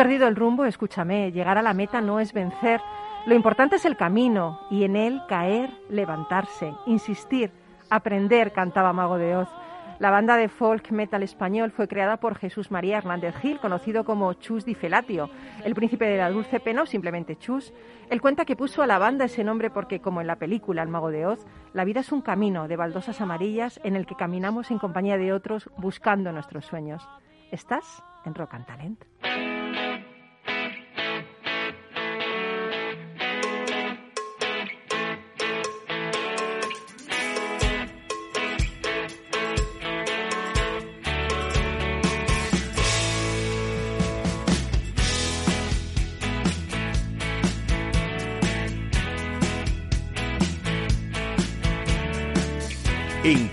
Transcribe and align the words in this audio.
perdido 0.00 0.28
el 0.28 0.34
rumbo, 0.34 0.64
escúchame, 0.64 1.30
llegar 1.30 1.58
a 1.58 1.62
la 1.62 1.74
meta 1.74 2.00
no 2.00 2.20
es 2.20 2.32
vencer. 2.32 2.80
Lo 3.26 3.34
importante 3.34 3.76
es 3.76 3.84
el 3.84 3.98
camino 3.98 4.58
y 4.70 4.84
en 4.84 4.96
él 4.96 5.20
caer, 5.28 5.68
levantarse, 5.90 6.72
insistir, 6.86 7.50
aprender, 7.90 8.54
cantaba 8.54 8.94
Mago 8.94 9.18
de 9.18 9.36
Oz. 9.36 9.50
La 9.98 10.10
banda 10.10 10.38
de 10.38 10.48
folk 10.48 10.90
metal 10.90 11.22
español 11.22 11.70
fue 11.70 11.86
creada 11.86 12.16
por 12.16 12.34
Jesús 12.34 12.70
María 12.70 12.96
Hernández 12.96 13.36
Gil, 13.42 13.60
conocido 13.60 14.06
como 14.06 14.32
Chus 14.32 14.64
Di 14.64 14.74
Felatio, 14.74 15.28
el 15.66 15.74
príncipe 15.74 16.06
de 16.06 16.16
la 16.16 16.30
dulce 16.30 16.60
pena 16.60 16.84
o 16.84 16.86
simplemente 16.86 17.36
Chus. 17.36 17.74
Él 18.08 18.22
cuenta 18.22 18.46
que 18.46 18.56
puso 18.56 18.80
a 18.80 18.86
la 18.86 18.96
banda 18.96 19.26
ese 19.26 19.44
nombre 19.44 19.68
porque, 19.68 20.00
como 20.00 20.22
en 20.22 20.28
la 20.28 20.36
película 20.36 20.82
El 20.82 20.88
Mago 20.88 21.10
de 21.10 21.26
Oz, 21.26 21.44
la 21.74 21.84
vida 21.84 22.00
es 22.00 22.10
un 22.10 22.22
camino 22.22 22.68
de 22.68 22.76
baldosas 22.78 23.20
amarillas 23.20 23.78
en 23.84 23.96
el 23.96 24.06
que 24.06 24.16
caminamos 24.16 24.70
en 24.70 24.78
compañía 24.78 25.18
de 25.18 25.34
otros 25.34 25.68
buscando 25.76 26.32
nuestros 26.32 26.64
sueños. 26.64 27.06
¿Estás 27.50 28.02
en 28.24 28.34
Rock 28.34 28.52
Talent? 28.66 29.09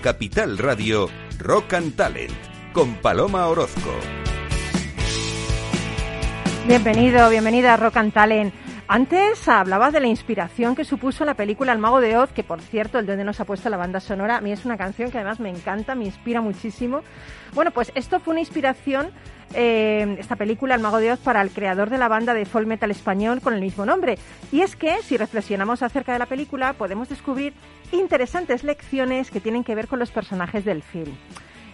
Capital 0.08 0.56
Radio, 0.56 1.06
Rock 1.38 1.74
and 1.74 1.94
Talent, 1.94 2.32
con 2.72 2.94
Paloma 3.02 3.46
Orozco. 3.46 3.90
Bienvenido, 6.66 7.28
bienvenida 7.28 7.74
a 7.74 7.76
Rock 7.76 7.98
and 7.98 8.14
Talent. 8.14 8.67
Antes 8.90 9.46
hablabas 9.46 9.92
de 9.92 10.00
la 10.00 10.06
inspiración 10.06 10.74
que 10.74 10.82
supuso 10.82 11.26
la 11.26 11.34
película 11.34 11.72
El 11.72 11.78
Mago 11.78 12.00
de 12.00 12.16
Oz, 12.16 12.32
que 12.32 12.42
por 12.42 12.62
cierto, 12.62 12.98
el 12.98 13.04
Duende 13.04 13.22
nos 13.22 13.38
ha 13.38 13.44
puesto 13.44 13.68
la 13.68 13.76
banda 13.76 14.00
sonora. 14.00 14.38
A 14.38 14.40
mí 14.40 14.50
es 14.50 14.64
una 14.64 14.78
canción 14.78 15.10
que 15.10 15.18
además 15.18 15.40
me 15.40 15.50
encanta, 15.50 15.94
me 15.94 16.06
inspira 16.06 16.40
muchísimo. 16.40 17.02
Bueno, 17.52 17.70
pues 17.70 17.92
esto 17.94 18.18
fue 18.18 18.32
una 18.32 18.40
inspiración, 18.40 19.10
eh, 19.52 20.16
esta 20.18 20.36
película 20.36 20.74
El 20.74 20.80
Mago 20.80 21.00
de 21.00 21.12
Oz, 21.12 21.18
para 21.18 21.42
el 21.42 21.50
creador 21.50 21.90
de 21.90 21.98
la 21.98 22.08
banda 22.08 22.32
de 22.32 22.46
folk 22.46 22.66
metal 22.66 22.90
español 22.90 23.42
con 23.42 23.52
el 23.52 23.60
mismo 23.60 23.84
nombre. 23.84 24.16
Y 24.52 24.62
es 24.62 24.74
que, 24.74 25.02
si 25.02 25.18
reflexionamos 25.18 25.82
acerca 25.82 26.14
de 26.14 26.20
la 26.20 26.26
película, 26.26 26.72
podemos 26.72 27.10
descubrir 27.10 27.52
interesantes 27.92 28.64
lecciones 28.64 29.30
que 29.30 29.40
tienen 29.40 29.64
que 29.64 29.74
ver 29.74 29.88
con 29.88 29.98
los 29.98 30.10
personajes 30.10 30.64
del 30.64 30.82
film. 30.82 31.12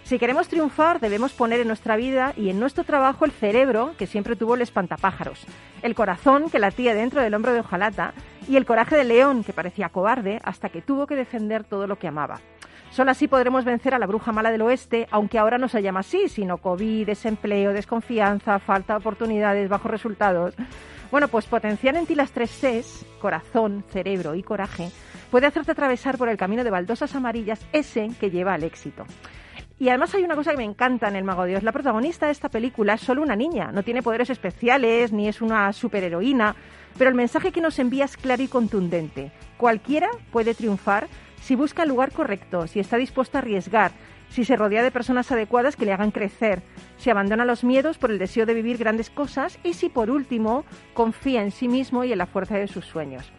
Si 0.05 0.19
queremos 0.19 0.47
triunfar, 0.47 0.99
debemos 0.99 1.33
poner 1.33 1.61
en 1.61 1.67
nuestra 1.67 1.95
vida 1.95 2.35
y 2.37 2.51
en 2.51 2.59
nuestro 2.59 2.83
trabajo 2.83 3.25
el 3.25 3.31
cerebro, 3.31 3.95
que 3.97 4.05
siempre 4.05 4.35
tuvo 4.35 4.53
el 4.53 4.61
espantapájaros, 4.61 5.43
el 5.81 5.95
corazón, 5.95 6.51
que 6.51 6.59
latía 6.59 6.93
dentro 6.93 7.23
del 7.23 7.33
hombro 7.33 7.53
de 7.53 7.61
Ojalata, 7.61 8.13
y 8.47 8.55
el 8.55 8.67
coraje 8.67 8.95
del 8.95 9.07
león, 9.07 9.43
que 9.43 9.51
parecía 9.51 9.89
cobarde 9.89 10.39
hasta 10.43 10.69
que 10.69 10.83
tuvo 10.83 11.07
que 11.07 11.15
defender 11.15 11.63
todo 11.63 11.87
lo 11.87 11.97
que 11.97 12.07
amaba. 12.07 12.39
Solo 12.91 13.09
así 13.09 13.27
podremos 13.27 13.65
vencer 13.65 13.95
a 13.95 13.99
la 13.99 14.05
bruja 14.05 14.31
mala 14.31 14.51
del 14.51 14.61
oeste, 14.61 15.07
aunque 15.09 15.39
ahora 15.39 15.57
no 15.57 15.67
se 15.69 15.81
llama 15.81 16.01
así, 16.01 16.29
sino 16.29 16.59
COVID, 16.59 17.07
desempleo, 17.07 17.73
desconfianza, 17.73 18.59
falta 18.59 18.93
de 18.93 18.99
oportunidades, 18.99 19.69
bajos 19.69 19.89
resultados. 19.89 20.53
Bueno, 21.09 21.29
pues 21.29 21.47
potenciar 21.47 21.95
en 21.95 22.05
ti 22.05 22.13
las 22.13 22.29
tres 22.29 22.51
Cs, 22.51 23.07
corazón, 23.19 23.83
cerebro 23.89 24.35
y 24.35 24.43
coraje, 24.43 24.91
puede 25.31 25.47
hacerte 25.47 25.71
atravesar 25.71 26.19
por 26.19 26.29
el 26.29 26.37
camino 26.37 26.63
de 26.63 26.69
baldosas 26.69 27.15
amarillas, 27.15 27.65
ese 27.73 28.11
que 28.19 28.29
lleva 28.29 28.53
al 28.53 28.63
éxito. 28.63 29.03
Y 29.77 29.89
además 29.89 30.15
hay 30.15 30.23
una 30.23 30.35
cosa 30.35 30.51
que 30.51 30.57
me 30.57 30.63
encanta 30.63 31.09
en 31.09 31.17
El 31.17 31.25
Mago 31.25 31.43
Dios. 31.43 31.63
La 31.63 31.73
protagonista 31.73 32.27
de 32.27 32.31
esta 32.31 32.49
película 32.49 32.93
es 32.93 33.01
solo 33.01 33.21
una 33.21 33.35
niña, 33.35 33.71
no 33.73 33.83
tiene 33.83 34.01
poderes 34.01 34.29
especiales 34.29 35.11
ni 35.11 35.27
es 35.27 35.41
una 35.41 35.73
superheroína, 35.73 36.55
pero 36.97 37.09
el 37.09 37.15
mensaje 37.15 37.51
que 37.51 37.59
nos 37.59 37.77
envía 37.77 38.05
es 38.05 38.15
claro 38.15 38.41
y 38.41 38.47
contundente. 38.47 39.31
Cualquiera 39.57 40.09
puede 40.31 40.55
triunfar 40.55 41.07
si 41.41 41.55
busca 41.55 41.83
el 41.83 41.89
lugar 41.89 42.11
correcto, 42.11 42.67
si 42.67 42.79
está 42.79 42.95
dispuesto 42.95 43.37
a 43.37 43.41
arriesgar, 43.41 43.91
si 44.29 44.45
se 44.45 44.55
rodea 44.55 44.81
de 44.81 44.91
personas 44.91 45.31
adecuadas 45.31 45.75
que 45.75 45.85
le 45.85 45.93
hagan 45.93 46.11
crecer, 46.11 46.61
si 46.97 47.09
abandona 47.09 47.45
los 47.45 47.63
miedos 47.63 47.97
por 47.97 48.11
el 48.11 48.17
deseo 48.17 48.45
de 48.45 48.53
vivir 48.53 48.77
grandes 48.77 49.09
cosas 49.09 49.59
y 49.63 49.73
si 49.73 49.89
por 49.89 50.09
último 50.09 50.63
confía 50.93 51.43
en 51.43 51.51
sí 51.51 51.67
mismo 51.67 52.05
y 52.05 52.13
en 52.13 52.17
la 52.17 52.25
fuerza 52.25 52.55
de 52.55 52.67
sus 52.67 52.85
sueños. 52.85 53.29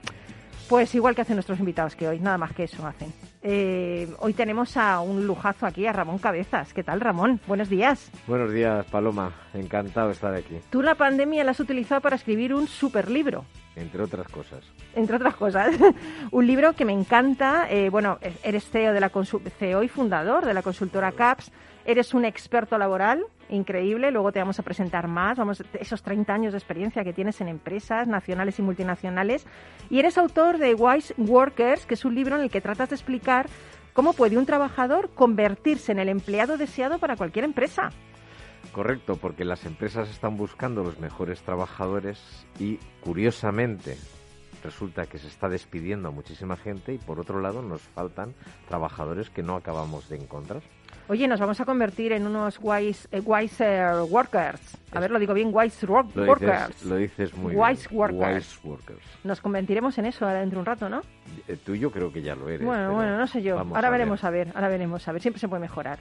Pues 0.68 0.94
igual 0.94 1.14
que 1.14 1.22
hacen 1.22 1.36
nuestros 1.36 1.58
invitados 1.58 1.96
que 1.96 2.08
hoy, 2.08 2.20
nada 2.20 2.38
más 2.38 2.52
que 2.52 2.64
eso 2.64 2.86
hacen. 2.86 3.12
Eh, 3.48 4.08
hoy 4.18 4.32
tenemos 4.32 4.76
a 4.76 4.98
un 4.98 5.24
lujazo 5.24 5.66
aquí, 5.66 5.86
a 5.86 5.92
Ramón 5.92 6.18
Cabezas. 6.18 6.74
¿Qué 6.74 6.82
tal, 6.82 7.00
Ramón? 7.00 7.38
Buenos 7.46 7.68
días. 7.68 8.10
Buenos 8.26 8.52
días, 8.52 8.84
Paloma. 8.86 9.30
Encantado 9.54 10.08
de 10.08 10.14
estar 10.14 10.34
aquí. 10.34 10.56
Tú 10.68 10.82
la 10.82 10.96
pandemia 10.96 11.44
la 11.44 11.52
has 11.52 11.60
utilizado 11.60 12.00
para 12.00 12.16
escribir 12.16 12.52
un 12.52 12.66
super 12.66 13.08
libro. 13.08 13.44
Entre 13.76 14.02
otras 14.02 14.26
cosas. 14.26 14.64
Entre 14.96 15.14
otras 15.14 15.36
cosas. 15.36 15.76
un 16.32 16.44
libro 16.44 16.72
que 16.72 16.84
me 16.84 16.92
encanta. 16.92 17.68
Eh, 17.70 17.88
bueno, 17.88 18.18
eres 18.42 18.68
CEO, 18.68 18.92
de 18.92 18.98
la 18.98 19.12
CEO 19.60 19.84
y 19.84 19.88
fundador 19.88 20.44
de 20.44 20.52
la 20.52 20.62
consultora 20.62 21.12
CAPS. 21.12 21.52
Eres 21.88 22.14
un 22.14 22.24
experto 22.24 22.78
laboral, 22.78 23.24
increíble. 23.48 24.10
Luego 24.10 24.32
te 24.32 24.40
vamos 24.40 24.58
a 24.58 24.64
presentar 24.64 25.06
más, 25.06 25.38
vamos, 25.38 25.62
esos 25.78 26.02
30 26.02 26.34
años 26.34 26.52
de 26.52 26.58
experiencia 26.58 27.04
que 27.04 27.12
tienes 27.12 27.40
en 27.40 27.46
empresas 27.46 28.08
nacionales 28.08 28.58
y 28.58 28.62
multinacionales. 28.62 29.46
Y 29.88 30.00
eres 30.00 30.18
autor 30.18 30.58
de 30.58 30.74
Wise 30.74 31.14
Workers, 31.16 31.86
que 31.86 31.94
es 31.94 32.04
un 32.04 32.16
libro 32.16 32.34
en 32.34 32.42
el 32.42 32.50
que 32.50 32.60
tratas 32.60 32.88
de 32.88 32.96
explicar 32.96 33.46
cómo 33.92 34.14
puede 34.14 34.36
un 34.36 34.46
trabajador 34.46 35.10
convertirse 35.14 35.92
en 35.92 36.00
el 36.00 36.08
empleado 36.08 36.58
deseado 36.58 36.98
para 36.98 37.14
cualquier 37.14 37.44
empresa. 37.44 37.90
Correcto, 38.72 39.14
porque 39.14 39.44
las 39.44 39.64
empresas 39.64 40.10
están 40.10 40.36
buscando 40.36 40.82
los 40.82 40.98
mejores 40.98 41.40
trabajadores 41.42 42.48
y, 42.58 42.78
curiosamente, 43.00 43.96
resulta 44.64 45.06
que 45.06 45.18
se 45.18 45.28
está 45.28 45.48
despidiendo 45.48 46.08
a 46.08 46.10
muchísima 46.10 46.56
gente 46.56 46.94
y, 46.94 46.98
por 46.98 47.20
otro 47.20 47.40
lado, 47.40 47.62
nos 47.62 47.80
faltan 47.80 48.34
trabajadores 48.66 49.30
que 49.30 49.44
no 49.44 49.54
acabamos 49.54 50.08
de 50.08 50.16
encontrar. 50.16 50.62
Oye, 51.08 51.28
nos 51.28 51.38
vamos 51.38 51.60
a 51.60 51.64
convertir 51.64 52.10
en 52.10 52.26
unos 52.26 52.58
wise, 52.60 53.06
eh, 53.12 53.20
wiser 53.20 53.94
workers. 54.10 54.60
A 54.90 54.98
ver, 54.98 55.12
lo 55.12 55.20
digo 55.20 55.34
bien, 55.34 55.50
wise 55.52 55.86
workers. 55.86 56.84
lo 56.84 56.96
dices 56.96 57.32
muy 57.36 57.54
wise 57.54 57.88
bien. 57.88 58.00
Workers. 58.00 58.58
Wise 58.58 58.68
workers. 58.68 59.02
Nos 59.22 59.40
convertiremos 59.40 59.96
en 59.98 60.06
eso 60.06 60.26
dentro 60.26 60.56
de 60.56 60.60
un 60.60 60.66
rato, 60.66 60.88
¿no? 60.88 61.02
Eh, 61.46 61.56
tú 61.64 61.76
yo 61.76 61.92
creo 61.92 62.12
que 62.12 62.22
ya 62.22 62.34
lo 62.34 62.48
eres. 62.48 62.66
Bueno, 62.66 62.92
bueno, 62.92 63.16
no 63.16 63.26
sé 63.28 63.40
yo. 63.40 63.56
Ahora 63.56 63.88
veremos 63.90 64.24
a 64.24 64.30
ver. 64.30 64.48
ahora 64.54 64.68
veremos 64.68 65.06
a 65.06 65.12
ver. 65.12 65.22
Siempre 65.22 65.38
se 65.38 65.46
puede 65.46 65.60
mejorar. 65.60 66.00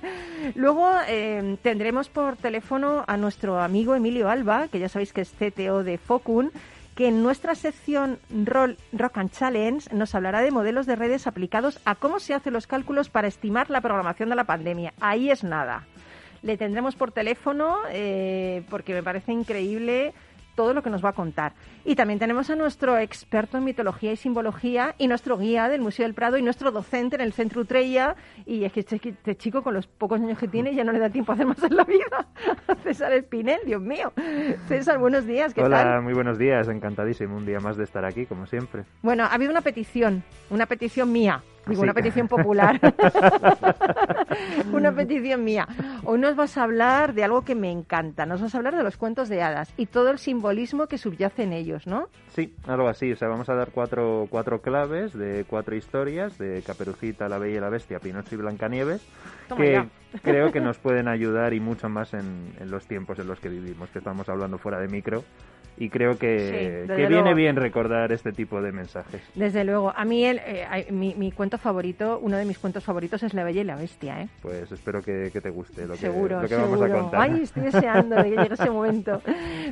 Luego 0.54 0.90
eh, 1.06 1.58
tendremos 1.60 2.08
por 2.08 2.36
teléfono 2.36 3.04
a 3.06 3.18
nuestro 3.18 3.60
amigo 3.60 3.94
Emilio 3.94 4.30
Alba, 4.30 4.68
que 4.68 4.78
ya 4.78 4.88
sabéis 4.88 5.12
que 5.12 5.20
es 5.20 5.32
CTO 5.32 5.84
de 5.84 5.98
Focun 5.98 6.50
que 6.96 7.08
en 7.08 7.22
nuestra 7.22 7.54
sección 7.54 8.18
Rock 8.30 9.18
and 9.18 9.30
Challenge 9.30 9.94
nos 9.94 10.14
hablará 10.14 10.40
de 10.40 10.50
modelos 10.50 10.86
de 10.86 10.96
redes 10.96 11.26
aplicados 11.26 11.78
a 11.84 11.94
cómo 11.94 12.18
se 12.18 12.32
hacen 12.32 12.54
los 12.54 12.66
cálculos 12.66 13.10
para 13.10 13.28
estimar 13.28 13.68
la 13.68 13.82
programación 13.82 14.30
de 14.30 14.36
la 14.36 14.44
pandemia. 14.44 14.94
Ahí 14.98 15.30
es 15.30 15.44
nada. 15.44 15.86
Le 16.42 16.56
tendremos 16.56 16.96
por 16.96 17.12
teléfono 17.12 17.76
eh, 17.90 18.64
porque 18.70 18.94
me 18.94 19.02
parece 19.02 19.32
increíble 19.32 20.14
todo 20.56 20.74
lo 20.74 20.82
que 20.82 20.90
nos 20.90 21.04
va 21.04 21.10
a 21.10 21.12
contar. 21.12 21.52
Y 21.84 21.94
también 21.94 22.18
tenemos 22.18 22.50
a 22.50 22.56
nuestro 22.56 22.98
experto 22.98 23.58
en 23.58 23.64
mitología 23.64 24.12
y 24.12 24.16
simbología 24.16 24.96
y 24.98 25.06
nuestro 25.06 25.38
guía 25.38 25.68
del 25.68 25.80
Museo 25.80 26.04
del 26.04 26.14
Prado 26.14 26.36
y 26.38 26.42
nuestro 26.42 26.72
docente 26.72 27.14
en 27.14 27.22
el 27.22 27.32
Centro 27.32 27.60
Utreya. 27.60 28.16
Y 28.44 28.64
es 28.64 28.72
que 28.72 28.80
este, 28.80 28.96
este, 28.96 29.36
chico, 29.36 29.62
con 29.62 29.74
los 29.74 29.86
pocos 29.86 30.20
años 30.20 30.38
que 30.38 30.48
tiene, 30.48 30.74
ya 30.74 30.82
no 30.82 30.90
le 30.90 30.98
da 30.98 31.10
tiempo 31.10 31.30
a 31.30 31.34
hacer 31.36 31.46
más 31.46 31.62
en 31.62 31.76
la 31.76 31.84
vida. 31.84 32.26
César 32.82 33.12
Espinel, 33.12 33.60
Dios 33.64 33.82
mío. 33.82 34.12
César, 34.66 34.98
buenos 34.98 35.26
días. 35.26 35.54
¿qué 35.54 35.62
Hola, 35.62 36.00
muy 36.02 36.14
buenos 36.14 36.38
días. 36.38 36.68
Encantadísimo 36.68 37.36
un 37.36 37.46
día 37.46 37.60
más 37.60 37.76
de 37.76 37.84
estar 37.84 38.04
aquí, 38.04 38.26
como 38.26 38.46
siempre. 38.46 38.84
Bueno, 39.02 39.24
ha 39.24 39.34
habido 39.34 39.50
una 39.50 39.60
petición, 39.60 40.24
una 40.50 40.66
petición 40.66 41.12
mía 41.12 41.42
Digo, 41.66 41.82
una 41.82 41.94
petición 41.94 42.28
popular. 42.28 42.80
una 44.72 44.92
petición 44.92 45.42
mía. 45.42 45.66
Hoy 46.04 46.20
nos 46.20 46.36
vas 46.36 46.56
a 46.56 46.62
hablar 46.62 47.12
de 47.12 47.24
algo 47.24 47.42
que 47.42 47.54
me 47.56 47.70
encanta. 47.70 48.24
Nos 48.24 48.40
vas 48.40 48.54
a 48.54 48.58
hablar 48.58 48.76
de 48.76 48.84
los 48.84 48.96
cuentos 48.96 49.28
de 49.28 49.42
hadas 49.42 49.72
y 49.76 49.86
todo 49.86 50.10
el 50.10 50.18
simbolismo 50.18 50.86
que 50.86 50.96
subyace 50.96 51.42
en 51.42 51.52
ellos, 51.52 51.86
¿no? 51.86 52.08
Sí, 52.28 52.54
algo 52.66 52.88
así. 52.88 53.10
O 53.10 53.16
sea, 53.16 53.28
vamos 53.28 53.48
a 53.48 53.54
dar 53.54 53.70
cuatro, 53.72 54.26
cuatro 54.30 54.60
claves 54.62 55.12
de 55.12 55.44
cuatro 55.48 55.74
historias 55.74 56.38
de 56.38 56.62
Caperucita, 56.62 57.28
la 57.28 57.38
Bella 57.38 57.56
y 57.56 57.60
la 57.60 57.70
Bestia, 57.70 57.98
Pinocho 57.98 58.36
y 58.36 58.38
Blancanieves, 58.38 59.04
que 59.56 59.88
creo 60.22 60.52
que 60.52 60.60
nos 60.62 60.78
pueden 60.78 61.08
ayudar 61.08 61.52
y 61.52 61.60
mucho 61.60 61.88
más 61.88 62.14
en, 62.14 62.54
en 62.60 62.70
los 62.70 62.86
tiempos 62.86 63.18
en 63.18 63.26
los 63.26 63.40
que 63.40 63.48
vivimos, 63.48 63.90
que 63.90 63.98
estamos 63.98 64.28
hablando 64.28 64.58
fuera 64.58 64.78
de 64.78 64.86
micro 64.86 65.24
y 65.78 65.90
creo 65.90 66.18
que, 66.18 66.86
viene 67.08 67.34
bien 67.34 67.56
recordar 67.56 68.12
este 68.12 68.32
tipo 68.32 68.60
de 68.62 68.72
mensajes. 68.72 69.22
Desde 69.34 69.64
luego. 69.64 69.92
A 69.94 70.04
mí 70.04 70.24
el, 70.24 70.40
eh, 70.44 70.88
mi, 70.90 71.32
cuento 71.32 71.58
favorito, 71.58 72.18
uno 72.22 72.36
de 72.36 72.44
mis 72.44 72.58
cuentos 72.58 72.84
favoritos 72.84 73.22
es 73.22 73.34
La 73.34 73.44
Bella 73.44 73.60
y 73.60 73.64
la 73.64 73.76
Bestia. 73.76 74.22
¿eh? 74.22 74.28
Pues 74.40 74.70
espero 74.72 75.02
que, 75.02 75.30
te 75.30 75.50
guste 75.50 75.86
lo 75.86 75.94
que, 75.94 76.00
seguro, 76.00 76.40
lo 76.40 76.48
que 76.48 76.56
vamos 76.56 76.80
a 76.80 76.88
contar. 76.88 77.20
Ay, 77.20 77.42
estoy 77.42 77.64
deseando 77.64 78.16
que 78.22 78.30
llegue 78.30 78.54
ese 78.54 78.70
momento. 78.70 79.20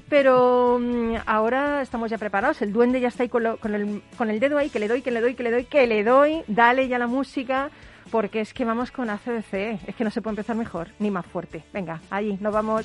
Pero 0.09 0.79
mm, 0.79 1.15
ahora 1.27 1.81
estamos 1.81 2.11
ya 2.11 2.19
preparados. 2.19 2.61
El 2.62 2.73
duende 2.73 3.01
ya 3.01 3.09
está 3.09 3.23
ahí 3.23 3.29
con, 3.29 3.56
con, 3.56 3.75
el, 3.75 4.03
con 4.19 4.31
el 4.31 4.41
dedo 4.41 4.59
ahí, 4.59 4.69
que 4.69 4.79
le 4.79 4.89
doy, 4.89 5.03
que 5.03 5.11
le 5.11 5.21
doy, 5.21 5.35
que 5.35 5.43
le 5.43 5.51
doy, 5.51 5.65
que 5.65 5.87
le 5.87 6.05
doy. 6.05 6.43
Dale 6.49 6.89
ya 6.89 6.99
la 6.99 7.06
música 7.06 7.71
porque 8.11 8.41
es 8.41 8.53
que 8.53 8.65
vamos 8.65 8.91
con 8.91 9.11
ACDC, 9.11 9.89
es 9.89 9.97
que 9.97 10.05
no 10.05 10.11
se 10.11 10.21
puede 10.21 10.33
empezar 10.33 10.55
mejor 10.55 10.89
ni 10.99 11.11
más 11.11 11.27
fuerte. 11.27 11.65
Venga, 11.73 12.01
allí, 12.11 12.37
nos 12.41 12.53
vamos. 12.53 12.85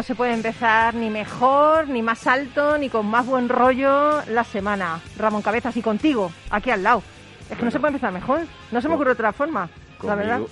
No 0.00 0.04
se 0.04 0.14
puede 0.14 0.32
empezar 0.32 0.94
ni 0.94 1.10
mejor, 1.10 1.86
ni 1.86 2.00
más 2.00 2.26
alto, 2.26 2.78
ni 2.78 2.88
con 2.88 3.04
más 3.04 3.26
buen 3.26 3.50
rollo 3.50 4.22
la 4.28 4.44
semana. 4.44 4.98
Ramón 5.18 5.42
Cabezas, 5.42 5.76
y 5.76 5.82
contigo, 5.82 6.32
aquí 6.48 6.70
al 6.70 6.82
lado. 6.82 7.02
Es 7.50 7.58
que 7.58 7.66
no 7.66 7.70
se 7.70 7.78
puede 7.78 7.90
empezar 7.90 8.10
mejor. 8.10 8.40
No 8.72 8.80
se 8.80 8.88
me 8.88 8.94
ocurre 8.94 9.10
otra 9.10 9.34
forma. 9.34 9.68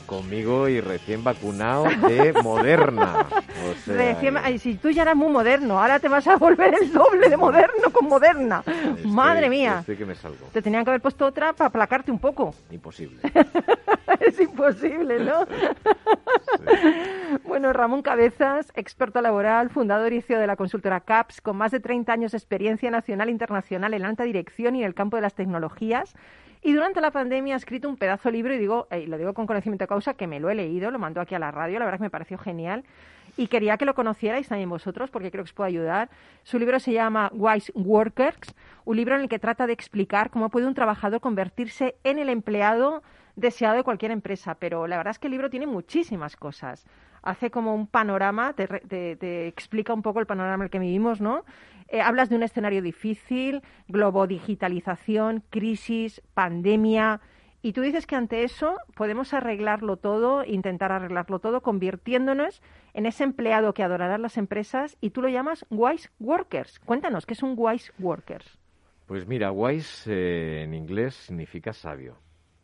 Conmigo, 0.04 0.68
y 0.68 0.82
recién 0.82 1.24
vacunado 1.24 1.84
de 1.84 2.34
Moderna. 2.42 3.26
si 4.58 4.74
tú 4.74 4.90
ya 4.90 5.00
eras 5.00 5.16
muy 5.16 5.32
moderno, 5.32 5.80
ahora 5.80 5.98
te 5.98 6.08
vas 6.08 6.26
a 6.26 6.36
volver 6.36 6.74
el 6.82 6.92
doble 6.92 7.30
de 7.30 7.38
moderno 7.38 7.90
con 7.90 8.06
Moderna. 8.06 8.62
Madre 9.06 9.48
mía. 9.48 9.82
que 9.86 10.04
me 10.04 10.14
salgo. 10.14 10.48
Te 10.52 10.60
tenían 10.60 10.84
que 10.84 10.90
haber 10.90 11.00
puesto 11.00 11.24
otra 11.24 11.54
para 11.54 11.68
aplacarte 11.68 12.10
un 12.10 12.18
poco. 12.18 12.54
Imposible. 12.70 13.18
es 14.20 14.40
imposible, 14.40 15.24
¿no? 15.24 15.46
Bueno, 17.44 17.72
Ramón 17.72 18.02
Cabezas, 18.02 18.72
experto 18.74 19.20
laboral, 19.20 19.70
fundador 19.70 20.12
y 20.12 20.22
CEO 20.22 20.38
de 20.38 20.46
la 20.46 20.56
consultora 20.56 21.00
CAPS, 21.00 21.40
con 21.40 21.56
más 21.56 21.72
de 21.72 21.80
30 21.80 22.12
años 22.12 22.32
de 22.32 22.38
experiencia 22.38 22.90
nacional 22.90 23.28
e 23.28 23.32
internacional 23.32 23.94
en 23.94 24.04
alta 24.04 24.24
dirección 24.24 24.76
y 24.76 24.80
en 24.80 24.86
el 24.86 24.94
campo 24.94 25.16
de 25.16 25.22
las 25.22 25.34
tecnologías. 25.34 26.14
Y 26.62 26.72
durante 26.72 27.00
la 27.00 27.12
pandemia 27.12 27.54
ha 27.54 27.56
escrito 27.56 27.88
un 27.88 27.96
pedazo 27.96 28.28
de 28.28 28.32
libro, 28.32 28.54
y 28.54 28.58
digo, 28.58 28.88
y 28.90 29.06
lo 29.06 29.16
digo 29.16 29.32
con 29.32 29.46
conocimiento 29.46 29.84
de 29.84 29.88
causa, 29.88 30.14
que 30.14 30.26
me 30.26 30.40
lo 30.40 30.50
he 30.50 30.54
leído, 30.54 30.90
lo 30.90 30.98
mandó 30.98 31.20
aquí 31.20 31.34
a 31.34 31.38
la 31.38 31.50
radio, 31.50 31.78
la 31.78 31.84
verdad 31.84 31.98
que 31.98 32.04
me 32.04 32.10
pareció 32.10 32.38
genial. 32.38 32.84
Y 33.36 33.46
quería 33.46 33.76
que 33.76 33.84
lo 33.84 33.94
conocierais 33.94 34.48
también 34.48 34.68
vosotros, 34.68 35.10
porque 35.10 35.30
creo 35.30 35.44
que 35.44 35.50
os 35.50 35.54
puede 35.54 35.68
ayudar. 35.68 36.08
Su 36.42 36.58
libro 36.58 36.80
se 36.80 36.92
llama 36.92 37.30
Wise 37.32 37.70
Workers, 37.76 38.56
un 38.84 38.96
libro 38.96 39.14
en 39.14 39.20
el 39.20 39.28
que 39.28 39.38
trata 39.38 39.68
de 39.68 39.72
explicar 39.72 40.30
cómo 40.30 40.48
puede 40.48 40.66
un 40.66 40.74
trabajador 40.74 41.20
convertirse 41.20 41.94
en 42.02 42.18
el 42.18 42.28
empleado 42.28 43.02
deseado 43.38 43.76
de 43.76 43.84
cualquier 43.84 44.10
empresa. 44.10 44.54
Pero 44.56 44.86
la 44.86 44.96
verdad 44.96 45.12
es 45.12 45.18
que 45.18 45.28
el 45.28 45.32
libro 45.32 45.50
tiene 45.50 45.66
muchísimas 45.66 46.36
cosas 46.36 46.86
hace 47.22 47.50
como 47.50 47.74
un 47.74 47.86
panorama, 47.86 48.54
te, 48.54 49.48
explica 49.48 49.92
un 49.92 50.02
poco 50.02 50.20
el 50.20 50.26
panorama 50.26 50.62
en 50.62 50.62
el 50.62 50.70
que 50.70 50.78
vivimos, 50.78 51.20
¿no? 51.20 51.44
Eh, 51.88 52.00
hablas 52.00 52.28
de 52.28 52.36
un 52.36 52.42
escenario 52.42 52.82
difícil, 52.82 53.62
globodigital,ización 53.88 55.42
crisis, 55.50 56.22
pandemia, 56.34 57.20
y 57.60 57.72
tú 57.72 57.80
dices 57.80 58.06
que 58.06 58.14
ante 58.14 58.44
eso 58.44 58.76
podemos 58.94 59.34
arreglarlo 59.34 59.96
todo, 59.96 60.44
intentar 60.44 60.92
arreglarlo 60.92 61.40
todo, 61.40 61.60
convirtiéndonos 61.60 62.62
en 62.94 63.06
ese 63.06 63.24
empleado 63.24 63.74
que 63.74 63.82
adorarán 63.82 64.22
las 64.22 64.36
empresas 64.36 64.96
y 65.00 65.10
tú 65.10 65.22
lo 65.22 65.28
llamas 65.28 65.66
wise 65.68 66.08
workers. 66.20 66.78
Cuéntanos, 66.78 67.26
¿qué 67.26 67.34
es 67.34 67.42
un 67.42 67.54
wise 67.56 67.92
workers? 67.98 68.58
Pues 69.06 69.26
mira, 69.26 69.50
wise 69.50 70.12
eh, 70.12 70.62
en 70.62 70.74
inglés 70.74 71.14
significa 71.14 71.72
sabio. 71.72 72.16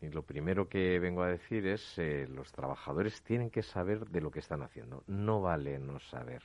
Y 0.05 0.11
lo 0.11 0.23
primero 0.23 0.69
que 0.69 0.99
vengo 0.99 1.23
a 1.23 1.29
decir 1.29 1.67
es 1.67 1.99
eh, 1.99 2.27
los 2.29 2.53
trabajadores 2.53 3.23
tienen 3.23 3.51
que 3.51 3.63
saber 3.63 4.07
de 4.09 4.21
lo 4.21 4.31
que 4.31 4.41
están 4.41 4.63
haciendo. 4.63 5.03
No 5.07 5.41
vale 5.41 5.79
no 5.79 5.99
saber. 5.99 6.43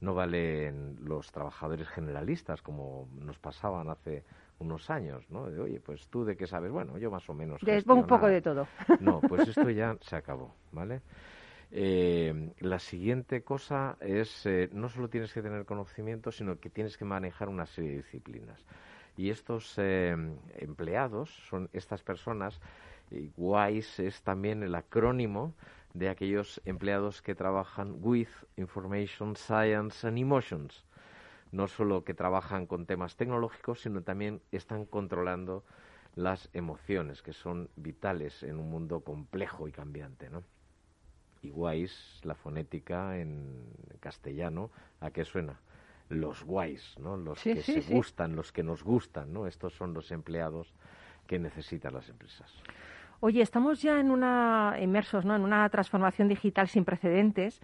No 0.00 0.14
valen 0.14 0.96
los 1.02 1.32
trabajadores 1.32 1.88
generalistas 1.88 2.62
como 2.62 3.08
nos 3.18 3.38
pasaban 3.38 3.88
hace 3.88 4.24
unos 4.58 4.90
años, 4.90 5.24
¿no? 5.30 5.50
De, 5.50 5.58
oye, 5.58 5.80
pues 5.80 6.06
tú 6.08 6.24
de 6.24 6.36
qué 6.36 6.46
sabes. 6.46 6.70
Bueno, 6.70 6.98
yo 6.98 7.10
más 7.10 7.28
o 7.28 7.34
menos. 7.34 7.60
De, 7.62 7.82
un 7.86 8.06
poco 8.06 8.28
de 8.28 8.42
todo. 8.42 8.66
No, 9.00 9.20
pues 9.20 9.48
esto 9.48 9.70
ya 9.70 9.96
se 10.00 10.16
acabó, 10.16 10.54
¿vale? 10.72 11.00
Eh, 11.70 12.52
la 12.60 12.78
siguiente 12.78 13.42
cosa 13.42 13.96
es, 14.00 14.46
eh, 14.46 14.68
no 14.72 14.88
solo 14.88 15.08
tienes 15.08 15.32
que 15.32 15.42
tener 15.42 15.64
conocimiento, 15.64 16.30
sino 16.30 16.58
que 16.60 16.70
tienes 16.70 16.96
que 16.96 17.04
manejar 17.04 17.48
una 17.48 17.66
serie 17.66 17.90
de 17.90 17.96
disciplinas. 17.98 18.64
Y 19.16 19.30
estos 19.30 19.76
empleados 19.78 21.28
son 21.48 21.68
estas 21.72 22.04
personas 22.04 22.60
WISE 23.36 24.06
es 24.06 24.22
también 24.22 24.62
el 24.62 24.74
acrónimo 24.74 25.54
de 25.94 26.08
aquellos 26.08 26.60
empleados 26.64 27.22
que 27.22 27.34
trabajan 27.34 27.96
with 28.00 28.28
Information 28.56 29.36
Science 29.36 30.06
and 30.06 30.18
Emotions. 30.18 30.84
No 31.50 31.66
solo 31.66 32.04
que 32.04 32.14
trabajan 32.14 32.66
con 32.66 32.86
temas 32.86 33.16
tecnológicos, 33.16 33.80
sino 33.80 34.02
también 34.02 34.42
están 34.52 34.84
controlando 34.84 35.64
las 36.14 36.50
emociones, 36.52 37.22
que 37.22 37.32
son 37.32 37.70
vitales 37.76 38.42
en 38.42 38.58
un 38.58 38.70
mundo 38.70 39.00
complejo 39.00 39.66
y 39.68 39.72
cambiante. 39.72 40.28
¿no? 40.28 40.42
Y 41.42 41.50
WISE, 41.50 42.26
la 42.26 42.34
fonética 42.34 43.18
en 43.18 43.66
castellano, 44.00 44.70
¿a 45.00 45.10
qué 45.10 45.24
suena? 45.24 45.60
Los 46.10 46.42
WISE, 46.46 47.00
¿no? 47.00 47.16
los 47.16 47.42
que 47.42 47.62
se 47.62 47.80
gustan, 47.82 48.36
los 48.36 48.52
que 48.52 48.62
nos 48.62 48.82
gustan. 48.82 49.32
¿no? 49.32 49.46
Estos 49.46 49.74
son 49.74 49.94
los 49.94 50.10
empleados 50.10 50.74
que 51.26 51.38
necesitan 51.38 51.94
las 51.94 52.08
empresas. 52.08 52.52
Oye, 53.20 53.42
estamos 53.42 53.82
ya 53.82 53.98
en 53.98 54.12
una 54.12 54.76
inmersos, 54.80 55.24
¿no? 55.24 55.34
En 55.34 55.42
una 55.42 55.68
transformación 55.70 56.28
digital 56.28 56.68
sin 56.68 56.84
precedentes, 56.84 57.60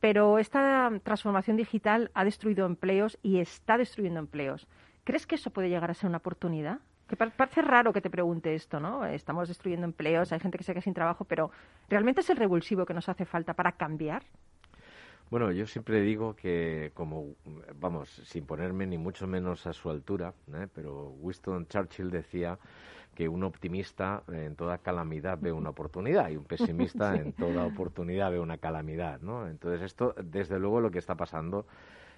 pero 0.00 0.38
esta 0.38 0.90
transformación 1.02 1.58
digital 1.58 2.10
ha 2.14 2.24
destruido 2.24 2.64
empleos 2.64 3.18
y 3.22 3.40
está 3.40 3.76
destruyendo 3.76 4.20
empleos. 4.20 4.66
¿Crees 5.04 5.26
que 5.26 5.34
eso 5.34 5.50
puede 5.50 5.68
llegar 5.68 5.90
a 5.90 5.94
ser 5.94 6.08
una 6.08 6.18
oportunidad? 6.18 6.78
Que 7.08 7.16
parece 7.16 7.60
raro 7.60 7.92
que 7.92 8.00
te 8.00 8.08
pregunte 8.08 8.54
esto, 8.54 8.80
¿no? 8.80 9.04
Estamos 9.04 9.48
destruyendo 9.48 9.84
empleos, 9.84 10.32
hay 10.32 10.40
gente 10.40 10.56
que 10.56 10.64
se 10.64 10.72
queda 10.72 10.80
sin 10.80 10.94
trabajo, 10.94 11.26
pero 11.26 11.50
¿realmente 11.90 12.22
es 12.22 12.30
el 12.30 12.38
revulsivo 12.38 12.86
que 12.86 12.94
nos 12.94 13.08
hace 13.10 13.26
falta 13.26 13.52
para 13.52 13.72
cambiar? 13.72 14.22
Bueno, 15.28 15.50
yo 15.50 15.66
siempre 15.66 16.00
digo 16.02 16.36
que, 16.36 16.92
como, 16.94 17.34
vamos, 17.80 18.08
sin 18.24 18.46
ponerme 18.46 18.86
ni 18.86 18.96
mucho 18.96 19.26
menos 19.26 19.66
a 19.66 19.72
su 19.72 19.90
altura, 19.90 20.32
¿eh? 20.54 20.68
pero 20.72 21.10
Winston 21.20 21.66
Churchill 21.66 22.10
decía 22.10 22.56
que 23.12 23.28
un 23.28 23.42
optimista 23.42 24.22
en 24.28 24.54
toda 24.54 24.78
calamidad 24.78 25.38
ve 25.40 25.50
una 25.50 25.70
oportunidad 25.70 26.28
y 26.30 26.36
un 26.36 26.44
pesimista 26.44 27.16
en 27.16 27.32
toda 27.32 27.66
oportunidad 27.66 28.30
ve 28.30 28.38
una 28.38 28.58
calamidad, 28.58 29.20
¿no? 29.20 29.48
Entonces 29.48 29.82
esto, 29.82 30.14
desde 30.22 30.60
luego, 30.60 30.80
lo 30.80 30.92
que 30.92 30.98
está 30.98 31.16
pasando 31.16 31.66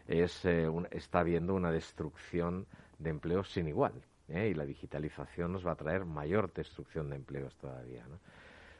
es, 0.07 0.45
eh, 0.45 0.69
está 0.91 1.21
habiendo 1.21 1.55
una 1.55 1.71
destrucción 1.71 2.67
de 2.99 3.09
empleos 3.09 3.51
sin 3.51 3.69
igual. 3.69 3.95
¿eh? 4.29 4.49
Y 4.49 4.55
la 4.55 4.67
digitalización 4.67 5.53
nos 5.53 5.67
va 5.67 5.73
a 5.73 5.77
traer 5.77 6.05
mayor 6.05 6.53
destrucción 6.53 7.09
de 7.09 7.17
empleos 7.17 7.57
todavía. 7.57 8.05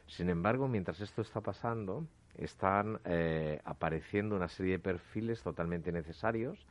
Sin 0.07 0.29
embargo, 0.29 0.69
mientras 0.69 1.01
esto 1.01 1.23
está 1.23 1.41
pasando, 1.41 2.07
están 2.39 3.01
eh, 3.05 3.61
apareciendo 3.65 4.37
una 4.37 4.49
serie 4.49 4.73
de 4.73 4.79
perfiles 4.79 5.43
totalmente 5.43 5.93
necesarios, 5.93 6.67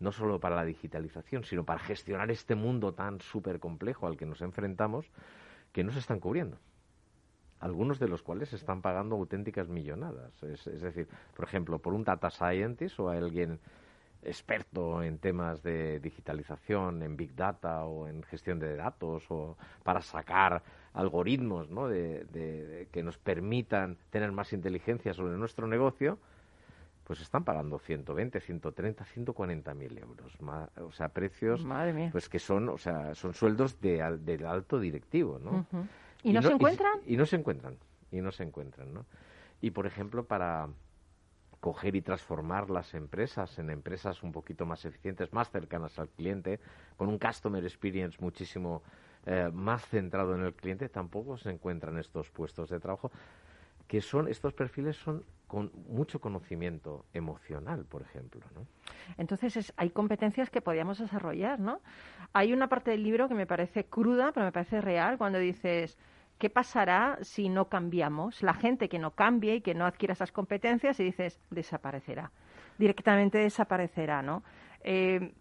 no 0.00 0.12
solo 0.12 0.38
para 0.38 0.56
la 0.56 0.64
digitalización, 0.64 1.44
sino 1.44 1.64
para 1.64 1.80
gestionar 1.80 2.30
este 2.30 2.54
mundo 2.54 2.92
tan 2.92 3.20
súper 3.20 3.60
complejo 3.60 4.06
al 4.06 4.16
que 4.16 4.26
nos 4.26 4.42
enfrentamos, 4.42 5.10
que 5.72 5.84
no 5.84 5.92
se 5.92 6.00
están 6.00 6.20
cubriendo 6.20 6.58
algunos 7.60 7.98
de 7.98 8.08
los 8.08 8.22
cuales 8.22 8.52
están 8.52 8.82
pagando 8.82 9.16
auténticas 9.16 9.68
millonadas. 9.68 10.42
Es, 10.42 10.64
decir, 10.80 11.08
por 11.34 11.46
ejemplo, 11.46 11.78
por 11.78 11.94
un 11.94 12.04
data 12.04 12.30
scientist 12.30 13.00
o 13.00 13.08
alguien 13.08 13.58
experto 14.22 15.02
en 15.02 15.18
temas 15.18 15.62
de 15.62 16.00
digitalización, 16.00 17.02
en 17.02 17.16
big 17.16 17.34
data 17.34 17.84
o 17.84 18.08
en 18.08 18.22
gestión 18.24 18.58
de 18.58 18.76
datos 18.76 19.24
o 19.30 19.56
para 19.82 20.00
sacar 20.00 20.62
algoritmos 20.96 21.70
¿no? 21.70 21.88
de, 21.88 22.88
que 22.90 23.02
nos 23.02 23.18
permitan 23.18 23.98
tener 24.10 24.32
más 24.32 24.52
inteligencia 24.52 25.12
sobre 25.12 25.36
nuestro 25.36 25.66
negocio, 25.66 26.18
pues 27.04 27.20
están 27.20 27.44
pagando 27.44 27.78
120, 27.78 28.40
130, 28.40 29.04
140 29.04 29.74
mil 29.74 29.98
euros. 29.98 30.32
o 30.80 30.90
sea, 30.92 31.10
precios 31.10 31.64
pues 32.10 32.28
que 32.28 32.38
son, 32.38 32.70
o 32.70 32.78
sea, 32.78 33.14
son 33.14 33.34
sueldos 33.34 33.80
de, 33.80 34.02
alto 34.02 34.80
directivo, 34.80 35.38
¿no? 35.38 35.66
¿Y, 36.22 36.32
no, 36.32 36.42
se 36.42 36.52
encuentran? 36.52 36.98
Y, 37.06 37.16
no 37.16 37.26
se 37.26 37.36
encuentran, 37.36 37.76
y 38.10 38.20
no 38.20 38.32
se 38.32 38.42
encuentran, 38.42 38.92
¿no? 38.92 39.04
Y, 39.60 39.70
por 39.70 39.86
ejemplo, 39.86 40.24
para 40.24 40.68
coger 41.60 41.94
y 41.94 42.02
transformar 42.02 42.70
las 42.70 42.94
empresas 42.94 43.58
en 43.58 43.70
empresas 43.70 44.22
un 44.22 44.32
poquito 44.32 44.66
más 44.66 44.84
eficientes, 44.84 45.32
más 45.32 45.50
cercanas 45.50 45.98
al 45.98 46.08
cliente, 46.08 46.58
con 46.96 47.08
un 47.08 47.18
customer 47.18 47.62
experience 47.64 48.16
muchísimo 48.20 48.82
eh, 49.26 49.50
más 49.52 49.84
centrado 49.86 50.34
en 50.34 50.44
el 50.44 50.54
cliente, 50.54 50.88
tampoco 50.88 51.36
se 51.36 51.50
encuentran 51.50 51.98
estos 51.98 52.30
puestos 52.30 52.70
de 52.70 52.78
trabajo, 52.78 53.10
que 53.88 54.00
son, 54.00 54.28
estos 54.28 54.52
perfiles 54.52 54.96
son 54.96 55.24
con 55.46 55.70
mucho 55.88 56.20
conocimiento 56.20 57.06
emocional, 57.12 57.84
por 57.84 58.02
ejemplo, 58.02 58.40
¿no? 58.54 58.66
Entonces 59.16 59.72
hay 59.76 59.90
competencias 59.90 60.50
que 60.50 60.60
podíamos 60.60 60.98
desarrollar, 60.98 61.60
¿no? 61.60 61.80
Hay 62.32 62.52
una 62.52 62.68
parte 62.68 62.90
del 62.92 63.02
libro 63.02 63.28
que 63.28 63.34
me 63.34 63.46
parece 63.46 63.84
cruda, 63.84 64.32
pero 64.32 64.46
me 64.46 64.52
parece 64.52 64.80
real, 64.80 65.18
cuando 65.18 65.38
dices, 65.38 65.98
¿qué 66.38 66.50
pasará 66.50 67.18
si 67.22 67.48
no 67.48 67.68
cambiamos? 67.68 68.42
La 68.42 68.54
gente 68.54 68.88
que 68.88 68.98
no 68.98 69.12
cambie 69.12 69.56
y 69.56 69.60
que 69.60 69.74
no 69.74 69.86
adquiera 69.86 70.12
esas 70.12 70.32
competencias 70.32 70.98
y 71.00 71.04
dices, 71.04 71.40
desaparecerá. 71.50 72.32
Directamente 72.78 73.38
desaparecerá, 73.38 74.22
¿no? 74.22 74.42
Eh, 74.82 75.32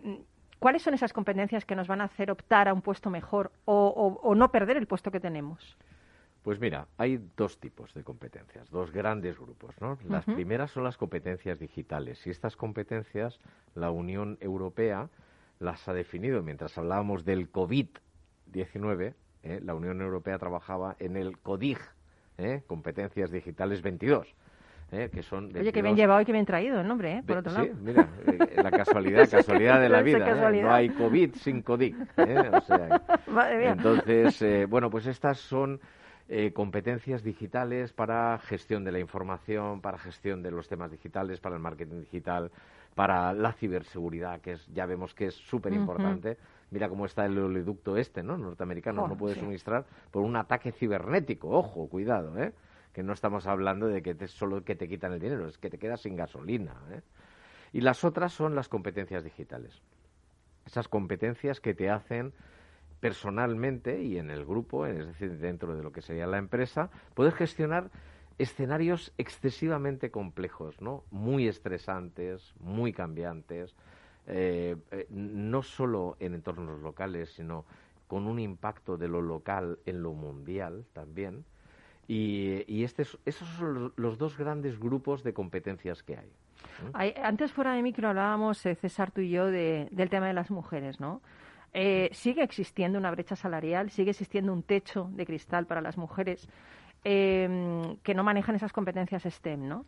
¿Cuáles 0.60 0.82
son 0.82 0.94
esas 0.94 1.14
competencias 1.14 1.66
que 1.66 1.76
nos 1.76 1.88
van 1.88 2.02
a 2.02 2.06
hacer 2.06 2.32
optar 2.32 2.68
a 2.68 2.74
un 2.74 2.82
puesto 2.82 3.10
mejor 3.10 3.52
o 3.66 4.34
no 4.36 4.52
perder 4.52 4.78
el 4.78 4.88
puesto 4.88 5.12
que 5.12 5.20
tenemos? 5.20 5.78
Pues 6.46 6.60
mira, 6.60 6.88
hay 7.00 7.20
dos 7.36 7.60
tipos 7.60 7.92
de 7.96 8.04
competencias, 8.04 8.70
dos 8.70 8.92
grandes 8.92 9.40
grupos, 9.40 9.74
¿no? 9.82 9.98
Las 10.08 10.26
primeras 10.26 10.70
son 10.70 10.84
las 10.84 10.96
competencias 10.96 11.58
digitales 11.58 12.28
y 12.28 12.30
estas 12.30 12.56
competencias 12.56 13.40
la 13.74 13.90
Unión 13.90 14.38
Europea 14.42 15.10
las 15.58 15.88
ha 15.88 15.94
definido. 15.94 16.44
Mientras 16.44 16.78
hablábamos 16.78 17.26
del 17.26 17.52
COVID-19, 17.52 19.16
¿eh? 19.42 19.60
la 19.64 19.74
Unión 19.74 20.02
Europea 20.02 20.38
trabajaba 20.38 20.96
en 21.00 21.18
el 21.18 21.40
CODIG, 21.40 21.80
¿eh? 22.38 22.62
competencias 22.68 23.32
digitales 23.32 23.82
22. 23.82 24.36
¿Eh? 24.92 25.10
que 25.12 25.24
son 25.24 25.56
Oye, 25.56 25.72
que 25.72 25.82
bien 25.82 25.96
llevado 25.96 26.22
y 26.22 26.25
que 26.25 26.32
bien 26.32 26.46
traído 26.46 26.80
el 26.80 26.88
nombre, 26.88 27.18
¿eh? 27.18 27.24
por 27.25 27.38
otro 27.38 27.54
lado. 27.54 27.65
Sí, 27.65 27.72
mira, 27.82 28.08
la 28.56 28.72
casualidad, 28.72 29.27
casualidad 29.32 29.82
de 29.82 29.89
la 29.89 30.01
vida. 30.01 30.51
No 30.62 30.74
hay 30.74 30.89
COVID 30.89 31.36
sin 31.36 31.62
CODIG. 31.62 31.96
O 32.54 32.62
sea, 32.62 33.01
Entonces, 33.72 34.70
bueno, 34.70 34.89
pues 34.89 35.08
estas 35.08 35.39
son 35.39 35.80
eh, 36.27 36.51
competencias 36.54 37.24
digitales 37.24 37.94
para 37.94 38.39
gestión 38.39 38.84
de 38.84 38.92
la 38.92 39.00
información, 39.00 39.80
para 39.80 40.00
gestión 40.00 40.42
de 40.42 40.50
los 40.50 40.68
temas 40.68 40.89
digitales, 40.89 41.39
para 41.39 41.56
el 41.56 41.62
marketing 41.62 42.00
digital, 42.00 42.51
para 42.96 43.32
la 43.32 43.54
ciberseguridad, 43.54 44.42
que 44.42 44.54
es, 44.54 44.65
ya 44.74 44.88
vemos 44.88 45.13
que 45.13 45.27
es 45.27 45.36
súper 45.36 45.74
importante. 45.74 46.38
Mira 46.72 46.89
cómo 46.89 47.06
está 47.06 47.27
el 47.27 47.38
oleoducto 47.38 47.96
este, 47.96 48.24
¿no? 48.24 48.39
Norteamericano, 48.39 49.04
oh, 49.04 49.08
no 49.08 49.15
puede 49.15 49.36
suministrar 49.36 49.86
por 50.10 50.24
un 50.24 50.36
ataque 50.36 50.72
cibernético. 50.72 51.50
Ojo, 51.50 51.88
cuidado, 51.88 52.36
¿eh? 52.39 52.54
Que 52.96 53.04
no 53.04 53.12
estamos 53.12 53.46
hablando 53.46 53.88
de 53.88 54.02
que 54.02 54.16
te, 54.16 54.30
solo 54.30 54.64
que 54.64 54.74
te 54.74 54.88
quitan 54.88 55.12
el 55.12 55.20
dinero, 55.20 55.50
es 55.50 55.58
que 55.58 55.70
te 55.70 55.78
quedas 55.78 56.00
sin 56.00 56.16
gasolina, 56.16 56.78
¿eh? 56.92 57.02
Y 57.74 57.82
las 57.82 58.06
otras 58.06 58.32
son 58.32 58.56
las 58.56 58.70
competencias 58.70 59.22
digitales. 59.22 59.82
Esas 60.66 60.88
competencias 60.88 61.60
que 61.60 61.74
te 61.74 61.90
hacen 61.90 62.32
personalmente 63.02 64.02
y 64.02 64.18
en 64.18 64.32
el 64.32 64.46
grupo, 64.46 64.86
es 64.86 65.08
decir, 65.08 65.38
dentro 65.40 65.75
de 65.75 65.84
lo 65.84 65.92
que 65.92 66.02
sería 66.02 66.25
la 66.25 66.38
empresa, 66.38 66.90
poder 67.16 67.34
gestionar 67.34 67.92
escenarios 68.38 69.12
excesivamente 69.18 70.10
complejos, 70.10 70.80
¿no? 70.80 71.04
Muy 71.12 71.50
estresantes, 71.50 72.54
muy 72.62 72.94
cambiantes, 72.94 73.75
eh, 74.25 74.78
eh, 74.92 75.06
no 75.10 75.64
solo 75.64 76.16
en 76.22 76.34
entornos 76.34 76.80
locales, 76.80 77.34
sino 77.34 77.66
con 78.08 78.25
un 78.25 78.40
impacto 78.40 78.96
de 78.96 79.10
lo 79.10 79.22
local 79.22 79.80
en 79.86 80.02
lo 80.02 80.14
mundial 80.14 80.86
también. 80.94 81.44
Y, 82.08 82.84
este, 82.84 83.04
esos 83.26 83.48
son 83.58 83.94
los, 83.96 84.18
dos 84.18 84.38
grandes 84.38 84.80
grupos 84.80 85.24
de 85.24 85.34
competencias 85.34 86.04
que 86.04 86.18
hay. 86.18 87.14
Antes 87.24 87.52
fuera 87.52 87.74
de 87.74 87.82
micro 87.82 88.10
hablábamos, 88.10 88.64
eh, 88.66 88.76
César, 88.76 89.12
tú 89.12 89.22
y 89.22 89.30
yo, 89.30 89.48
del 89.48 90.10
tema 90.10 90.28
de 90.28 90.34
las 90.34 90.52
mujeres, 90.52 91.00
¿no? 91.00 91.22
Eh, 91.74 92.10
sigue 92.14 92.44
existiendo 92.44 92.98
una 92.98 93.12
brecha 93.12 93.36
salarial, 93.36 93.90
sigue 93.90 94.12
existiendo 94.12 94.54
un 94.54 94.64
techo 94.64 95.10
de 95.12 95.26
cristal 95.26 95.66
para 95.66 95.82
las 95.82 95.98
mujeres 95.98 96.48
eh, 97.04 97.98
que 98.02 98.14
no 98.14 98.24
manejan 98.24 98.56
esas 98.56 98.72
competencias 98.72 99.24
STEM, 99.24 99.68
¿no? 99.68 99.86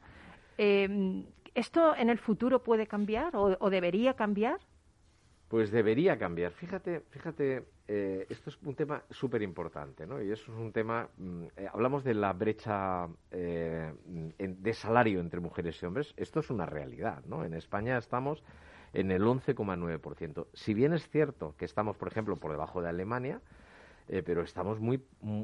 Eh, 0.58 1.24
¿Esto 1.56 1.96
en 1.96 2.10
el 2.10 2.20
futuro 2.20 2.62
puede 2.62 2.86
cambiar 2.86 3.36
o, 3.36 3.70
debería 3.72 4.14
cambiar? 4.14 4.60
Pues 5.48 5.72
debería 5.72 6.18
cambiar. 6.18 6.52
Fíjate, 6.52 7.02
fíjate, 7.10 7.64
esto 7.88 8.50
es 8.50 8.60
un 8.64 8.76
tema 8.76 9.02
súper 9.10 9.42
importante, 9.42 10.06
¿no? 10.06 10.22
Y 10.22 10.30
eso 10.30 10.52
es 10.52 10.58
un 10.58 10.74
tema, 10.74 11.08
mm, 11.18 11.46
hablamos 11.72 12.04
de 12.04 12.14
la 12.14 12.34
brecha 12.34 13.08
de 13.32 14.74
salario 14.74 15.22
entre 15.22 15.40
mujeres 15.40 15.82
y 15.82 15.86
hombres. 15.86 16.14
Esto 16.18 16.42
es 16.42 16.50
una 16.50 16.66
realidad, 16.66 17.24
¿no? 17.26 17.46
En 17.46 17.54
España 17.54 17.98
estamos 17.98 18.44
en 18.94 19.12
el 19.12 19.24
11,9%. 19.24 20.48
Si 20.54 20.74
bien 20.74 20.94
es 20.94 21.08
cierto 21.10 21.56
que 21.58 21.66
estamos, 21.66 21.98
por 21.98 22.08
ejemplo, 22.08 22.36
por 22.36 22.52
debajo 22.52 22.82
de 22.82 22.90
Alemania, 22.90 23.42
eh, 24.10 24.24
pero 24.26 24.42
estamos 24.42 24.80
muy, 24.80 25.04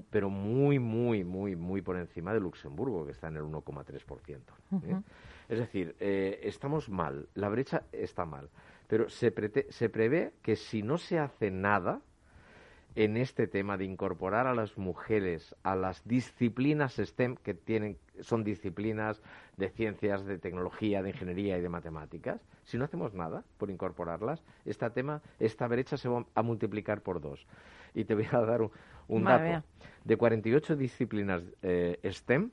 pero 0.10 0.30
muy, 0.30 0.80
muy, 0.80 1.24
muy, 1.24 1.56
muy 1.56 1.82
por 1.82 1.98
encima 1.98 2.34
de 2.34 2.40
Luxemburgo, 2.40 3.06
que 3.06 3.12
está 3.12 3.28
en 3.28 3.38
el 3.38 3.44
1,3%. 3.44 4.40
¿eh? 4.84 5.02
Es 5.50 5.60
decir, 5.60 5.96
eh, 6.00 6.40
estamos 6.44 6.90
mal, 6.90 7.28
la 7.34 7.50
brecha 7.50 7.84
está 7.92 8.26
mal, 8.26 8.50
pero 8.94 9.10
se, 9.10 9.34
se 9.70 9.90
prevé 9.90 10.34
que 10.44 10.56
si 10.56 10.84
no 10.84 11.00
se 11.00 11.18
hace 11.18 11.50
nada, 11.50 12.02
en 12.94 13.18
este 13.18 13.48
tema 13.48 13.76
de 13.76 13.86
incorporar 13.86 14.46
a 14.46 14.54
las 14.54 14.78
mujeres 14.78 15.56
a 15.64 15.76
las 15.76 16.08
disciplinas 16.08 16.98
STEM 16.98 17.36
que 17.38 17.56
tienen 17.56 17.98
son 18.20 18.44
disciplinas 18.44 19.20
de 19.58 19.70
ciencias, 19.70 20.26
de 20.26 20.38
tecnología, 20.38 21.02
de 21.02 21.10
ingeniería 21.10 21.58
y 21.58 21.62
de 21.62 21.70
matemáticas. 21.70 22.40
Si 22.66 22.78
no 22.78 22.86
hacemos 22.86 23.16
nada 23.16 23.44
por 23.58 23.72
incorporarlas, 23.72 24.44
esta 24.64 24.92
tema, 24.92 25.24
esta 25.40 25.68
brecha 25.68 25.98
se 25.98 26.08
va 26.08 26.28
a 26.36 26.44
multiplicar 26.44 27.02
por 27.02 27.20
dos. 27.20 27.48
Y 27.96 28.06
te 28.06 28.14
voy 28.14 28.28
a 28.32 28.42
dar 28.42 28.62
un, 29.08 29.24
dato. 29.24 29.66
De 30.04 30.18
48 30.18 30.76
disciplinas 30.76 31.42
eh, 31.64 31.98
STEM, 32.04 32.52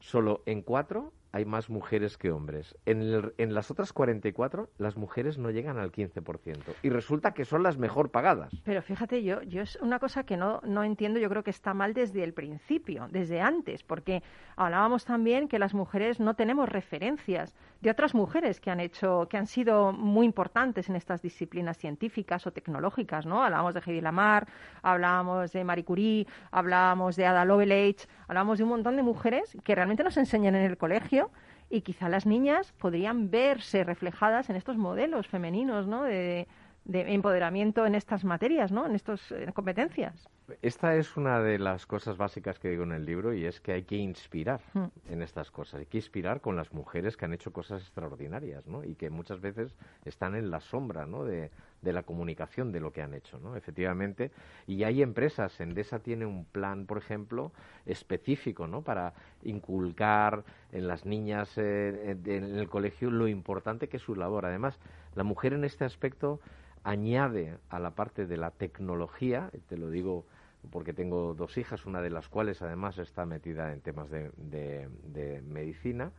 solo 0.00 0.42
en 0.44 0.62
cuatro 0.62 1.12
hay 1.38 1.44
más 1.44 1.70
mujeres 1.70 2.18
que 2.18 2.32
hombres. 2.32 2.76
En, 2.84 3.32
en, 3.38 3.54
las 3.54 3.70
otras 3.70 3.92
44, 3.92 4.70
las 4.76 4.96
mujeres 4.96 5.38
no 5.38 5.50
llegan 5.50 5.78
al 5.78 5.92
15%. 5.92 6.74
Y 6.82 6.90
resulta 6.90 7.32
que 7.32 7.44
son 7.44 7.62
las 7.62 7.78
mejor 7.78 8.10
pagadas. 8.10 8.52
Pero 8.64 8.82
fíjate, 8.82 9.22
yo, 9.22 9.40
yo 9.42 9.62
es 9.62 9.76
una 9.76 10.00
cosa 10.00 10.24
que 10.24 10.36
no, 10.36 10.60
no 10.64 10.82
entiendo, 10.82 11.20
yo 11.20 11.28
creo 11.28 11.44
que 11.44 11.50
está 11.50 11.74
mal 11.74 11.94
desde 11.94 12.24
el 12.24 12.34
principio, 12.34 13.06
desde 13.10 13.40
antes, 13.40 13.84
porque 13.84 14.22
hablábamos 14.56 15.04
también 15.04 15.46
que 15.46 15.60
las 15.60 15.74
mujeres 15.74 16.18
no 16.18 16.34
tenemos 16.34 16.68
referencias 16.68 17.54
de 17.80 17.90
otras 17.90 18.14
mujeres 18.14 18.60
que 18.60 18.70
han 18.70 18.80
hecho, 18.80 19.28
que 19.30 19.36
han 19.36 19.46
sido 19.46 19.92
muy 19.92 20.26
importantes 20.26 20.88
en 20.88 20.96
estas 20.96 21.22
disciplinas 21.22 21.78
científicas 21.78 22.46
o 22.46 22.52
tecnológicas, 22.52 23.24
¿no? 23.24 23.44
Hablábamos 23.44 23.74
de 23.74 23.82
Heidi 23.86 24.00
Lamar, 24.00 24.48
hablábamos 24.82 25.52
de 25.52 25.62
Marie 25.64 25.84
Curie, 25.84 26.26
hablábamos 26.50 27.16
de 27.16 27.26
Ada 27.26 27.44
Lovelace, 27.44 28.08
hablábamos 28.26 28.58
de 28.58 28.64
un 28.64 28.70
montón 28.70 28.96
de 28.96 29.02
mujeres 29.02 29.56
que 29.62 29.74
realmente 29.74 30.02
nos 30.02 30.16
enseñan 30.16 30.56
en 30.56 30.62
el 30.62 30.76
colegio 30.76 31.30
y 31.70 31.82
quizá 31.82 32.08
las 32.08 32.26
niñas 32.26 32.72
podrían 32.72 33.30
verse 33.30 33.84
reflejadas 33.84 34.50
en 34.50 34.56
estos 34.56 34.76
modelos 34.76 35.28
femeninos, 35.28 35.86
¿no? 35.86 36.04
De, 36.04 36.46
empoderamiento 36.90 37.84
en 37.84 37.94
estas 37.94 38.24
materias, 38.24 38.72
¿no? 38.72 38.86
En 38.86 38.94
estas 38.94 39.20
competencias. 39.52 40.28
Esta 40.62 40.96
es 40.96 41.16
una 41.16 41.40
de 41.42 41.58
las 41.58 41.86
cosas 41.86 42.16
básicas 42.16 42.58
que 42.58 42.70
digo 42.70 42.82
en 42.82 42.92
el 42.92 43.04
libro 43.04 43.34
y 43.34 43.44
es 43.44 43.60
que 43.60 43.72
hay 43.72 43.82
que 43.82 43.96
inspirar 43.96 44.60
hmm. 44.72 44.86
en 45.10 45.22
estas 45.22 45.50
cosas. 45.50 45.80
Hay 45.80 45.86
que 45.86 45.98
inspirar 45.98 46.40
con 46.40 46.56
las 46.56 46.72
mujeres 46.72 47.16
que 47.16 47.24
han 47.26 47.34
hecho 47.34 47.52
cosas 47.52 47.82
extraordinarias 47.82 48.66
¿no? 48.66 48.82
y 48.84 48.94
que 48.94 49.10
muchas 49.10 49.40
veces 49.40 49.74
están 50.04 50.34
en 50.34 50.50
la 50.50 50.60
sombra 50.60 51.06
¿no? 51.06 51.24
de, 51.24 51.50
de 51.82 51.92
la 51.92 52.02
comunicación 52.02 52.72
de 52.72 52.80
lo 52.80 52.92
que 52.92 53.02
han 53.02 53.14
hecho, 53.14 53.38
¿no? 53.38 53.56
Efectivamente. 53.56 54.30
Y 54.66 54.82
hay 54.84 55.02
empresas, 55.02 55.60
Endesa 55.60 56.00
tiene 56.00 56.26
un 56.26 56.44
plan, 56.44 56.86
por 56.86 56.98
ejemplo, 56.98 57.52
específico, 57.86 58.66
¿no? 58.66 58.82
Para 58.82 59.14
inculcar 59.42 60.44
en 60.72 60.88
las 60.88 61.06
niñas 61.06 61.56
eh, 61.56 62.16
en 62.24 62.58
el 62.58 62.68
colegio 62.68 63.10
lo 63.10 63.28
importante 63.28 63.88
que 63.88 63.98
es 63.98 64.02
su 64.02 64.16
labor. 64.16 64.46
Además, 64.46 64.78
la 65.14 65.24
mujer 65.24 65.52
en 65.52 65.64
este 65.64 65.84
aspecto 65.84 66.40
añade 66.84 67.58
a 67.68 67.78
la 67.78 67.90
parte 67.90 68.26
de 68.26 68.36
la 68.36 68.50
tecnología, 68.50 69.50
te 69.68 69.76
lo 69.76 69.90
digo 69.90 70.24
porque 70.70 70.92
tengo 70.92 71.34
dos 71.34 71.56
hijas, 71.58 71.86
una 71.86 72.00
de 72.00 72.10
las 72.10 72.28
cuales 72.28 72.62
además 72.62 72.98
está 72.98 73.26
metida 73.26 73.72
en 73.72 73.80
temas 73.80 74.10
de, 74.10 74.30
de 74.36 75.42
medicina, 75.42 76.12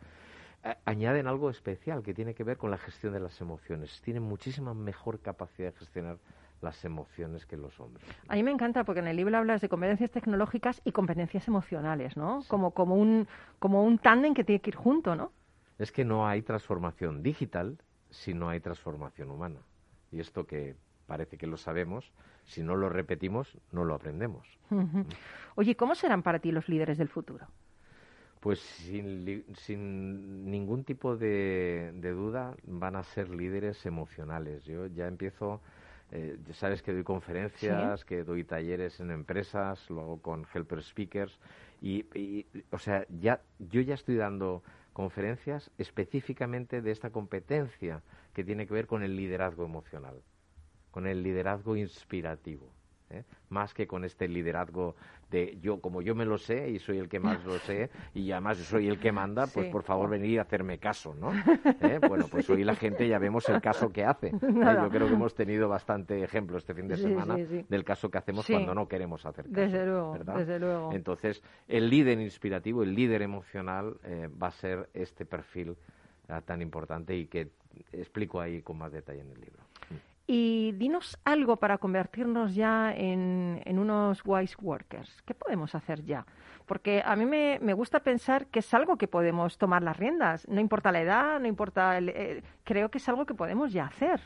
añaden 0.86 1.28
algo 1.28 1.50
especial 1.50 2.04
que 2.04 2.14
tiene 2.14 2.34
que 2.34 2.44
ver 2.44 2.58
con 2.58 2.72
la 2.72 2.78
gestión 2.78 3.14
de 3.14 3.20
las 3.20 3.40
emociones. 3.42 4.02
Tienen 4.02 4.24
muchísima 4.24 4.74
mejor 4.74 5.20
capacidad 5.20 5.72
de 5.72 5.78
gestionar 5.78 6.18
las 6.62 6.84
emociones 6.84 7.46
que 7.46 7.56
los 7.56 7.80
hombres. 7.80 8.06
A 8.28 8.36
mí 8.36 8.44
me 8.44 8.52
encanta 8.52 8.84
porque 8.84 9.00
en 9.00 9.08
el 9.08 9.16
libro 9.16 9.38
hablas 9.38 9.62
de 9.62 9.70
competencias 9.70 10.12
tecnológicas 10.12 10.82
y 10.84 10.92
competencias 10.92 11.48
emocionales, 11.48 12.18
¿no? 12.18 12.44
Como, 12.48 12.72
como 12.72 12.96
un, 12.96 13.28
como 13.60 13.84
un 13.84 13.98
tándem 13.98 14.34
que 14.34 14.44
tiene 14.44 14.60
que 14.60 14.72
ir 14.72 14.76
junto, 14.76 15.16
¿no? 15.16 15.32
Es 15.78 15.92
que 15.92 16.04
no 16.04 16.28
hay 16.28 16.42
transformación 16.42 17.24
digital 17.24 17.78
si 18.10 18.34
no 18.34 18.50
hay 18.50 18.60
transformación 18.60 19.32
humana. 19.32 19.60
Y 20.12 20.20
esto 20.20 20.46
que 20.46 20.76
parece 21.08 21.38
que 21.38 21.48
lo 21.48 21.56
sabemos, 21.56 22.12
si 22.50 22.64
no 22.64 22.76
lo 22.76 22.90
repetimos, 22.90 23.56
no 23.72 23.86
lo 23.86 23.94
aprendemos. 23.94 24.48
Oye, 25.56 25.76
¿cómo 25.76 25.96
serán 25.96 26.24
para 26.24 26.40
ti 26.40 26.52
los 26.52 26.68
líderes 26.68 26.98
del 26.98 27.08
futuro? 27.08 27.48
Pues 28.40 28.60
sin, 28.60 30.50
ningún 30.50 30.84
tipo 30.84 31.16
de, 31.16 31.92
duda 32.02 32.56
van 32.64 32.96
a 32.96 33.04
ser 33.04 33.30
líderes 33.30 33.86
emocionales. 33.86 34.66
Yo 34.66 34.88
ya 34.88 35.08
empiezo, 35.08 35.62
eh, 36.12 36.38
sabes 36.54 36.82
que 36.82 36.92
doy 36.92 37.04
conferencias, 37.04 38.04
que 38.04 38.24
doy 38.24 38.44
talleres 38.46 39.00
en 39.00 39.12
empresas, 39.12 39.90
lo 39.90 40.02
hago 40.02 40.22
con 40.22 40.46
helper 40.52 40.82
speakers 40.82 41.38
y, 41.82 42.46
o 42.72 42.80
sea, 42.80 43.06
ya 43.10 43.42
yo 43.60 43.82
ya 43.82 43.94
estoy 43.94 44.16
dando 44.16 44.64
conferencias 44.94 45.70
específicamente 45.78 46.82
de 46.82 46.92
esta 46.92 47.12
competencia 47.12 48.02
que 48.34 48.44
tiene 48.44 48.66
que 48.66 48.74
ver 48.74 48.88
con 48.88 49.04
el 49.04 49.16
liderazgo 49.16 49.64
emocional, 49.66 50.22
con 50.92 51.08
el 51.08 51.24
liderazgo 51.24 51.76
inspirativo. 51.76 52.72
¿eh? 53.10 53.24
más 53.50 53.74
que 53.74 53.88
con 53.88 54.06
este 54.06 54.28
liderazgo 54.28 54.96
de 55.32 55.58
yo, 55.62 55.80
como 55.80 56.02
yo 56.02 56.16
me 56.16 56.26
lo 56.26 56.38
sé 56.38 56.70
y 56.70 56.80
soy 56.80 56.98
el 56.98 57.08
que 57.08 57.20
más 57.20 57.44
lo 57.44 57.58
sé 57.60 57.90
y 58.14 58.32
además 58.32 58.58
soy 58.58 58.88
el 58.88 59.00
que 59.00 59.12
manda, 59.12 59.48
pues 59.48 59.68
por 59.68 59.84
favor 59.84 60.10
venid 60.10 60.40
a 60.40 60.42
hacerme 60.42 60.80
caso, 60.80 61.14
¿no? 61.14 61.32
¿Eh? 61.82 62.00
Bueno, 62.08 62.28
pues 62.30 62.50
hoy 62.50 62.64
la 62.64 62.76
gente 62.76 63.08
ya 63.08 63.20
vemos 63.20 63.48
el 63.50 63.62
caso 63.62 63.92
que 63.92 64.06
hace. 64.06 64.28
¿eh? 64.28 64.32
Yo 64.42 64.90
creo 64.90 65.08
que 65.08 65.14
hemos 65.14 65.36
tenido 65.36 65.70
bastante 65.70 66.24
ejemplo 66.24 66.58
este 66.58 66.74
fin 66.74 66.88
de 66.88 66.98
semana 66.98 67.36
del 67.36 67.84
caso 67.84 68.10
que 68.10 68.18
hacemos 68.18 68.46
cuando 68.48 68.74
no 68.74 68.88
queremos 68.88 69.26
hacer 69.26 69.46
caso. 69.46 69.62
Desde 69.62 69.86
luego, 69.86 70.18
desde 70.18 70.60
luego. 70.60 70.94
Entonces, 70.94 71.44
el 71.68 71.90
líder 71.90 72.20
inspirativo, 72.20 72.84
el 72.84 72.96
líder 72.96 73.22
emocional 73.22 73.98
va 74.42 74.48
a 74.48 74.52
ser 74.52 74.90
este 74.94 75.26
perfil 75.26 75.76
tan 76.46 76.62
importante 76.62 77.16
y 77.16 77.28
que 77.28 77.50
explico 77.92 78.42
ahí 78.42 78.62
con 78.62 78.78
más 78.78 78.92
detalle 78.92 79.22
en 79.22 79.32
el 79.32 79.42
libro. 79.42 79.59
Y 80.32 80.74
dinos 80.74 81.18
algo 81.26 81.56
para 81.56 81.80
convertirnos 81.80 82.54
ya 82.54 82.94
en, 82.96 83.64
unos 83.66 84.22
wise 84.24 84.56
workers. 84.62 85.24
¿Qué 85.26 85.34
podemos 85.34 85.74
hacer 85.74 86.06
ya? 86.06 86.24
Porque 86.68 87.02
a 87.04 87.16
mí 87.16 87.26
me, 87.26 87.74
gusta 87.74 88.02
pensar 88.02 88.46
que 88.46 88.60
es 88.60 88.72
algo 88.76 88.96
que 88.96 89.08
podemos 89.08 89.58
tomar 89.58 89.82
las 89.82 89.98
riendas. 89.98 90.48
No 90.48 90.62
importa 90.62 90.92
la 90.92 91.02
edad, 91.02 91.40
no 91.40 91.48
importa. 91.48 91.98
El, 91.98 92.10
eh, 92.10 92.44
creo 92.64 92.92
que 92.92 93.00
es 93.00 93.10
algo 93.10 93.26
que 93.26 93.34
podemos 93.34 93.74
ya 93.74 93.86
hacer. 93.86 94.22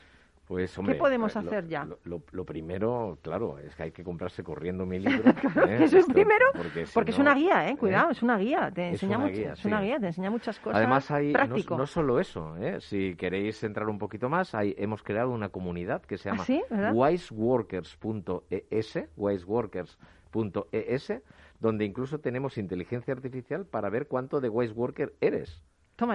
Pues, 0.45 0.77
¿Qué 0.85 0.95
podemos 0.95 1.37
hacer 1.37 1.67
ya? 1.67 1.87
Lo, 2.03 2.19
primero, 2.43 3.17
claro, 3.21 3.59
es 3.59 3.73
que 3.75 3.83
hay 3.83 3.91
que 3.91 4.03
comprarse 4.03 4.43
corriendo 4.43 4.85
mi 4.85 4.99
libro. 4.99 5.29
¿eh? 5.67 5.83
Eso 5.83 5.99
es 5.99 6.05
primero, 6.05 6.47
porque, 6.93 7.11
es 7.11 7.17
una 7.17 7.33
guía, 7.33 7.69
¿eh? 7.69 7.77
Cuidado, 7.77 8.11
es 8.11 8.21
una 8.21 8.37
guía, 8.37 8.69
te 8.69 8.89
enseña, 8.89 9.17
mucho, 9.17 9.53
es 9.53 9.63
una 9.63 9.79
guía, 9.81 9.99
te 9.99 10.07
enseña 10.07 10.29
muchas 10.29 10.59
cosas. 10.59 10.79
Además, 10.79 11.09
hay, 11.11 11.31
no, 11.31 11.77
no, 11.77 11.87
solo 11.87 12.19
eso, 12.19 12.57
¿eh? 12.57 12.81
si 12.81 13.15
queréis 13.15 13.63
entrar 13.63 13.87
un 13.87 13.97
poquito 13.97 14.27
más, 14.27 14.53
hay, 14.53 14.75
hemos 14.77 15.01
creado 15.01 15.31
una 15.31 15.47
comunidad 15.47 16.01
que 16.01 16.17
se 16.17 16.29
llama 16.29 16.43
¿Ah, 16.71 16.91
wiseworkers.es, 16.93 18.99
wiseworkers.es, 19.15 21.13
donde 21.61 21.85
incluso 21.85 22.19
tenemos 22.19 22.57
inteligencia 22.57 23.13
artificial 23.13 23.65
para 23.65 23.89
ver 23.89 24.07
cuánto 24.07 24.41
de 24.41 24.49
wiseworker 24.49 25.13
eres. 25.21 25.63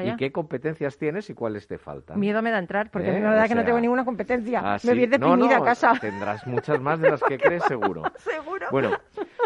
¿Y 0.05 0.17
qué 0.17 0.33
competencias 0.33 0.99
tienes 0.99 1.31
y 1.31 1.35
cuáles 1.35 1.67
te 1.67 1.79
faltan? 1.79 2.19
Miedo 2.19 2.43
me 2.43 2.51
da 2.51 2.59
entrar, 2.59 2.91
porque 2.91 3.17
¿Eh? 3.17 3.21
la 3.21 3.31
verdad 3.31 3.49
que 3.49 3.55
no 3.55 3.65
tengo 3.65 3.81
ninguna 3.81 4.05
competencia. 4.05 4.61
Ah, 4.65 4.79
me 4.85 4.95
voy 4.95 5.07
deprimida 5.07 5.59
a 5.59 5.65
casa. 5.65 5.93
Tendrás 6.01 6.47
muchas 6.47 6.81
más 6.81 7.01
de 7.01 7.11
las 7.11 7.23
que 7.23 7.39
crees, 7.39 7.63
seguro. 7.65 8.03
seguro. 8.19 8.67
Bueno, 8.71 8.99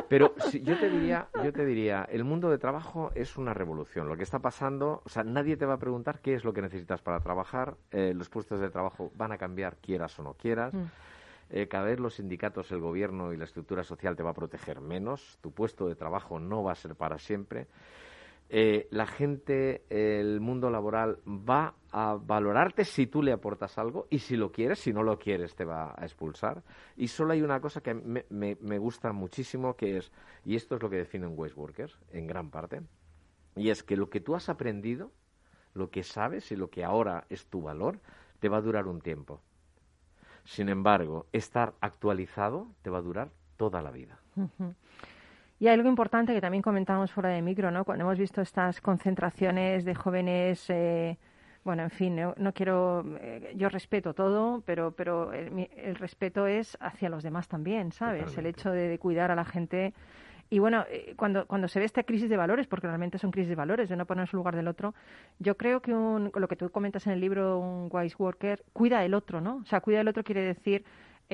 pero 0.08 0.34
yo 0.52 0.78
te 0.78 0.88
diría, 0.90 1.28
yo 1.42 1.52
te 1.52 1.64
diría, 1.64 2.06
el 2.10 2.24
mundo 2.24 2.50
de 2.50 2.58
trabajo 2.58 3.10
es 3.14 3.36
una 3.36 3.54
revolución. 3.54 4.08
Lo 4.08 4.16
que 4.16 4.22
está 4.22 4.40
pasando, 4.40 5.02
o 5.04 5.08
sea, 5.08 5.24
nadie 5.24 5.56
te 5.56 5.66
va 5.66 5.74
a 5.74 5.78
preguntar 5.78 6.20
qué 6.20 6.34
es 6.34 6.44
lo 6.44 6.52
que 6.52 6.62
necesitas 6.62 7.00
para 7.00 7.20
trabajar. 7.20 7.74
Eh, 7.90 8.12
los 8.14 8.28
puestos 8.28 8.60
de 8.60 8.70
trabajo 8.70 9.10
van 9.16 9.32
a 9.32 9.38
cambiar, 9.38 9.76
quieras 9.76 10.18
o 10.18 10.22
no 10.22 10.34
quieras. 10.34 10.74
Mm. 10.74 10.84
Eh, 11.54 11.68
cada 11.68 11.84
vez 11.84 12.00
los 12.00 12.14
sindicatos, 12.14 12.72
el 12.72 12.80
gobierno 12.80 13.32
y 13.32 13.36
la 13.36 13.44
estructura 13.44 13.84
social 13.84 14.16
te 14.16 14.22
va 14.22 14.30
a 14.30 14.34
proteger 14.34 14.80
menos. 14.80 15.38
Tu 15.42 15.52
puesto 15.52 15.86
de 15.86 15.94
trabajo 15.94 16.40
no 16.40 16.62
va 16.62 16.72
a 16.72 16.74
ser 16.76 16.94
para 16.94 17.18
siempre. 17.18 17.66
Eh, 18.54 18.86
la 18.90 19.06
gente, 19.06 19.86
el 19.88 20.38
mundo 20.42 20.68
laboral 20.68 21.20
va 21.26 21.74
a 21.90 22.18
valorarte 22.20 22.84
si 22.84 23.06
tú 23.06 23.22
le 23.22 23.32
aportas 23.32 23.78
algo 23.78 24.08
y 24.10 24.18
si 24.18 24.36
lo 24.36 24.52
quieres, 24.52 24.78
si 24.78 24.92
no 24.92 25.02
lo 25.02 25.18
quieres 25.18 25.54
te 25.56 25.64
va 25.64 25.94
a 25.96 26.04
expulsar. 26.04 26.62
Y 26.94 27.08
solo 27.08 27.32
hay 27.32 27.40
una 27.40 27.62
cosa 27.62 27.80
que 27.80 27.94
me, 27.94 28.78
gusta 28.78 29.10
muchísimo 29.14 29.74
que 29.74 29.96
es, 29.96 30.12
y 30.44 30.54
esto 30.54 30.76
es 30.76 30.82
lo 30.82 30.90
que 30.90 30.96
definen 30.96 31.32
Waste 31.34 31.58
Workers 31.58 31.98
en 32.10 32.26
gran 32.26 32.50
parte, 32.50 32.82
y 33.56 33.70
es 33.70 33.82
que 33.82 33.96
lo 33.96 34.10
que 34.10 34.20
tú 34.20 34.34
has 34.34 34.50
aprendido, 34.50 35.12
lo 35.72 35.88
que 35.88 36.02
sabes 36.02 36.52
y 36.52 36.56
lo 36.56 36.68
que 36.68 36.84
ahora 36.84 37.24
es 37.30 37.46
tu 37.46 37.62
valor, 37.62 38.00
te 38.38 38.50
va 38.50 38.58
a 38.58 38.62
durar 38.62 38.86
un 38.86 39.00
tiempo. 39.00 39.40
Sin 40.44 40.68
embargo, 40.68 41.24
estar 41.32 41.72
actualizado 41.80 42.68
te 42.82 42.90
va 42.90 42.98
a 42.98 43.02
durar 43.02 43.30
toda 43.56 43.80
la 43.80 43.90
vida. 43.90 44.20
Y 45.62 45.68
hay 45.68 45.74
algo 45.74 45.88
importante 45.88 46.34
que 46.34 46.40
también 46.40 46.60
comentamos 46.60 47.12
fuera 47.12 47.28
de 47.28 47.40
micro, 47.40 47.70
¿no? 47.70 47.84
Cuando 47.84 48.02
hemos 48.02 48.18
visto 48.18 48.40
estas 48.40 48.80
concentraciones 48.80 49.84
de 49.84 49.94
jóvenes, 49.94 50.68
eh, 50.70 51.16
bueno, 51.62 51.84
en 51.84 51.90
fin, 51.90 52.16
no, 52.16 52.52
quiero, 52.52 53.04
eh, 53.20 53.52
yo 53.54 53.68
respeto 53.68 54.12
todo, 54.12 54.64
pero, 54.66 54.90
pero 54.90 55.32
el, 55.32 55.94
respeto 55.94 56.48
es 56.48 56.76
hacia 56.80 57.08
los 57.08 57.22
demás 57.22 57.46
también, 57.46 57.92
¿sabes? 57.92 58.36
El 58.36 58.46
hecho 58.46 58.72
de, 58.72 58.98
cuidar 58.98 59.30
a 59.30 59.36
la 59.36 59.44
gente. 59.44 59.94
Y 60.50 60.58
bueno, 60.58 60.84
eh, 60.90 61.14
cuando, 61.16 61.46
cuando 61.46 61.68
se 61.68 61.78
ve 61.78 61.84
esta 61.84 62.02
crisis 62.02 62.28
de 62.28 62.36
valores, 62.36 62.66
porque 62.66 62.88
realmente 62.88 63.18
son 63.18 63.30
crisis 63.30 63.50
de 63.50 63.54
valores, 63.54 63.88
de 63.88 63.94
no 63.94 64.04
ponerse 64.04 64.34
en 64.34 64.38
lugar 64.38 64.56
del 64.56 64.66
otro, 64.66 64.96
yo 65.38 65.56
creo 65.56 65.80
que 65.80 65.94
un, 65.94 66.32
lo 66.34 66.48
que 66.48 66.56
tú 66.56 66.70
comentas 66.70 67.06
en 67.06 67.12
el 67.12 67.20
libro, 67.20 67.60
un 67.60 67.88
wise 67.88 68.16
worker, 68.18 68.64
cuida 68.72 69.04
el 69.04 69.14
otro, 69.14 69.40
¿no? 69.40 69.58
O 69.58 69.64
sea, 69.64 69.80
cuida 69.80 70.00
el 70.00 70.08
otro 70.08 70.24
quiere 70.24 70.42
decir 70.42 70.84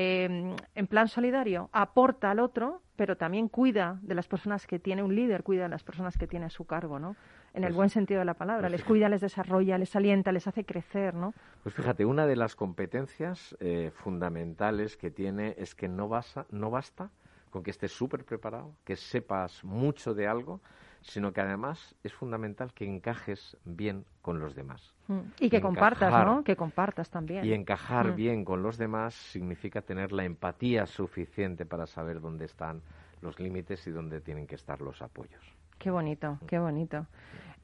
Em, 0.01 0.55
en 0.77 0.87
plan 0.87 1.09
solidario, 1.09 1.71
aporta 1.73 2.31
al 2.31 2.39
otro, 2.39 2.83
pero 2.95 3.17
también 3.17 3.49
cuida 3.49 3.99
de 4.01 4.15
las 4.15 4.29
personas 4.29 4.65
que 4.65 4.79
tiene 4.79 5.03
un 5.03 5.13
líder, 5.13 5.43
cuida 5.43 5.65
de 5.65 5.71
las 5.71 5.83
personas 5.83 6.17
que 6.17 6.29
tiene 6.29 6.47
a 6.47 6.51
su 6.51 6.67
cargo, 6.67 7.01
¿no? 7.01 7.17
En 7.53 7.65
el 7.65 7.71
pues 7.71 7.77
buen 7.79 7.89
sentido 7.89 8.21
de 8.21 8.25
la 8.25 8.35
palabra. 8.35 8.69
Pues 8.69 8.79
les 8.79 8.85
cuida, 8.85 9.09
les 9.09 9.21
desarrolla, 9.21 9.77
les 9.77 9.97
alienta, 9.97 10.31
les 10.31 10.47
hace 10.47 10.65
crecer, 10.65 11.15
¿no? 11.15 11.35
Pues 11.65 11.75
fíjate, 11.75 12.05
una 12.05 12.29
de 12.29 12.37
las 12.37 12.55
competencias 12.55 13.57
eh, 13.59 13.91
fundamentales 13.93 14.97
que 14.97 15.11
tiene 15.11 15.57
es 15.59 15.75
que 15.75 15.89
no, 15.89 16.09
no 16.53 16.71
basta 16.71 17.11
con 17.51 17.65
que 17.65 17.73
estés 17.73 17.91
súper 17.91 18.25
preparado, 18.25 18.77
que 18.85 18.95
sepas 18.95 19.65
mucho 19.65 20.15
de 20.15 20.29
algo, 20.29 20.61
sino 21.03 21.33
que 21.33 21.41
además 21.41 21.95
es 22.03 22.13
fundamental 22.13 22.73
que 22.73 22.85
encajes 22.85 23.57
bien 23.65 24.05
con 24.23 24.41
los 24.41 24.55
demás. 24.55 24.95
Mm. 25.09 25.21
Y 25.41 25.51
que 25.51 25.61
compartas, 25.61 26.25
¿no? 26.25 26.45
Que 26.45 26.57
compartas 26.57 27.11
también. 27.11 27.45
Y 27.45 27.53
encajar 27.53 28.13
mm. 28.13 28.17
bien 28.17 28.45
con 28.45 28.63
los 28.63 28.79
demás 28.79 29.15
significa 29.15 29.83
tener 29.83 30.13
la 30.13 30.25
empatía 30.25 30.87
suficiente 30.87 31.65
para 31.67 31.87
saber 31.87 32.21
dónde 32.21 32.45
están 32.45 32.83
los 33.21 33.39
límites 33.41 33.87
y 33.87 33.91
dónde 33.91 34.21
tienen 34.21 34.47
que 34.47 34.55
estar 34.55 34.81
los 34.81 35.03
apoyos. 35.03 35.43
Qué 35.79 35.91
bonito, 35.91 36.39
qué 36.47 36.59
bonito. 36.59 37.07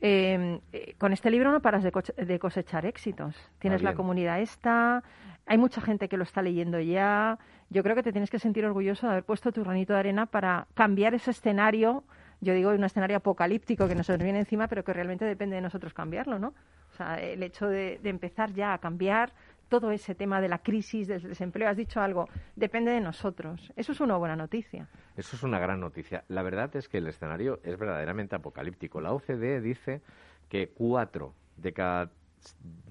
Em, 0.00 0.60
eh, 0.72 0.94
con 0.98 1.12
este 1.12 1.30
libro 1.30 1.50
no 1.50 1.60
paras 1.60 1.82
de, 1.82 2.38
cosechar 2.38 2.86
éxitos. 2.86 3.34
Tienes 3.58 3.82
la 3.82 3.94
comunidad 3.94 4.40
esta, 4.40 5.02
hay 5.46 5.58
mucha 5.58 5.80
gente 5.80 6.08
que 6.08 6.16
lo 6.16 6.24
está 6.24 6.42
leyendo 6.42 6.78
ya. 6.80 7.38
Yo 7.70 7.82
creo 7.82 7.94
que 7.96 8.02
te 8.02 8.12
tienes 8.12 8.30
que 8.30 8.38
sentir 8.38 8.64
orgulloso 8.64 9.06
de 9.06 9.12
haber 9.12 9.24
puesto 9.24 9.52
tu 9.52 9.62
granito 9.62 9.92
de 9.92 9.98
arena 9.98 10.26
para 10.26 10.66
cambiar 10.74 11.14
ese 11.14 11.30
escenario 11.30 12.04
yo 12.44 12.54
digo, 12.54 12.70
un 12.70 12.84
escenario 12.84 13.16
apocalíptico 13.16 13.88
que 13.88 13.94
nos 13.94 14.06
viene 14.18 14.38
encima, 14.38 14.68
pero 14.68 14.84
que 14.84 14.92
realmente 14.92 15.24
depende 15.24 15.56
de 15.56 15.62
nosotros 15.62 15.92
cambiarlo, 15.92 16.38
¿no? 16.38 16.54
O 16.92 16.96
sea, 16.96 17.16
el 17.16 17.42
hecho 17.42 17.66
de, 17.66 17.98
empezar 18.04 18.52
ya 18.52 18.72
a 18.72 18.78
cambiar 18.78 19.32
todo 19.68 19.90
ese 19.90 20.14
tema 20.14 20.40
de 20.40 20.48
la 20.48 20.58
crisis, 20.58 21.08
del 21.08 21.22
desempleo, 21.22 21.68
has 21.68 21.76
dicho 21.76 22.00
algo, 22.00 22.28
depende 22.54 22.92
de 22.92 23.00
nosotros. 23.00 23.72
Eso 23.74 23.92
es 23.92 24.00
una 24.00 24.16
buena 24.16 24.36
noticia. 24.36 24.88
Eso 25.16 25.34
es 25.34 25.42
una 25.42 25.58
gran 25.58 25.80
noticia. 25.80 26.24
La 26.28 26.42
verdad 26.42 26.76
es 26.76 26.88
que 26.88 26.98
el 26.98 27.08
escenario 27.08 27.58
es 27.64 27.76
verdaderamente 27.78 28.36
apocalíptico. 28.36 29.00
La 29.00 29.12
OCDE 29.12 29.60
dice 29.60 30.02
que 30.48 30.68
cuatro 30.68 31.34
de 31.56 31.72
cada 31.72 32.10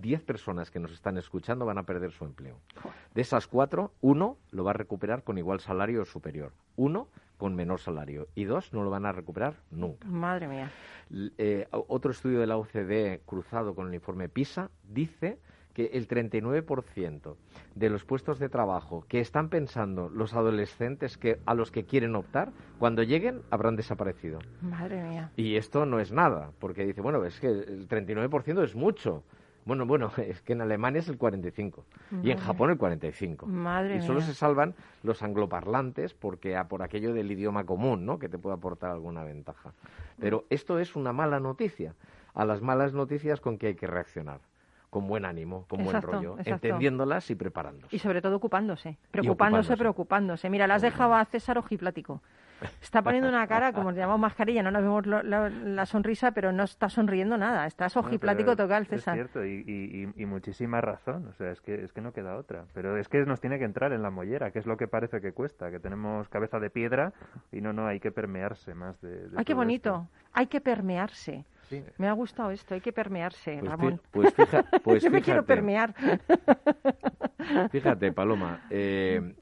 diez 0.02 0.22
personas 0.24 0.72
que 0.72 0.80
nos 0.80 0.92
están 0.92 1.18
escuchando 1.18 1.66
van 1.66 1.78
a 1.78 1.84
perder 1.84 2.12
su 2.12 2.26
empleo. 2.26 2.60
De 3.14 3.22
esas 3.22 3.48
cuatro, 3.48 3.94
uno 4.02 4.38
lo 4.52 4.64
va 4.64 4.72
a 4.72 4.74
recuperar 4.74 5.24
con 5.24 5.38
igual 5.38 5.60
salario 5.60 6.02
o 6.02 6.06
superior. 6.06 6.54
Uno 6.76 7.08
con 7.44 7.56
menor 7.56 7.82
salario. 7.82 8.30
Y 8.36 8.46
dos 8.46 8.72
no 8.72 8.86
lo 8.86 8.90
van 8.90 9.06
a 9.06 9.12
recuperar 9.12 9.56
nunca. 9.70 10.08
Madre 10.08 10.48
mía. 10.48 10.72
Eh, 11.38 11.68
otro 11.72 12.12
estudio 12.12 12.40
de 12.40 12.48
la 12.48 12.56
OCDE 12.56 13.20
cruzado 13.26 13.76
con 13.76 13.90
el 13.90 13.94
informe 13.94 14.30
PISA 14.30 14.72
dice 14.88 15.40
que 15.74 15.88
el 15.88 16.08
39% 16.08 17.36
de 17.76 17.90
los 17.90 18.06
puestos 18.06 18.40
de 18.40 18.48
trabajo 18.48 19.04
que 19.10 19.20
están 19.20 19.50
pensando 19.50 20.08
los 20.08 20.34
adolescentes 20.36 21.18
que 21.18 21.42
a 21.46 21.54
los 21.54 21.70
que 21.70 21.84
quieren 21.84 22.16
optar, 22.16 22.54
cuando 22.80 23.04
lleguen 23.04 23.42
habrán 23.50 23.76
desaparecido. 23.76 24.40
Madre 24.62 25.04
mía. 25.04 25.32
Y 25.36 25.58
esto 25.58 25.86
no 25.86 26.00
es 26.00 26.14
nada, 26.14 26.52
porque 26.60 26.86
dice, 26.86 27.02
bueno, 27.02 27.26
es 27.26 27.42
que 27.42 27.48
el 27.48 27.90
39% 27.90 28.64
es 28.64 28.74
mucho. 28.74 29.26
Bueno, 29.66 29.86
bueno, 29.86 30.12
es 30.18 30.42
que 30.42 30.54
en 30.54 30.62
Alemania 30.62 31.00
es 31.00 31.10
el 31.10 31.18
45 31.18 31.86
y 32.22 32.32
en 32.32 32.38
Japón 32.38 32.72
el 32.72 32.78
45. 32.78 33.46
Madre 33.46 33.98
y 33.98 34.02
solo 34.02 34.22
se 34.22 34.34
salvan 34.34 34.76
los 35.04 35.24
angloparlantes 35.24 36.14
porque 36.14 36.56
a, 36.56 36.68
por 36.68 36.84
aquello 36.84 37.14
del 37.14 37.32
idioma 37.32 37.66
común, 37.66 38.06
¿no? 38.06 38.20
Que 38.20 38.30
te 38.30 38.38
puede 38.38 38.56
aportar 38.56 38.92
alguna 38.92 39.24
ventaja. 39.24 39.74
Pero 40.20 40.46
esto 40.50 40.80
es 40.80 40.96
una 40.96 41.14
mala 41.14 41.40
noticia. 41.40 41.96
A 42.34 42.46
las 42.46 42.62
malas 42.62 42.94
noticias 42.94 43.40
con 43.40 43.58
que 43.58 43.68
hay 43.68 43.76
que 43.76 43.86
reaccionar 43.86 44.40
con 44.90 45.08
buen 45.08 45.26
ánimo, 45.26 45.66
con 45.68 45.84
buen 45.84 46.00
rollo, 46.02 46.36
entendiéndolas 46.46 47.30
y 47.32 47.36
preparándose. 47.36 47.96
Y 47.96 48.00
sobre 48.00 48.22
todo 48.22 48.36
ocupándose, 48.36 48.98
preocupándose, 49.10 49.76
preocupándose. 49.76 50.50
Mira, 50.52 50.68
le 50.68 50.74
has 50.74 50.84
dejado 50.84 51.16
a 51.16 51.26
César 51.26 51.58
ojiplático. 51.58 52.22
Está 52.82 53.02
poniendo 53.02 53.30
una 53.30 53.48
cara, 53.48 53.74
como 53.74 53.92
le 53.92 53.98
llamamos 53.98 54.22
mascarilla, 54.22 54.64
no 54.64 54.72
nos 54.72 54.82
vemos 54.82 55.06
la, 55.06 55.86
sonrisa, 55.86 56.32
pero 56.32 56.52
no 56.52 56.64
está 56.64 56.90
sonriendo 56.90 57.38
nada. 57.38 57.66
Estás 57.66 57.98
ojiplático 57.98 58.52
no, 58.52 58.56
total, 58.58 58.86
César. 58.86 59.18
Es 59.18 59.32
cierto, 59.32 59.46
y, 59.46 60.12
y, 60.16 60.26
muchísima 60.26 60.82
razón. 60.82 61.28
O 61.28 61.34
sea, 61.34 61.52
es 61.52 61.62
que, 61.62 61.84
es 61.84 61.92
que 61.94 62.02
no 62.02 62.14
queda 62.14 62.38
otra. 62.38 62.66
Pero 62.74 62.98
es 62.98 63.08
que 63.08 63.26
nos 63.26 63.42
tiene 63.42 63.60
que 63.60 63.66
entrar 63.66 63.94
en 63.94 64.02
la 64.02 64.10
mollera, 64.10 64.52
que 64.52 64.60
es 64.60 64.66
lo 64.66 64.78
que 64.78 64.88
parece 64.88 65.22
que 65.22 65.34
cuesta, 65.34 65.72
que 65.72 65.80
tenemos 65.80 66.30
cabeza 66.30 66.60
de 66.60 66.70
piedra 66.70 67.14
y 67.52 67.62
no, 67.62 67.74
no, 67.74 67.88
hay 67.88 68.00
que 68.00 68.12
permearse 68.12 68.74
más 68.74 69.00
de. 69.02 69.30
¡Ay, 69.36 69.46
qué 69.46 69.54
bonito! 69.54 70.08
Hay 70.34 70.48
que 70.48 70.62
permearse. 70.62 71.46
Me 71.98 72.08
ha 72.08 72.14
gustado 72.14 72.52
esto, 72.52 72.76
hay 72.76 72.82
que 72.82 72.94
permearse, 72.94 73.58
pues 73.58 73.72
Ramón. 73.72 74.02
Pues, 74.12 74.34
pues 74.84 75.04
Yo 75.04 75.10
me 75.10 75.22
quiero 75.22 75.44
permear. 75.44 75.94
Fíjate, 77.72 78.12
Paloma, 78.12 78.66
eh, 78.70 79.34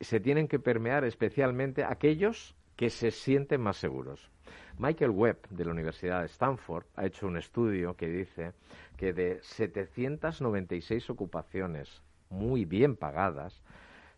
se 0.00 0.20
tienen 0.20 0.48
que 0.48 0.58
permear 0.58 1.04
especialmente 1.04 1.84
aquellos 1.84 2.54
que 2.76 2.90
se 2.90 3.10
sienten 3.10 3.60
más 3.60 3.76
seguros. 3.76 4.30
Michael 4.78 5.10
Webb, 5.10 5.48
de 5.50 5.64
la 5.64 5.72
Universidad 5.72 6.20
de 6.20 6.26
Stanford, 6.26 6.86
ha 6.94 7.06
hecho 7.06 7.26
un 7.26 7.36
estudio 7.36 7.96
que 7.96 8.08
dice 8.08 8.52
que 8.96 9.12
de 9.12 9.40
796 9.42 11.10
ocupaciones 11.10 12.02
muy 12.30 12.64
bien 12.64 12.94
pagadas, 12.94 13.62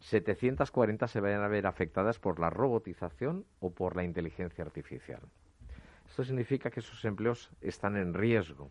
740 0.01 1.09
se 1.09 1.21
van 1.21 1.43
a 1.43 1.49
ver 1.49 1.67
afectadas 1.67 2.19
por 2.19 2.41
la 2.41 2.51
robotización 2.51 3.45
o 3.61 3.71
por 3.71 3.97
la 3.97 4.05
inteligencia 4.05 4.65
artificial. 4.65 5.21
Esto 6.09 6.25
significa 6.25 6.71
que 6.71 6.81
esos 6.81 7.05
empleos 7.05 7.51
están 7.61 7.97
en 7.97 8.15
riesgo. 8.15 8.71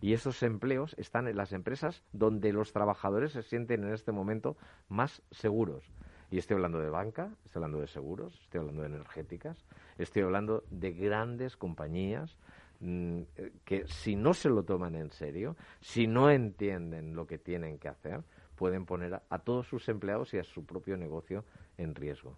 Y 0.00 0.14
esos 0.14 0.42
empleos 0.42 0.94
están 0.98 1.28
en 1.28 1.36
las 1.36 1.52
empresas 1.52 2.02
donde 2.12 2.52
los 2.52 2.72
trabajadores 2.72 3.32
se 3.32 3.42
sienten 3.42 3.84
en 3.84 3.92
este 3.92 4.12
momento 4.12 4.56
más 4.88 5.22
seguros. 5.30 5.84
Y 6.30 6.38
estoy 6.38 6.54
hablando 6.54 6.78
de 6.78 6.90
banca, 6.90 7.30
estoy 7.44 7.60
hablando 7.60 7.80
de 7.80 7.88
seguros, 7.88 8.38
estoy 8.42 8.60
hablando 8.60 8.82
de 8.82 8.88
energéticas, 8.88 9.64
estoy 9.98 10.22
hablando 10.22 10.62
de 10.70 10.92
grandes 10.92 11.56
compañías 11.56 12.38
mm, 12.80 13.22
que 13.64 13.86
si 13.88 14.14
no 14.14 14.32
se 14.32 14.48
lo 14.48 14.62
toman 14.62 14.94
en 14.94 15.10
serio, 15.10 15.56
si 15.80 16.06
no 16.06 16.30
entienden 16.30 17.16
lo 17.16 17.26
que 17.26 17.38
tienen 17.38 17.78
que 17.78 17.88
hacer, 17.88 18.22
pueden 18.54 18.86
poner 18.86 19.20
a 19.28 19.38
todos 19.40 19.66
sus 19.66 19.88
empleados 19.88 20.32
y 20.34 20.38
a 20.38 20.44
su 20.44 20.64
propio 20.64 20.96
negocio 20.96 21.44
en 21.78 21.94
riesgo. 21.94 22.36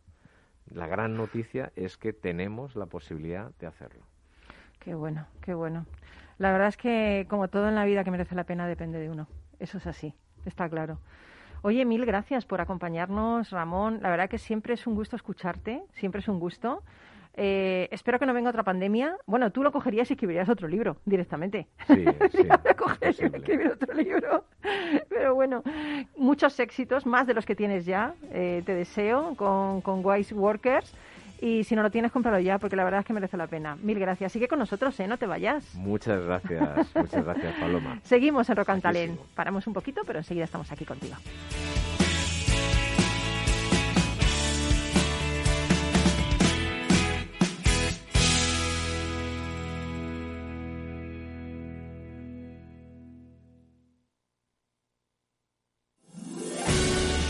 La 0.71 0.87
gran 0.87 1.17
noticia 1.17 1.73
es 1.77 1.99
que 1.99 2.13
tenemos 2.13 2.77
la 2.77 2.87
posibilidad 2.87 3.51
de 3.59 3.67
hacerlo. 3.67 4.05
Qué 4.79 4.95
bueno, 4.95 5.27
qué 5.43 5.53
bueno. 5.53 5.87
La 6.39 6.51
verdad 6.51 6.69
es 6.69 6.77
que, 6.77 7.27
como 7.29 7.49
todo 7.49 7.69
en 7.69 7.75
la 7.75 7.85
vida 7.85 8.05
que 8.05 8.11
merece 8.11 8.35
la 8.35 8.45
pena, 8.45 8.67
depende 8.67 8.99
de 8.99 9.11
uno. 9.11 9.29
Eso 9.59 9.79
es 9.79 9.87
así, 9.87 10.15
está 10.45 10.69
claro. 10.69 10.99
Oye, 11.65 11.85
mil 11.85 12.05
gracias 12.05 12.45
por 12.45 12.61
acompañarnos, 12.61 13.51
Ramón. 13.51 14.01
La 14.03 14.11
verdad 14.11 14.29
que 14.29 14.39
siempre 14.39 14.75
es 14.75 14.85
un 14.89 14.97
gusto 14.97 15.15
escucharte, 15.15 15.81
siempre 15.93 16.21
es 16.21 16.27
un 16.27 16.41
gusto. 16.41 16.83
Eh, 17.35 17.89
espero 17.93 18.19
que 18.19 18.27
no 18.27 18.35
venga 18.35 18.51
otra 18.51 18.65
pandemia. 18.65 19.17
Bueno, 19.27 19.53
tú 19.53 19.63
lo 19.63 19.71
cogerías 19.71 20.11
y 20.11 20.15
escribirías 20.15 20.49
otro 20.49 20.67
libro 20.67 20.97
directamente. 21.05 21.69
Sí, 21.87 22.05
sí. 22.33 22.43
y 23.21 23.37
escribir 23.37 23.69
otro 23.69 23.95
libro. 23.95 24.45
Pero 25.09 25.37
bueno, 25.37 25.63
muchos 26.17 26.59
éxitos, 26.59 27.07
más 27.07 27.29
de 27.29 27.35
los 27.35 27.47
que 27.47 27.55
tienes 27.55 27.87
ya. 27.87 28.15
Eh, 28.33 28.65
te 28.67 28.75
deseo 28.75 29.37
con, 29.37 29.83
con 29.83 30.05
Wise 30.05 30.35
Workers. 30.35 30.93
Y 31.43 31.65
si 31.65 31.75
no 31.75 31.83
lo 31.83 31.91
tienes, 31.91 32.13
cómpralo 32.13 32.39
ya, 32.39 32.59
porque 32.59 32.77
la 32.77 32.85
verdad 32.85 33.01
es 33.01 33.07
que 33.07 33.13
merece 33.13 33.37
la 33.37 33.49
pena. 33.49 33.77
Mil 33.83 33.99
gracias. 33.99 34.31
Sigue 34.31 34.47
con 34.47 34.61
nosotros, 34.61 34.99
¿eh? 35.01 35.09
No 35.09 35.19
te 35.19 35.27
vayas. 35.27 35.75
Muchas 35.75 36.23
gracias. 36.23 36.95
Muchas 36.95 37.25
gracias, 37.25 37.55
Paloma. 37.59 37.99
Seguimos 38.05 38.49
en 38.49 38.59
and 38.59 39.19
Paramos 39.35 39.67
un 39.67 39.73
poquito, 39.73 40.03
pero 40.07 40.21
enseguida 40.21 40.45
estamos 40.45 40.71
aquí 40.71 40.85
contigo. 40.85 41.17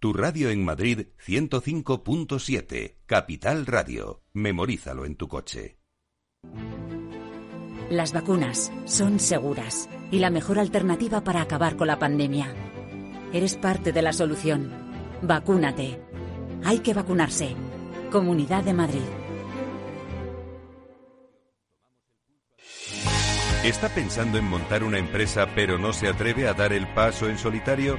Tu 0.00 0.12
radio 0.12 0.50
en 0.50 0.64
Madrid 0.64 1.08
105.7, 1.26 2.98
Capital 3.04 3.66
Radio. 3.66 4.22
Memorízalo 4.32 5.04
en 5.04 5.16
tu 5.16 5.26
coche. 5.26 5.80
Las 7.90 8.12
vacunas 8.12 8.70
son 8.84 9.18
seguras 9.18 9.88
y 10.12 10.20
la 10.20 10.30
mejor 10.30 10.60
alternativa 10.60 11.24
para 11.24 11.42
acabar 11.42 11.76
con 11.76 11.88
la 11.88 11.98
pandemia. 11.98 12.54
Eres 13.32 13.56
parte 13.56 13.90
de 13.90 14.02
la 14.02 14.12
solución. 14.12 14.70
Vacúnate. 15.22 16.00
Hay 16.62 16.78
que 16.78 16.94
vacunarse. 16.94 17.56
Comunidad 18.12 18.62
de 18.62 18.74
Madrid. 18.74 19.08
¿Está 23.64 23.92
pensando 23.92 24.38
en 24.38 24.44
montar 24.44 24.84
una 24.84 24.98
empresa 24.98 25.48
pero 25.56 25.76
no 25.76 25.92
se 25.92 26.06
atreve 26.06 26.46
a 26.46 26.54
dar 26.54 26.72
el 26.72 26.86
paso 26.94 27.28
en 27.28 27.36
solitario? 27.36 27.98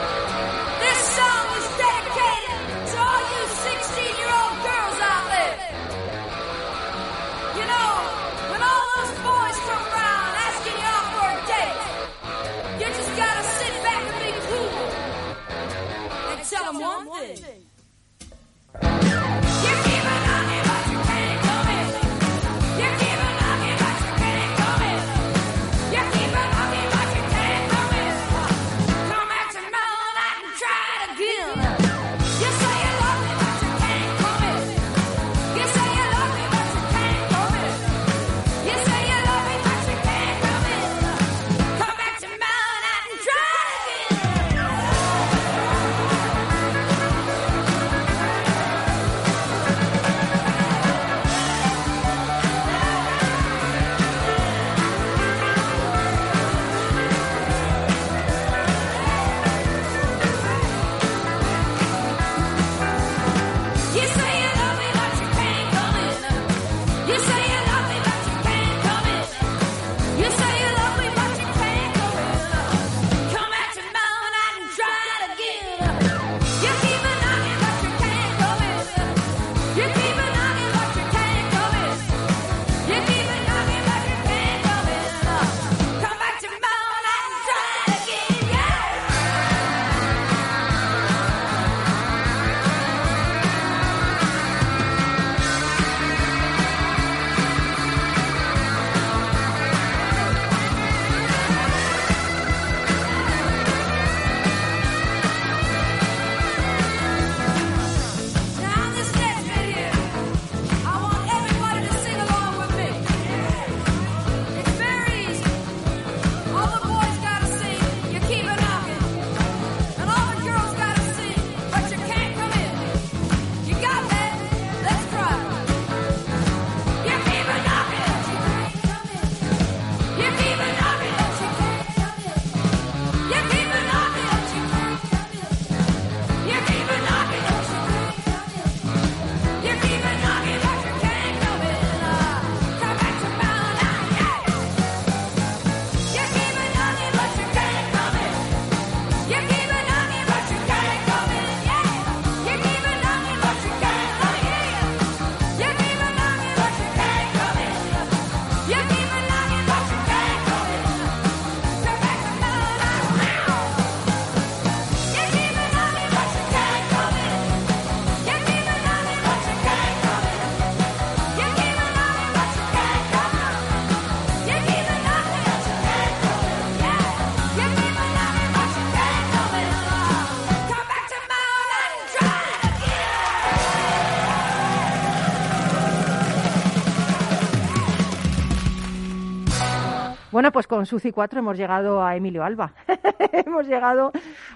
Pues 190.51 190.67
con 190.67 190.85
Suci 190.85 191.11
4 191.11 191.39
hemos 191.39 191.57
llegado 191.57 192.03
a 192.03 192.15
Emilio 192.15 192.43
Alba. 192.43 192.73
hemos 193.31 193.67
llegado 193.67 194.11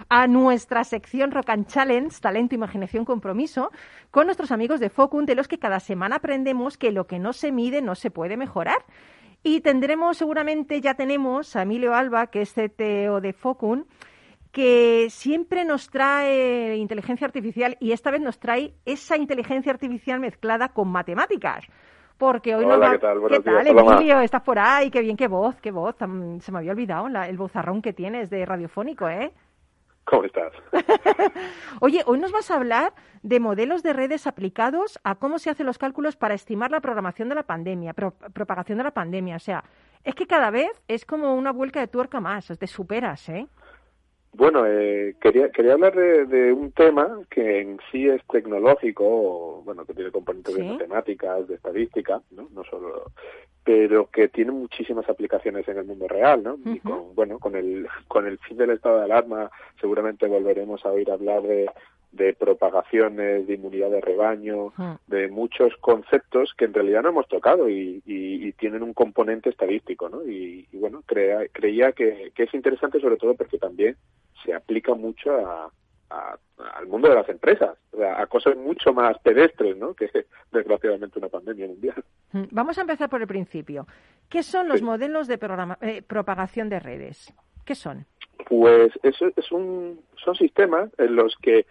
a 0.10 0.28
nuestra 0.28 0.84
sección 0.84 1.32
Rock 1.32 1.50
and 1.52 1.68
Challenge, 1.68 2.14
Talento, 2.20 2.56
Imaginación, 2.56 3.06
Compromiso, 3.06 3.72
con 4.12 4.26
nuestros 4.26 4.52
amigos 4.52 4.80
de 4.80 4.90
Focun, 4.90 5.26
de 5.26 5.36
los 5.36 5.48
que 5.48 5.58
cada 5.58 5.80
semana 5.80 6.18
aprendemos 6.18 6.78
que 6.78 6.92
lo 6.92 7.08
que 7.08 7.20
no 7.20 7.32
se 7.32 7.52
mide 7.52 7.82
no 7.82 7.96
se 7.96 8.12
puede 8.12 8.36
mejorar. 8.36 8.84
Y 9.42 9.62
tendremos, 9.62 10.18
seguramente 10.18 10.82
ya 10.82 10.96
tenemos 10.96 11.56
a 11.56 11.62
Emilio 11.62 11.94
Alba, 11.94 12.28
que 12.28 12.42
es 12.42 12.54
CTO 12.54 13.22
de 13.22 13.34
Focun, 13.34 13.88
que 14.52 15.08
siempre 15.10 15.64
nos 15.64 15.90
trae 15.90 16.76
inteligencia 16.76 17.26
artificial 17.26 17.78
y 17.80 17.92
esta 17.92 18.12
vez 18.12 18.22
nos 18.22 18.40
trae 18.40 18.74
esa 18.86 19.18
inteligencia 19.18 19.72
artificial 19.72 20.20
mezclada 20.20 20.70
con 20.70 20.90
matemáticas 20.90 21.66
porque 22.17 22.56
hoy 22.56 22.65
Hola, 22.65 22.75
nos 22.78 22.86
va... 22.88 22.91
¿qué 22.91 22.99
tal? 22.99 23.17
¿Qué 23.28 23.39
días, 23.39 23.43
tal. 23.65 23.67
Emilio? 23.95 24.19
Estás 24.21 24.41
por 24.41 24.60
ahí, 24.60 24.89
qué 24.89 25.01
bien, 25.01 25.17
qué 25.17 25.28
voz, 25.28 25.56
qué 25.62 25.71
voz. 25.71 25.95
Se 25.97 26.51
me 26.51 26.58
había 26.60 26.71
olvidado 26.71 27.10
la- 27.10 27.28
el 27.28 27.38
bozarrón 27.38 27.82
que 27.82 27.93
tienes 27.93 28.30
de 28.30 28.45
radiofónico, 28.45 29.10
¿eh? 29.10 29.32
¿Cómo 30.06 30.23
estás? 30.23 30.54
Oye, 31.82 32.04
hoy 32.06 32.19
nos 32.19 32.32
vas 32.32 32.51
a 32.51 32.56
hablar 32.56 32.93
de 33.23 33.39
modelos 33.39 33.82
de 33.82 33.91
redes 33.93 34.28
aplicados 34.28 34.99
a 35.04 35.15
cómo 35.15 35.39
se 35.39 35.49
hacen 35.49 35.65
los 35.65 35.78
cálculos 35.80 36.15
para 36.15 36.36
estimar 36.36 36.69
la 36.71 36.80
programación 36.80 37.28
de 37.30 37.36
la 37.36 37.43
pandemia, 37.43 37.93
pro- 37.93 38.13
propagación 38.34 38.78
de 38.78 38.84
la 38.84 38.91
pandemia. 38.91 39.36
O 39.36 39.39
sea, 39.39 39.63
es 40.04 40.13
que 40.13 40.28
cada 40.28 40.51
vez 40.51 40.69
es 40.88 41.06
como 41.06 41.34
una 41.34 41.51
vuelca 41.51 41.80
de 41.80 41.88
tuerca 41.88 42.19
más, 42.19 42.47
te 42.60 42.67
superas, 42.67 43.28
¿eh? 43.30 43.47
Bueno, 44.38 44.65
eh, 44.67 45.15
quería, 45.21 45.50
quería 45.50 45.74
hablar 45.74 45.95
de, 45.95 46.26
de 46.26 46.52
un 46.52 46.71
tema 46.71 47.21
que 47.30 47.62
en 47.62 47.80
sí 47.91 48.08
es 48.10 48.21
tecnológico, 48.28 49.04
o, 49.06 49.62
bueno, 49.63 49.86
que 49.86 49.93
tiene 49.93 50.12
componentes 50.12 50.54
Sí. 50.54 50.62
de 50.62 50.67
matemáticas, 50.67 51.48
de 51.48 51.56
estadística, 51.56 52.21
¿no? 52.32 52.48
No 52.54 52.63
solo, 52.65 53.12
pero 53.63 54.10
que 54.12 54.28
tiene 54.28 54.52
muchísimas 54.52 55.08
aplicaciones 55.10 55.67
en 55.67 55.78
el 55.78 55.86
mundo 55.86 56.08
real, 56.08 56.43
¿no? 56.43 56.58
Y 56.65 56.80
con, 56.80 57.15
bueno, 57.15 57.39
con 57.39 57.56
el, 57.56 57.88
con 58.08 58.28
el 58.28 58.38
fin 58.39 58.58
del 58.58 58.71
estado 58.71 58.98
de 59.00 59.06
alarma, 59.06 59.50
seguramente 59.80 60.28
volveremos 60.28 60.86
a 60.86 60.91
oír 60.91 61.10
hablar 61.10 61.41
de, 61.43 61.69
de 62.15 62.34
propagaciones, 62.34 63.45
de 63.47 63.54
inmunidad 63.56 63.89
de 63.91 64.01
rebaño, 64.01 64.73
de 65.08 65.28
muchos 65.28 65.75
conceptos 65.82 66.54
que 66.58 66.65
en 66.65 66.73
realidad 66.73 67.04
no 67.04 67.10
hemos 67.10 67.28
tocado 67.28 67.67
y, 67.69 68.01
y- 68.06 68.47
y 68.47 68.51
tienen 68.54 68.84
un 68.84 68.93
componente 68.93 69.49
estadístico, 69.49 70.08
¿no? 70.10 70.23
Y, 70.25 70.67
y 70.71 70.78
bueno, 70.78 71.04
crea- 71.06 71.47
creía 71.51 71.91
que, 71.91 72.32
que 72.34 72.43
es 72.43 72.54
interesante 72.54 72.99
sobre 72.99 73.17
todo 73.17 73.36
porque 73.36 73.58
también 73.58 73.97
se 74.43 74.54
aplica 74.54 74.93
mucho 74.93 75.32
a, 75.36 75.69
a- 76.10 76.38
al 76.75 76.88
mundo 76.88 77.10
de 77.10 77.15
las 77.15 77.28
empresas, 77.30 77.78
a 78.17 78.25
cosas 78.28 78.56
mucho 78.56 78.93
más 78.93 79.17
pedestres, 79.19 79.75
¿no? 79.75 79.93
Que 79.93 80.10
desgraciadamente 80.51 81.19
una 81.19 81.28
pandemia 81.30 81.67
mundial. 81.67 82.04
Mm, 82.32 82.43
Vamos 82.51 82.78
a 82.78 82.82
empezar 82.82 83.10
por 83.10 83.21
el 83.21 83.28
principio. 83.28 83.86
¿Qué 84.30 84.41
son 84.41 84.67
los 84.69 84.80
Sí. 84.80 84.86
modelos 84.86 85.28
de 85.28 85.38
programa- 85.38 85.78
eh, 85.82 86.01
propagación 86.01 86.69
de 86.69 86.80
redes? 86.80 87.34
¿Qué 87.65 87.75
son? 87.75 88.06
Pues 88.47 88.91
eso 89.04 89.25
es 89.36 89.51
un, 89.51 89.99
son 90.23 90.36
sistemas 90.36 90.89
en 90.97 91.15
los 91.15 91.36
que 91.41 91.65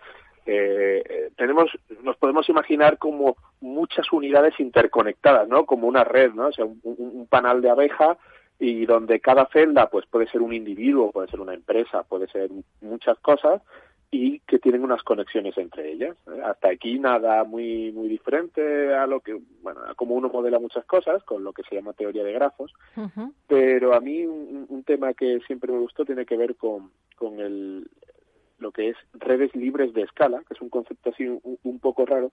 eh, 0.46 1.02
eh, 1.08 1.30
tenemos, 1.36 1.70
nos 2.02 2.16
podemos 2.16 2.48
imaginar 2.48 2.98
como 2.98 3.36
muchas 3.60 4.12
unidades 4.12 4.58
interconectadas, 4.60 5.48
¿no? 5.48 5.64
Como 5.64 5.86
una 5.86 6.04
red, 6.04 6.32
¿no? 6.32 6.48
O 6.48 6.52
sea, 6.52 6.64
un, 6.64 7.26
panal 7.30 7.62
de 7.62 7.70
abeja 7.70 8.18
y 8.58 8.86
donde 8.86 9.20
cada 9.20 9.46
celda 9.46 9.88
pues 9.88 10.06
puede 10.06 10.28
ser 10.28 10.42
un 10.42 10.52
individuo, 10.52 11.10
puede 11.10 11.28
ser 11.28 11.40
una 11.40 11.54
empresa, 11.54 12.02
puede 12.02 12.28
ser 12.28 12.50
muchas 12.82 13.18
cosas 13.20 13.62
y 14.10 14.38
que 14.40 14.58
tienen 14.58 14.84
unas 14.84 15.02
conexiones 15.02 15.56
entre 15.58 15.90
ellas. 15.90 16.16
¿eh? 16.28 16.40
Hasta 16.44 16.68
aquí 16.68 16.98
nada 16.98 17.42
muy 17.44 17.90
muy 17.92 18.08
diferente 18.08 18.94
a 18.94 19.06
lo 19.06 19.20
que, 19.20 19.40
bueno, 19.62 19.80
a 19.88 19.94
como 19.94 20.14
uno 20.14 20.28
modela 20.28 20.58
muchas 20.58 20.84
cosas, 20.84 21.24
con 21.24 21.42
lo 21.42 21.52
que 21.52 21.62
se 21.64 21.74
llama 21.74 21.94
teoría 21.94 22.22
de 22.22 22.32
grafos, 22.32 22.72
pero 23.48 23.94
a 23.94 24.00
mí 24.00 24.24
un, 24.26 24.84
tema 24.84 25.14
que 25.14 25.40
siempre 25.46 25.72
me 25.72 25.78
gustó 25.78 26.04
tiene 26.04 26.26
que 26.26 26.36
ver 26.36 26.56
con, 26.56 26.90
con 27.16 27.40
el, 27.40 27.88
lo 28.58 28.72
que 28.72 28.90
es 28.90 28.96
redes 29.12 29.54
libres 29.54 29.92
de 29.94 30.02
escala, 30.02 30.42
que 30.46 30.54
es 30.54 30.60
un 30.60 30.68
concepto 30.68 31.10
así 31.10 31.26
un, 31.26 31.78
poco 31.78 32.06
raro, 32.06 32.32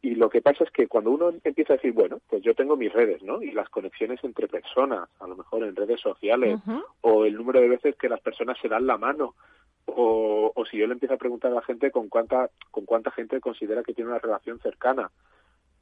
y 0.00 0.14
lo 0.16 0.28
que 0.28 0.42
pasa 0.42 0.64
es 0.64 0.70
que 0.70 0.88
cuando 0.88 1.10
uno 1.10 1.32
empieza 1.44 1.74
a 1.74 1.76
decir, 1.76 1.92
bueno, 1.92 2.20
pues 2.28 2.42
yo 2.42 2.54
tengo 2.54 2.76
mis 2.76 2.92
redes, 2.92 3.22
¿no? 3.22 3.42
Y 3.42 3.52
las 3.52 3.68
conexiones 3.68 4.22
entre 4.24 4.48
personas, 4.48 5.08
a 5.20 5.26
lo 5.26 5.36
mejor 5.36 5.62
en 5.62 5.76
redes 5.76 6.00
sociales, 6.00 6.58
o 7.00 7.24
el 7.24 7.36
número 7.36 7.60
de 7.60 7.68
veces 7.68 7.96
que 7.96 8.08
las 8.08 8.20
personas 8.20 8.58
se 8.60 8.68
dan 8.68 8.86
la 8.86 8.98
mano, 8.98 9.34
o, 9.86 10.52
o 10.54 10.64
si 10.66 10.78
yo 10.78 10.86
le 10.86 10.94
empiezo 10.94 11.14
a 11.14 11.18
preguntar 11.18 11.52
a 11.52 11.56
la 11.56 11.62
gente 11.62 11.90
con 11.90 12.08
cuánta, 12.08 12.50
con 12.70 12.84
cuánta 12.84 13.10
gente 13.10 13.40
considera 13.40 13.82
que 13.82 13.94
tiene 13.94 14.10
una 14.10 14.18
relación 14.18 14.58
cercana, 14.60 15.10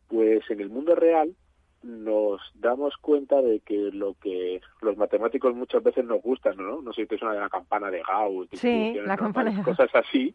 pues 0.08 0.42
en 0.50 0.60
el 0.60 0.68
mundo 0.68 0.94
real 0.94 1.34
nos 1.82 2.40
damos 2.54 2.96
cuenta 2.98 3.40
de 3.40 3.60
que 3.60 3.90
lo 3.92 4.14
que 4.14 4.60
los 4.82 4.96
matemáticos 4.96 5.54
muchas 5.54 5.82
veces 5.82 6.04
nos 6.04 6.22
gustan, 6.22 6.56
¿no? 6.56 6.82
No 6.82 6.92
sé 6.92 7.02
si 7.02 7.08
te 7.08 7.18
suena 7.18 7.34
de 7.34 7.40
la 7.40 7.48
campana 7.48 7.90
de 7.90 8.02
Gauss, 8.02 8.48
sí, 8.52 8.94
la 9.04 9.16
campana 9.16 9.62
cosas 9.62 9.90
así, 9.94 10.34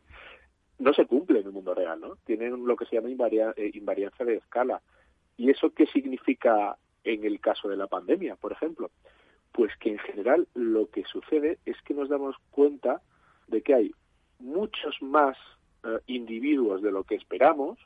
no 0.79 0.93
se 0.93 1.05
cumple 1.05 1.39
en 1.39 1.47
el 1.47 1.51
mundo 1.51 1.73
real, 1.73 1.99
¿no? 1.99 2.15
Tienen 2.25 2.65
lo 2.65 2.75
que 2.75 2.85
se 2.85 2.95
llama 2.95 3.09
eh, 3.09 3.71
invariancia 3.73 4.25
de 4.25 4.35
escala. 4.35 4.81
¿Y 5.37 5.49
eso 5.49 5.71
qué 5.71 5.85
significa 5.87 6.77
en 7.03 7.23
el 7.25 7.39
caso 7.39 7.69
de 7.69 7.77
la 7.77 7.87
pandemia, 7.87 8.35
por 8.35 8.51
ejemplo? 8.51 8.89
Pues 9.51 9.71
que 9.77 9.91
en 9.91 9.99
general 9.99 10.47
lo 10.53 10.89
que 10.89 11.03
sucede 11.05 11.59
es 11.65 11.81
que 11.83 11.93
nos 11.93 12.09
damos 12.09 12.35
cuenta 12.49 13.01
de 13.47 13.61
que 13.61 13.75
hay 13.75 13.91
muchos 14.39 15.01
más 15.01 15.37
eh, 15.83 15.99
individuos 16.07 16.81
de 16.81 16.91
lo 16.91 17.03
que 17.03 17.15
esperamos 17.15 17.77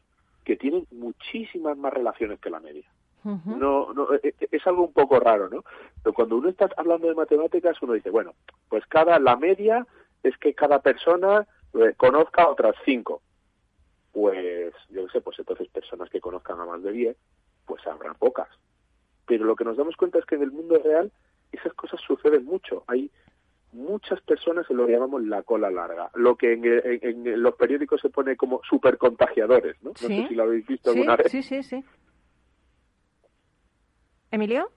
que 0.45 0.55
tienen 0.55 0.87
muchísimas 0.91 1.77
más 1.77 1.93
relaciones 1.93 2.39
que 2.39 2.49
la 2.49 2.59
media. 2.59 2.89
No, 3.23 3.93
no, 3.93 4.13
e, 4.13 4.19
e, 4.23 4.47
es 4.51 4.67
algo 4.67 4.83
un 4.83 4.93
poco 4.93 5.19
raro, 5.19 5.49
¿no? 5.49 5.63
Pero 6.03 6.13
cuando 6.13 6.37
uno 6.37 6.49
está 6.49 6.69
hablando 6.77 7.07
de 7.07 7.15
matemáticas, 7.15 7.81
uno 7.81 7.93
dice, 7.93 8.09
bueno, 8.09 8.33
pues 8.69 8.85
cada, 8.87 9.19
la 9.19 9.35
media 9.35 9.85
es 10.23 10.37
que 10.37 10.53
cada 10.53 10.79
persona 10.79 11.47
eh, 11.73 11.93
conozca 11.97 12.47
otras 12.47 12.75
cinco. 12.85 13.21
Pues, 14.11 14.73
yo 14.89 15.03
no 15.03 15.09
sé, 15.09 15.21
pues 15.21 15.37
entonces 15.39 15.67
personas 15.69 16.09
que 16.09 16.21
conozcan 16.21 16.59
a 16.59 16.65
más 16.65 16.81
de 16.81 16.91
diez, 16.91 17.17
pues 17.65 17.85
habrá 17.87 18.13
pocas. 18.13 18.49
Pero 19.25 19.45
lo 19.45 19.55
que 19.55 19.63
nos 19.63 19.77
damos 19.77 19.95
cuenta 19.95 20.19
es 20.19 20.25
que 20.25 20.35
en 20.35 20.43
el 20.43 20.51
mundo 20.51 20.79
real 20.83 21.11
esas 21.51 21.73
cosas 21.73 21.99
suceden 22.01 22.45
mucho. 22.45 22.83
Hay 22.87 23.11
muchas 23.71 24.19
personas 24.21 24.65
en 24.69 24.77
lo 24.77 24.87
que 24.87 24.93
llamamos 24.93 25.23
la 25.23 25.43
cola 25.43 25.69
larga, 25.69 26.09
lo 26.15 26.35
que 26.35 26.53
en, 26.53 27.41
los 27.41 27.55
periódicos 27.55 28.01
se 28.01 28.09
pone 28.09 28.35
como 28.35 28.61
supercontagiadores, 28.67 29.75
¿no? 29.83 29.91
No 29.91 29.95
sé 29.95 30.27
si 30.27 30.35
lo 30.35 30.43
habéis 30.43 30.65
visto 30.65 30.89
alguna 30.89 31.15
vez. 31.15 31.31
Sí, 31.31 31.43
sí, 31.43 31.61
sí. 31.61 31.83
¿Emilio? 34.31 34.69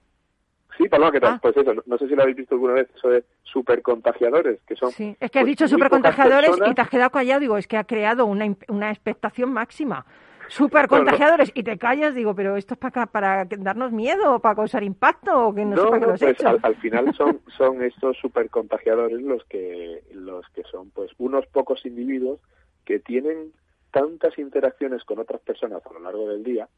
Sí, 0.76 0.88
Paloma, 0.88 1.12
¿qué 1.12 1.20
tal? 1.20 1.34
Ah. 1.34 1.38
Pues 1.42 1.56
eso, 1.56 1.72
no, 1.84 1.98
sé 1.98 2.08
si 2.08 2.14
lo 2.14 2.22
habéis 2.22 2.36
visto 2.36 2.54
alguna 2.54 2.74
vez, 2.74 2.88
eso 2.94 3.08
de 3.08 3.24
supercontagiadores, 3.42 4.60
que 4.66 4.74
son... 4.74 4.90
Sí, 4.90 5.16
es 5.20 5.30
que 5.30 5.38
has 5.38 5.44
pues, 5.44 5.52
dicho 5.52 5.68
supercontagiadores 5.68 6.50
y 6.66 6.74
te 6.74 6.80
has 6.80 6.88
quedado 6.88 7.10
callado, 7.10 7.40
digo, 7.40 7.58
es 7.58 7.66
que 7.66 7.76
ha 7.76 7.84
creado 7.84 8.24
una, 8.26 8.54
una 8.68 8.90
expectación 8.90 9.52
máxima. 9.52 10.06
Supercontagiadores, 10.48 11.50
y 11.54 11.62
te 11.62 11.78
callas, 11.78 12.14
digo, 12.14 12.34
pero 12.34 12.56
esto 12.56 12.74
es 12.74 12.80
para, 12.80 13.06
para 13.06 13.44
darnos 13.44 13.92
miedo, 13.92 14.34
o 14.34 14.38
para 14.40 14.54
causar 14.54 14.82
impacto, 14.82 15.48
o 15.48 15.54
que 15.54 15.64
no, 15.64 15.76
no, 15.76 15.98
no 15.98 16.14
pues 16.14 16.44
al, 16.44 16.76
final 16.76 17.14
son, 17.14 17.40
son 17.56 17.82
estos 17.82 18.16
supercontagiadores 18.18 19.20
los 19.22 19.44
que, 19.44 20.02
los 20.12 20.46
que 20.50 20.62
son 20.64 20.90
pues 20.90 21.10
unos 21.18 21.46
pocos 21.46 21.84
individuos 21.86 22.40
que 22.84 22.98
tienen 22.98 23.52
tantas 23.92 24.38
interacciones 24.38 25.04
con 25.04 25.18
otras 25.18 25.40
personas 25.42 25.82
a 25.86 25.92
lo 25.92 26.00
largo 26.00 26.28
del 26.28 26.42
día 26.42 26.68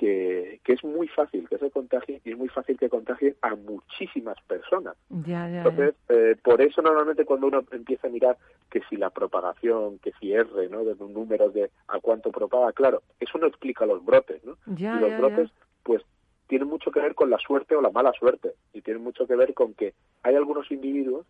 que, 0.00 0.60
es 0.64 0.82
muy 0.82 1.08
fácil 1.08 1.46
que 1.46 1.58
se 1.58 1.70
contagie 1.70 2.22
y 2.24 2.30
es 2.30 2.38
muy 2.38 2.48
fácil 2.48 2.78
que 2.78 2.88
contagie 2.88 3.36
a 3.42 3.54
muchísimas 3.54 4.40
personas. 4.46 4.96
Entonces, 5.10 5.94
eh, 6.08 6.36
por 6.42 6.62
eso 6.62 6.80
normalmente 6.80 7.26
cuando 7.26 7.48
uno 7.48 7.64
empieza 7.70 8.06
a 8.06 8.10
mirar 8.10 8.38
que 8.70 8.80
si 8.88 8.96
la 8.96 9.10
propagación, 9.10 9.98
que 9.98 10.12
si 10.18 10.32
R, 10.32 10.68
¿no? 10.70 10.84
De 10.84 10.94
los 10.94 11.10
números 11.10 11.52
de 11.52 11.70
a 11.88 11.98
cuánto 12.00 12.30
propaga, 12.30 12.72
claro, 12.72 13.02
eso 13.18 13.36
no 13.36 13.46
explica 13.46 13.84
los 13.84 14.02
brotes, 14.02 14.42
¿no? 14.42 14.56
y 14.74 14.84
los 14.84 15.18
brotes, 15.18 15.50
pues, 15.82 16.02
tienen 16.46 16.68
mucho 16.68 16.90
que 16.90 17.00
ver 17.00 17.14
con 17.14 17.28
la 17.28 17.38
suerte 17.38 17.76
o 17.76 17.82
la 17.82 17.90
mala 17.90 18.12
suerte 18.12 18.54
y 18.72 18.80
tienen 18.80 19.02
mucho 19.02 19.26
que 19.26 19.36
ver 19.36 19.52
con 19.52 19.74
que 19.74 19.92
hay 20.22 20.34
algunos 20.34 20.70
individuos 20.70 21.26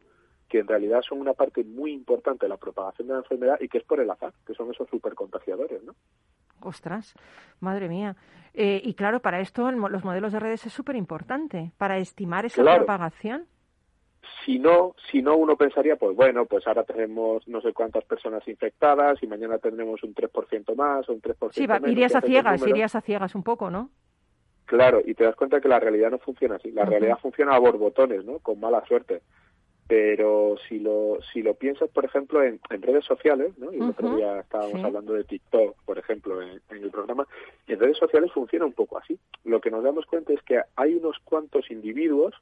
que 0.49 0.61
en 0.61 0.69
realidad 0.69 1.03
son 1.03 1.21
una 1.21 1.35
parte 1.35 1.65
muy 1.65 1.93
importante 1.93 2.47
de 2.47 2.51
la 2.51 2.57
propagación 2.57 3.09
de 3.09 3.15
la 3.15 3.21
enfermedad 3.21 3.59
y 3.61 3.69
que 3.69 3.79
es 3.79 3.85
por 3.85 4.01
el 4.01 4.11
azar, 4.11 4.33
que 4.47 4.55
son 4.55 4.71
esos 4.71 4.89
supercontagiadores, 4.89 5.83
¿no? 5.83 5.95
Ostras, 6.63 7.15
madre 7.61 7.89
mía. 7.89 8.17
Eh, 8.55 8.81
y 8.85 8.95
claro, 8.95 9.21
para 9.21 9.41
esto 9.41 9.71
los 9.71 10.05
modelos 10.05 10.33
de 10.33 10.41
redes 10.41 10.67
es 10.67 10.73
súper 10.73 10.97
importante, 10.97 11.73
para 11.79 11.99
estimar 11.99 12.45
esa 12.47 12.63
propagación. 12.63 13.47
Si 14.45 14.59
no, 14.59 14.95
si 15.11 15.23
no, 15.23 15.37
uno 15.37 15.57
pensaría, 15.57 15.97
pues 15.97 16.17
bueno, 16.17 16.47
pues 16.47 16.67
ahora 16.67 16.85
tenemos 16.85 17.47
no 17.47 17.61
sé 17.61 17.73
cuántas 17.73 18.05
personas 18.05 18.47
infectadas 18.49 19.23
y 19.23 19.27
mañana 19.27 19.59
tendremos 19.59 20.03
un 20.03 20.15
3% 20.15 20.75
más 20.75 21.09
o 21.09 21.13
un 21.13 21.21
3% 21.21 21.53
sí, 21.53 21.67
menos. 21.67 21.91
irías 21.91 22.15
a 22.15 22.21
ciegas, 22.21 22.67
irías 22.67 22.95
a 22.95 23.01
ciegas 23.01 23.35
un 23.35 23.43
poco, 23.43 23.71
¿no? 23.71 23.91
Claro, 24.67 25.01
y 25.05 25.15
te 25.15 25.25
das 25.25 25.35
cuenta 25.35 25.61
que 25.61 25.69
la 25.69 25.81
realidad 25.81 26.11
no 26.11 26.19
funciona 26.19 26.57
así. 26.57 26.71
La 26.71 26.85
realidad 26.85 27.19
funciona 27.21 27.55
a 27.55 27.59
borbotones, 27.59 28.25
¿no? 28.25 28.39
Con 28.39 28.61
mala 28.61 28.85
suerte 28.87 29.23
pero 29.91 30.55
si 30.69 30.79
lo 30.79 31.19
si 31.33 31.43
lo 31.43 31.55
piensas 31.55 31.91
por 31.91 32.05
ejemplo 32.05 32.45
en, 32.45 32.61
redes 32.71 33.05
sociales 33.05 33.59
no 33.59 33.73
y 33.73 33.77
el 33.77 33.83
otro 33.83 34.15
día 34.15 34.39
estábamos 34.39 34.85
hablando 34.85 35.15
de 35.15 35.25
TikTok 35.25 35.77
por 35.85 35.99
ejemplo 35.99 36.41
en, 36.41 36.61
el 36.71 36.91
programa 36.93 37.27
y 37.67 37.73
en 37.73 37.81
redes 37.81 37.99
sociales 37.99 38.31
funciona 38.33 38.67
un 38.67 38.73
poco 38.73 38.99
así. 38.99 39.19
Lo 39.43 39.61
que 39.61 39.73
nos 39.73 39.83
damos 39.83 40.07
cuenta 40.07 40.33
es 40.33 40.41
que 40.43 40.61
hay 40.77 40.95
unos 40.95 41.19
cuantos 41.25 41.73
individuos 41.73 42.35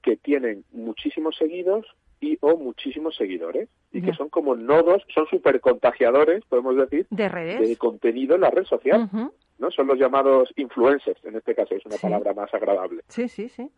que 0.00 0.16
tienen 0.16 0.64
muchísimos 0.72 1.36
seguidos 1.36 1.84
y 2.18 2.38
o 2.40 2.56
muchísimos 2.56 3.14
seguidores 3.14 3.68
y 3.92 4.00
que 4.00 4.14
son 4.14 4.30
como 4.30 4.56
nodos 4.56 5.02
son 5.14 5.26
súper 5.26 5.60
contagiadores 5.60 6.46
podemos 6.46 6.76
decir 6.76 7.06
de 7.10 7.28
redes 7.28 7.68
de 7.68 7.76
contenido 7.76 8.36
en 8.36 8.40
la 8.40 8.50
red 8.50 8.64
social. 8.64 9.10
No 9.58 9.70
son 9.70 9.86
los 9.86 9.98
llamados 9.98 10.48
influencers 10.56 11.22
en 11.26 11.36
este 11.36 11.54
caso 11.54 11.74
es 11.74 11.84
una 11.84 11.98
palabra 11.98 12.32
más 12.32 12.54
agradable. 12.54 13.02
Sí 13.08 13.28
sí 13.28 13.50
sí 13.50 13.70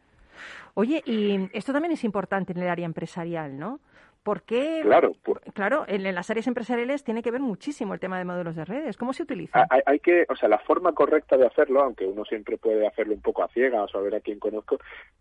Oye, 0.75 1.03
y 1.05 1.49
esto 1.53 1.73
también 1.73 1.93
es 1.93 2.05
importante 2.05 2.53
en 2.53 2.59
el 2.59 2.69
área 2.69 2.87
empresarial, 2.87 3.59
¿no? 3.59 3.81
Porque, 4.23 4.81
claro, 4.83 5.17
claro 5.53 5.85
en, 5.89 6.03
las 6.15 6.31
áreas 6.31 6.47
empresariales 6.47 7.03
tiene 7.03 7.23
que 7.23 7.33
ver 7.33 7.41
muchísimo 7.41 7.93
el 7.93 8.01
tema 8.01 8.19
de 8.19 8.25
modelos 8.25 8.55
de 8.55 8.65
redes. 8.65 8.97
¿Cómo 8.97 9.13
se 9.13 9.25
utiliza? 9.25 9.67
Hay, 9.69 9.81
hay, 9.85 9.99
que, 9.99 10.27
o 10.29 10.37
sea, 10.37 10.49
la 10.49 10.61
forma 10.61 10.93
correcta 10.93 11.37
de 11.37 11.47
hacerlo, 11.47 11.83
aunque 11.83 12.07
uno 12.07 12.25
siempre 12.25 12.57
puede 12.57 12.87
hacerlo 12.87 13.15
un 13.15 13.21
poco 13.21 13.43
a 13.43 13.49
ciegas 13.49 13.93
o 13.93 13.99
a 13.99 14.03
ver 14.03 14.15
a 14.15 14.21
quién 14.21 14.39
conozco, 14.39 14.79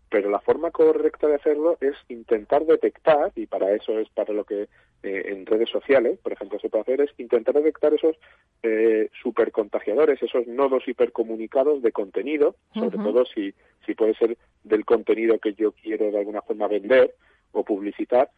pero 0.08 0.30
la 0.30 0.38
forma 0.38 0.70
correcta 0.70 1.26
de 1.26 1.34
hacerlo 1.34 1.78
es 1.80 1.96
intentar 2.08 2.64
detectar, 2.64 3.32
y 3.34 3.46
para 3.46 3.72
eso 3.72 3.98
es 3.98 4.08
para 4.10 4.32
lo 4.32 4.44
que 4.44 4.68
eh, 5.02 5.22
en 5.32 5.46
redes 5.46 5.68
sociales, 5.68 6.20
por 6.22 6.32
ejemplo, 6.32 6.60
se 6.60 6.68
puede 6.68 6.82
hacer, 6.82 7.00
es 7.00 7.10
intentar 7.18 7.56
detectar 7.56 7.92
esos 7.92 8.16
eh, 8.62 9.08
supercontagiadores, 9.20 10.22
esos 10.22 10.46
nodos 10.46 10.86
hipercomunicados 10.86 11.82
de 11.82 11.90
contenido, 11.90 12.54
sobre 12.72 12.98
todo 12.98 13.24
si, 13.24 13.52
si 13.84 13.94
puede 13.94 14.14
ser 14.14 14.36
del 14.62 14.84
contenido 14.84 15.40
que 15.40 15.54
yo 15.54 15.72
quiero 15.72 16.12
de 16.12 16.18
alguna 16.20 16.42
forma 16.42 16.68
vender 16.68 17.16
o 17.50 17.64
publicitar, 17.64 18.30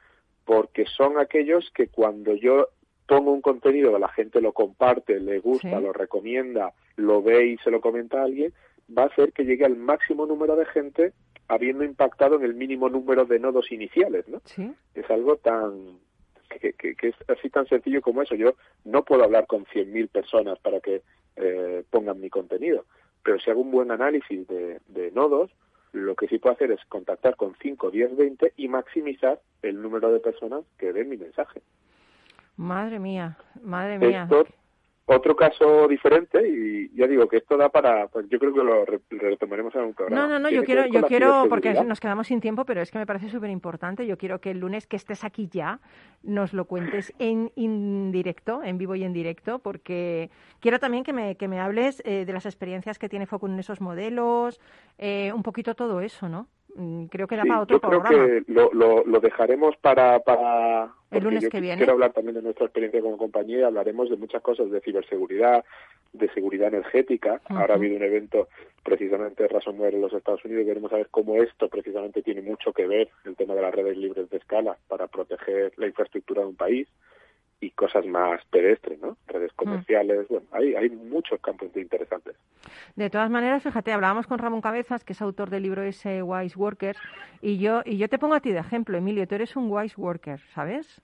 porque 0.44 0.84
son 0.86 1.18
aquellos 1.18 1.70
que 1.74 1.88
cuando 1.88 2.34
yo 2.34 2.68
pongo 3.06 3.32
un 3.32 3.42
contenido, 3.42 3.98
la 3.98 4.08
gente 4.08 4.40
lo 4.40 4.52
comparte, 4.52 5.20
le 5.20 5.38
gusta, 5.38 5.80
lo 5.80 5.92
recomienda, 5.92 6.72
lo 6.96 7.22
ve 7.22 7.46
y 7.46 7.58
se 7.58 7.70
lo 7.70 7.80
comenta 7.80 8.20
a 8.20 8.24
alguien, 8.24 8.52
va 8.96 9.04
a 9.04 9.06
hacer 9.06 9.32
que 9.32 9.44
llegue 9.44 9.64
al 9.64 9.76
máximo 9.76 10.26
número 10.26 10.56
de 10.56 10.66
gente 10.66 11.12
habiendo 11.48 11.84
impactado 11.84 12.36
en 12.36 12.44
el 12.44 12.54
mínimo 12.54 12.88
número 12.88 13.24
de 13.24 13.38
nodos 13.38 13.70
iniciales, 13.70 14.26
¿no? 14.28 14.40
Es 14.94 15.10
algo 15.10 15.36
tan 15.36 15.98
que, 16.60 16.72
que, 16.72 17.08
es 17.08 17.14
así 17.28 17.50
tan 17.50 17.66
sencillo 17.66 18.00
como 18.00 18.22
eso. 18.22 18.34
Yo 18.34 18.54
no 18.84 19.04
puedo 19.04 19.24
hablar 19.24 19.46
con 19.46 19.64
100.000 19.66 20.08
personas 20.08 20.58
para 20.60 20.80
que 20.80 21.02
eh, 21.36 21.84
pongan 21.90 22.20
mi 22.20 22.30
contenido, 22.30 22.84
pero 23.22 23.38
si 23.40 23.50
hago 23.50 23.60
un 23.60 23.70
buen 23.70 23.90
análisis 23.90 24.46
de, 24.46 24.80
de 24.88 25.10
nodos, 25.10 25.50
lo 25.94 26.14
que 26.16 26.26
sí 26.26 26.38
puedo 26.38 26.54
hacer 26.54 26.70
es 26.72 26.84
contactar 26.88 27.36
con 27.36 27.54
5, 27.62 27.90
10, 27.90 28.16
20 28.16 28.52
y 28.56 28.68
maximizar 28.68 29.40
el 29.62 29.80
número 29.80 30.12
de 30.12 30.20
personas 30.20 30.64
que 30.76 30.92
ven 30.92 31.08
mi 31.08 31.16
mensaje. 31.16 31.62
Madre 32.56 32.98
mía, 32.98 33.38
madre 33.62 33.98
mía. 33.98 34.28
Otro 35.06 35.36
caso 35.36 35.86
diferente 35.86 36.46
y 36.48 36.90
ya 36.96 37.06
digo 37.06 37.28
que 37.28 37.36
esto 37.36 37.56
da 37.56 37.68
para 37.68 38.08
pues 38.08 38.26
yo 38.30 38.38
creo 38.38 38.54
que 38.54 38.62
lo 38.62 38.84
retomaremos 38.84 39.74
en 39.74 39.82
un 39.82 39.94
programa. 39.94 40.22
No 40.22 40.28
no 40.28 40.38
no 40.38 40.50
yo 40.50 40.64
quiero 40.64 40.86
yo 40.86 41.02
quiero 41.02 41.46
porque 41.48 41.74
nos 41.84 42.00
quedamos 42.00 42.28
sin 42.28 42.40
tiempo 42.40 42.64
pero 42.64 42.80
es 42.80 42.90
que 42.90 42.98
me 42.98 43.06
parece 43.06 43.28
súper 43.28 43.50
importante 43.50 44.06
yo 44.06 44.16
quiero 44.16 44.40
que 44.40 44.50
el 44.50 44.60
lunes 44.60 44.86
que 44.86 44.96
estés 44.96 45.22
aquí 45.24 45.48
ya 45.52 45.80
nos 46.22 46.54
lo 46.54 46.64
cuentes 46.64 47.12
en, 47.18 47.52
indirecto 47.54 48.62
en 48.64 48.78
vivo 48.78 48.94
y 48.94 49.04
en 49.04 49.12
directo 49.12 49.58
porque 49.58 50.30
quiero 50.60 50.78
también 50.78 51.04
que 51.04 51.12
me, 51.12 51.36
que 51.36 51.48
me 51.48 51.60
hables 51.60 52.02
eh, 52.06 52.24
de 52.24 52.32
las 52.32 52.46
experiencias 52.46 52.98
que 52.98 53.10
tiene 53.10 53.26
Focus 53.26 53.50
en 53.50 53.58
esos 53.58 53.82
modelos 53.82 54.58
eh, 54.96 55.32
un 55.34 55.42
poquito 55.42 55.74
todo 55.74 56.00
eso 56.00 56.30
no 56.30 56.48
creo 57.10 57.26
que 57.26 57.36
da 57.36 57.44
para 57.44 57.60
otro 57.60 57.80
yo 57.80 58.02
creo 58.02 58.02
que 58.02 58.52
lo, 58.52 58.70
lo, 59.04 59.20
dejaremos 59.20 59.76
para, 59.76 60.18
para 60.20 60.92
el 61.10 61.22
lunes 61.22 61.48
que 61.48 61.60
viene. 61.60 61.76
Quiero 61.76 61.92
hablar 61.92 62.12
también 62.12 62.34
de 62.34 62.42
nuestra 62.42 62.66
experiencia 62.66 63.00
como 63.00 63.16
compañía 63.16 63.66
hablaremos 63.66 64.10
de 64.10 64.16
muchas 64.16 64.42
cosas, 64.42 64.70
de 64.70 64.80
ciberseguridad, 64.80 65.64
de 66.12 66.28
seguridad 66.32 66.68
energética. 66.68 67.40
Ahora 67.46 67.74
ha 67.74 67.76
habido 67.76 67.96
un 67.96 68.02
evento 68.02 68.48
precisamente 68.82 69.44
de 69.44 69.48
ransomware 69.48 69.94
en 69.94 70.02
los 70.02 70.12
Estados 70.12 70.44
Unidos 70.44 70.64
y 70.64 70.68
veremos 70.68 70.92
a 70.92 70.96
ver 70.96 71.08
cómo 71.10 71.36
esto 71.42 71.68
precisamente 71.68 72.22
tiene 72.22 72.42
mucho 72.42 72.72
que 72.72 72.86
ver, 72.86 73.08
el 73.24 73.36
tema 73.36 73.54
de 73.54 73.62
las 73.62 73.74
redes 73.74 73.96
libres 73.96 74.28
de 74.30 74.36
escala, 74.36 74.76
para 74.88 75.06
proteger 75.06 75.72
la 75.76 75.86
infraestructura 75.86 76.42
de 76.42 76.48
un 76.48 76.56
país 76.56 76.88
y 77.64 77.70
cosas 77.70 78.04
más 78.06 78.44
pedestres, 78.50 79.00
¿no? 79.00 79.16
Redes 79.26 79.52
mm. 79.52 79.56
comerciales, 79.56 80.28
bueno, 80.28 80.46
hay, 80.52 80.74
hay 80.74 80.90
muchos 80.90 81.40
campos 81.40 81.68
interesantes. 81.74 82.36
De 82.96 83.10
todas 83.10 83.30
maneras, 83.30 83.62
fíjate, 83.62 83.92
hablábamos 83.92 84.26
con 84.26 84.38
Ramón 84.38 84.60
Cabezas, 84.60 85.04
que 85.04 85.14
es 85.14 85.22
autor 85.22 85.50
del 85.50 85.62
libro 85.62 85.82
ese 85.82 86.22
Wise 86.22 86.58
Workers, 86.58 86.98
y 87.40 87.58
yo, 87.58 87.82
y 87.84 87.96
yo 87.96 88.08
te 88.08 88.18
pongo 88.18 88.34
a 88.34 88.40
ti 88.40 88.52
de 88.52 88.60
ejemplo, 88.60 88.96
Emilio, 88.96 89.26
tú 89.26 89.34
eres 89.34 89.56
un 89.56 89.70
Wise 89.70 89.94
Worker, 89.96 90.40
¿sabes? 90.54 91.02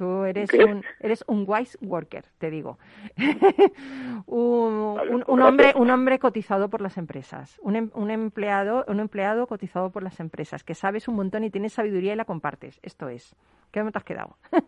Tú 0.00 0.24
eres 0.24 0.48
un, 0.54 0.82
eres 1.00 1.22
un 1.26 1.44
wise 1.46 1.76
worker, 1.82 2.24
te 2.38 2.48
digo. 2.48 2.78
un, 4.24 4.96
un, 4.96 5.22
pues 5.26 5.44
hombre, 5.44 5.72
un 5.76 5.90
hombre 5.90 6.18
cotizado 6.18 6.70
por 6.70 6.80
las 6.80 6.96
empresas, 6.96 7.58
un, 7.60 7.76
em, 7.76 7.90
un, 7.92 8.10
empleado, 8.10 8.86
un 8.88 8.98
empleado 8.98 9.46
cotizado 9.46 9.90
por 9.90 10.02
las 10.02 10.18
empresas, 10.18 10.64
que 10.64 10.74
sabes 10.74 11.06
un 11.06 11.16
montón 11.16 11.44
y 11.44 11.50
tienes 11.50 11.74
sabiduría 11.74 12.14
y 12.14 12.16
la 12.16 12.24
compartes. 12.24 12.80
Esto 12.82 13.10
es. 13.10 13.36
¿Qué 13.70 13.82
me 13.84 13.92
te 13.92 13.98
has 13.98 14.04
quedado? 14.04 14.36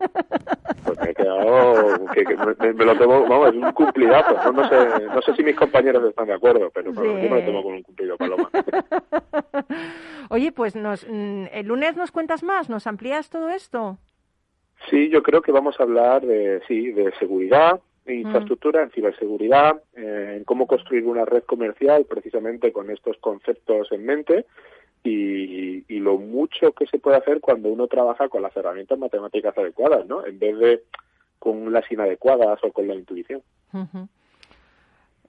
Pues 0.84 0.98
me 1.00 1.10
he 1.10 1.14
quedado, 1.14 2.06
que, 2.12 2.74
me, 2.74 2.84
lo 2.84 2.96
tomo, 2.96 3.24
vamos, 3.28 3.50
es 3.50 3.54
un 3.54 3.70
cumplidazo. 3.70 4.52
No, 4.52 4.68
sé, 4.68 4.76
no 5.06 5.22
sé 5.22 5.36
si 5.36 5.44
mis 5.44 5.54
compañeros 5.54 6.04
están 6.08 6.26
de 6.26 6.34
acuerdo, 6.34 6.70
pero, 6.74 6.92
yo 6.92 7.02
me 7.02 7.28
lo 7.28 7.44
tomo 7.44 7.62
con 7.62 7.74
un 7.74 7.82
cumplido, 7.82 8.16
Paloma. 8.16 8.50
Oye, 10.28 10.50
pues 10.50 10.74
nos, 10.74 11.06
mm, 11.08 11.44
el 11.52 11.66
lunes 11.66 11.96
nos 11.96 12.10
cuentas 12.10 12.42
más, 12.42 12.68
nos 12.68 12.88
amplías 12.88 13.30
todo 13.30 13.48
esto. 13.50 13.98
Sí, 14.90 15.08
yo 15.08 15.22
creo 15.22 15.40
que 15.40 15.52
vamos 15.52 15.78
a 15.78 15.84
hablar 15.84 16.22
de, 16.26 16.60
sí, 16.66 16.90
de 16.90 17.12
seguridad, 17.20 17.80
de 18.04 18.14
mm. 18.14 18.20
infraestructura, 18.22 18.82
en 18.82 18.90
ciberseguridad, 18.90 19.80
eh, 19.94 20.34
en 20.38 20.44
cómo 20.44 20.66
construir 20.66 21.06
una 21.06 21.24
red 21.24 21.44
comercial 21.44 22.06
precisamente 22.06 22.72
con 22.72 22.90
estos 22.90 23.16
conceptos 23.18 23.92
en 23.92 24.04
mente 24.04 24.46
y, 25.04 25.84
y, 25.92 25.98
lo 25.98 26.16
mucho 26.18 26.72
que 26.72 26.86
se 26.86 26.98
puede 26.98 27.16
hacer 27.16 27.40
cuando 27.40 27.68
uno 27.68 27.88
trabaja 27.88 28.28
con 28.28 28.42
las 28.42 28.56
herramientas 28.56 28.98
matemáticas 28.98 29.56
adecuadas, 29.58 30.06
¿no? 30.06 30.24
En 30.24 30.38
vez 30.38 30.58
de 30.58 30.82
con 31.38 31.72
las 31.72 31.90
inadecuadas 31.90 32.62
o 32.62 32.72
con 32.72 32.86
la 32.86 32.94
intuición. 32.94 33.42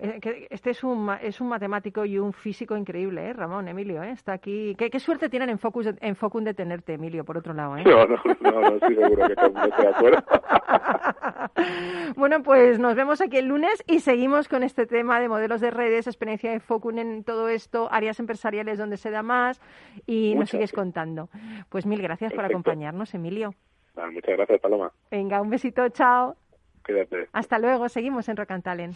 Este 0.04 0.72
es 0.72 0.84
un, 0.84 1.10
es 1.22 1.40
un 1.40 1.48
matemático 1.48 2.04
y 2.04 2.20
un 2.20 2.34
físico 2.34 2.76
increíble, 2.76 3.30
¿eh? 3.30 3.34
Ramón, 3.34 3.70
Emilio, 3.70 4.04
¿eh? 4.04 4.12
Está 4.12 4.34
aquí. 4.34 4.76
¿Qué, 4.76 5.00
suerte 5.00 5.30
tienen 5.30 5.50
en 5.50 5.60
Focus, 5.60 5.92
en 6.02 6.16
Focus 6.18 6.44
de 6.44 6.54
tenerte, 6.54 6.96
Emilio, 6.96 7.24
por 7.24 7.38
otro 7.38 7.54
lado, 7.54 7.78
¿eh? 7.78 7.84
No, 7.86 8.06
no, 8.06 8.18
no, 8.42 8.62
no 8.62 8.76
estoy 8.76 8.96
seguro 8.96 9.28
que 9.28 9.36
todo 9.36 9.50
de 9.50 9.88
acuerdo. 9.88 10.24
bueno, 12.18 12.44
pues 12.44 12.80
nos 12.80 12.96
vemos 12.96 13.22
aquí 13.22 13.38
el 13.38 13.48
lunes 13.48 13.82
y 13.88 14.00
seguimos 14.00 14.50
con 14.50 14.64
este 14.64 14.86
tema 14.86 15.22
de 15.22 15.30
modelos 15.30 15.62
de 15.62 15.72
redes, 15.72 16.08
experiencia 16.08 16.52
de 16.52 16.60
Focus 16.60 16.98
en 16.98 17.24
todo 17.24 17.48
esto, 17.48 17.88
áreas 17.90 18.20
empresariales 18.20 18.78
donde 18.78 18.98
se 18.98 19.10
da 19.10 19.24
más 19.24 19.62
y 20.06 20.36
nos 20.36 20.50
sigues 20.50 20.74
contando. 20.74 21.30
Pues 21.70 21.86
mil 21.86 22.02
gracias 22.02 22.34
por 22.34 22.44
acompañarnos, 22.44 23.14
Emilio. 23.14 23.54
muchas 23.96 24.36
gracias, 24.36 24.60
Paloma. 24.60 24.92
Venga, 25.10 25.42
un 25.42 25.50
besito, 25.50 25.88
chao. 25.90 26.36
Quédate. 26.84 27.30
Hasta 27.32 27.58
luego, 27.58 27.88
seguimos 27.88 28.28
en 28.28 28.36
Rocantalen. 28.36 28.92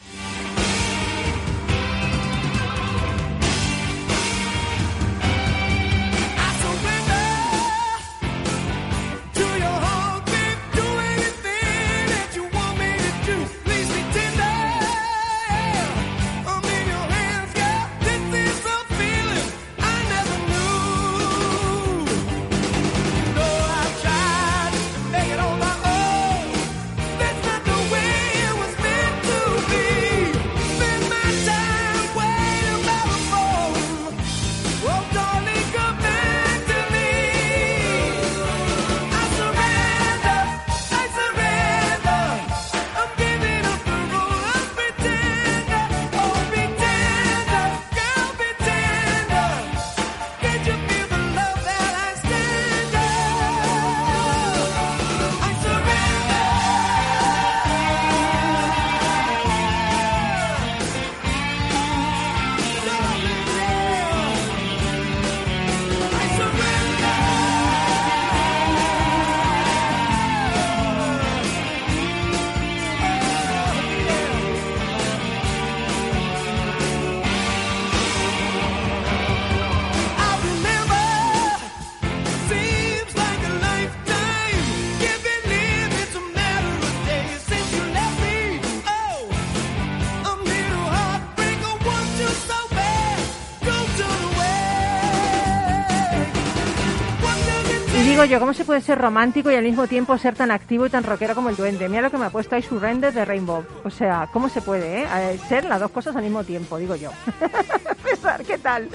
¿Cómo 98.36 98.54
se 98.54 98.66
puede 98.66 98.82
ser 98.82 99.00
romántico 99.00 99.50
y 99.50 99.56
al 99.56 99.64
mismo 99.64 99.88
tiempo 99.88 100.18
ser 100.18 100.36
tan 100.36 100.52
activo 100.52 100.86
y 100.86 100.90
tan 100.90 101.04
rockero 101.04 101.34
como 101.34 101.50
el 101.50 101.56
duende? 101.56 101.88
Mira 101.88 102.02
lo 102.02 102.12
que 102.12 102.18
me 102.18 102.26
ha 102.26 102.30
puesto 102.30 102.56
ahí 102.56 102.62
Surrender 102.62 103.14
de 103.14 103.24
Rainbow. 103.24 103.64
O 103.86 103.90
sea, 103.90 104.30
¿cómo 104.34 104.50
se 104.50 104.62
puede, 104.62 105.04
eh? 105.04 105.40
Ser 105.48 105.64
las 105.64 105.80
dos 105.80 105.92
cosas 105.92 106.16
al 106.16 106.24
mismo 106.24 106.44
tiempo, 106.44 106.78
digo 106.78 106.96
yo. 106.96 107.12
César, 108.18 108.44
¿qué 108.44 108.58
tal? 108.58 108.90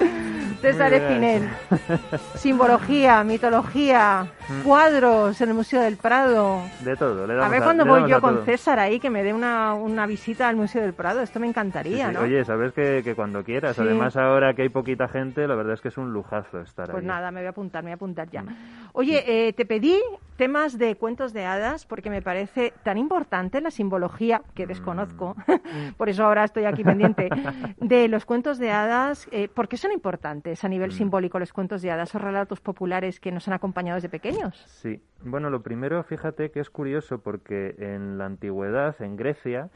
César 0.59 0.93
Espinel. 0.93 1.49
Simbología, 2.35 3.23
mitología, 3.23 4.27
mm. 4.49 4.61
cuadros 4.63 5.39
en 5.39 5.49
el 5.49 5.55
Museo 5.55 5.81
del 5.81 5.95
Prado. 5.95 6.61
De 6.83 6.95
todo, 6.97 7.23
A 7.41 7.47
ver 7.47 7.63
cuando 7.63 7.85
voy 7.85 8.09
yo 8.09 8.19
con 8.19 8.43
César 8.45 8.79
ahí, 8.79 8.99
que 8.99 9.09
me 9.09 9.23
dé 9.23 9.33
una, 9.33 9.75
una, 9.75 10.05
visita 10.05 10.49
al 10.49 10.57
Museo 10.57 10.81
del 10.81 10.93
Prado. 10.93 11.21
Esto 11.21 11.39
me 11.39 11.47
encantaría, 11.47 12.11
¿no? 12.11 12.21
Oye, 12.21 12.43
sabes 12.43 12.73
que, 12.73 13.01
que 13.01 13.15
cuando 13.15 13.43
quieras. 13.43 13.79
Además, 13.79 14.17
ahora 14.17 14.53
que 14.53 14.63
hay 14.63 14.69
poquita 14.69 15.07
gente, 15.07 15.47
la 15.47 15.55
verdad 15.55 15.73
es 15.73 15.81
que 15.81 15.87
es 15.87 15.97
un 15.97 16.11
lujazo 16.11 16.59
estar 16.59 16.85
pues 16.85 16.89
ahí. 16.89 16.93
Pues 16.93 17.03
nada, 17.05 17.31
me 17.31 17.39
voy 17.39 17.47
a 17.47 17.51
apuntar, 17.51 17.83
me 17.83 17.89
voy 17.89 17.93
a 17.93 17.95
apuntar 17.95 18.29
ya. 18.29 18.43
Mm. 18.43 18.55
Oye, 18.93 19.23
eh, 19.47 19.53
te 19.53 19.65
pedí 19.65 19.97
temas 20.37 20.77
de 20.77 20.95
cuentos 20.95 21.33
de 21.33 21.45
hadas 21.45 21.85
porque 21.85 22.09
me 22.09 22.21
parece 22.21 22.73
tan 22.83 22.97
importante 22.97 23.61
la 23.61 23.71
simbología 23.71 24.41
que 24.55 24.65
desconozco, 24.65 25.35
mm. 25.47 25.93
por 25.97 26.09
eso 26.09 26.23
ahora 26.25 26.43
estoy 26.43 26.65
aquí 26.65 26.83
pendiente, 26.83 27.29
de 27.77 28.07
los 28.07 28.25
cuentos 28.25 28.57
de 28.57 28.71
hadas. 28.71 29.12
Eh, 29.31 29.47
¿Por 29.47 29.67
qué 29.67 29.77
son 29.77 29.91
importantes 29.91 30.63
a 30.63 30.69
nivel 30.69 30.89
mm. 30.89 30.93
simbólico 30.93 31.39
los 31.39 31.53
cuentos 31.53 31.81
de 31.81 31.91
hadas, 31.91 32.09
esos 32.09 32.21
relatos 32.21 32.59
populares 32.59 33.19
que 33.19 33.31
nos 33.31 33.47
han 33.47 33.53
acompañado 33.53 33.95
desde 33.95 34.09
pequeños? 34.09 34.57
Sí, 34.67 35.01
bueno, 35.21 35.49
lo 35.49 35.61
primero, 35.61 36.03
fíjate 36.03 36.51
que 36.51 36.59
es 36.59 36.69
curioso 36.69 37.19
porque 37.19 37.75
en 37.77 38.17
la 38.17 38.25
antigüedad, 38.25 38.95
en 39.01 39.15
Grecia, 39.15 39.69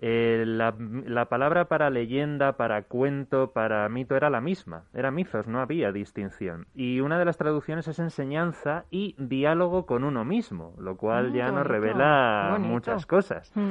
eh, 0.00 0.44
la, 0.46 0.74
la, 1.06 1.24
palabra 1.24 1.64
para 1.64 1.90
leyenda, 1.90 2.56
para 2.56 2.82
cuento, 2.82 3.50
para 3.50 3.88
mito 3.88 4.14
era 4.14 4.30
la 4.30 4.40
misma, 4.40 4.84
era 4.94 5.10
mitos, 5.10 5.48
no 5.48 5.60
había 5.60 5.90
distinción. 5.90 6.66
Y 6.72 7.00
una 7.00 7.18
de 7.18 7.24
las 7.24 7.36
traducciones 7.36 7.88
es 7.88 7.98
enseñanza 7.98 8.84
y 8.90 9.16
diálogo 9.18 9.86
con 9.86 10.04
uno 10.04 10.24
mismo, 10.24 10.72
lo 10.78 10.96
cual 10.96 11.32
ya 11.32 11.50
nos 11.50 11.66
revela 11.66 12.58
muchas 12.60 13.06
cosas. 13.06 13.50
Mm. 13.56 13.70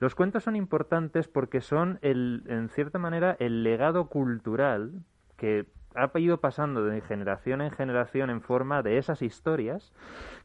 Los 0.00 0.14
cuentos 0.14 0.44
son 0.44 0.56
importantes 0.56 1.28
porque 1.28 1.60
son, 1.60 1.98
el, 2.02 2.44
en 2.46 2.68
cierta 2.68 2.98
manera, 2.98 3.36
el 3.40 3.62
legado 3.64 4.08
cultural 4.08 4.92
que 5.36 5.66
ha 5.94 6.10
ido 6.18 6.38
pasando 6.38 6.84
de 6.84 7.00
generación 7.00 7.60
en 7.60 7.70
generación 7.70 8.30
en 8.30 8.40
forma 8.40 8.82
de 8.82 8.98
esas 8.98 9.22
historias 9.22 9.92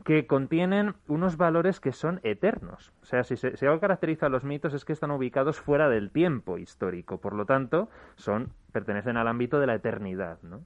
que 0.03 0.25
contienen 0.25 0.95
unos 1.07 1.37
valores 1.37 1.79
que 1.79 1.91
son 1.91 2.19
eternos. 2.23 2.91
O 3.01 3.05
sea, 3.05 3.23
si, 3.23 3.37
se, 3.37 3.55
si 3.57 3.65
algo 3.65 3.79
caracteriza 3.79 4.27
a 4.27 4.29
los 4.29 4.43
mitos 4.43 4.73
es 4.73 4.85
que 4.85 4.93
están 4.93 5.11
ubicados 5.11 5.59
fuera 5.59 5.89
del 5.89 6.09
tiempo 6.11 6.57
histórico, 6.57 7.19
por 7.19 7.33
lo 7.33 7.45
tanto, 7.45 7.89
son 8.15 8.51
pertenecen 8.71 9.17
al 9.17 9.27
ámbito 9.27 9.59
de 9.59 9.67
la 9.67 9.75
eternidad, 9.75 10.39
¿no? 10.41 10.61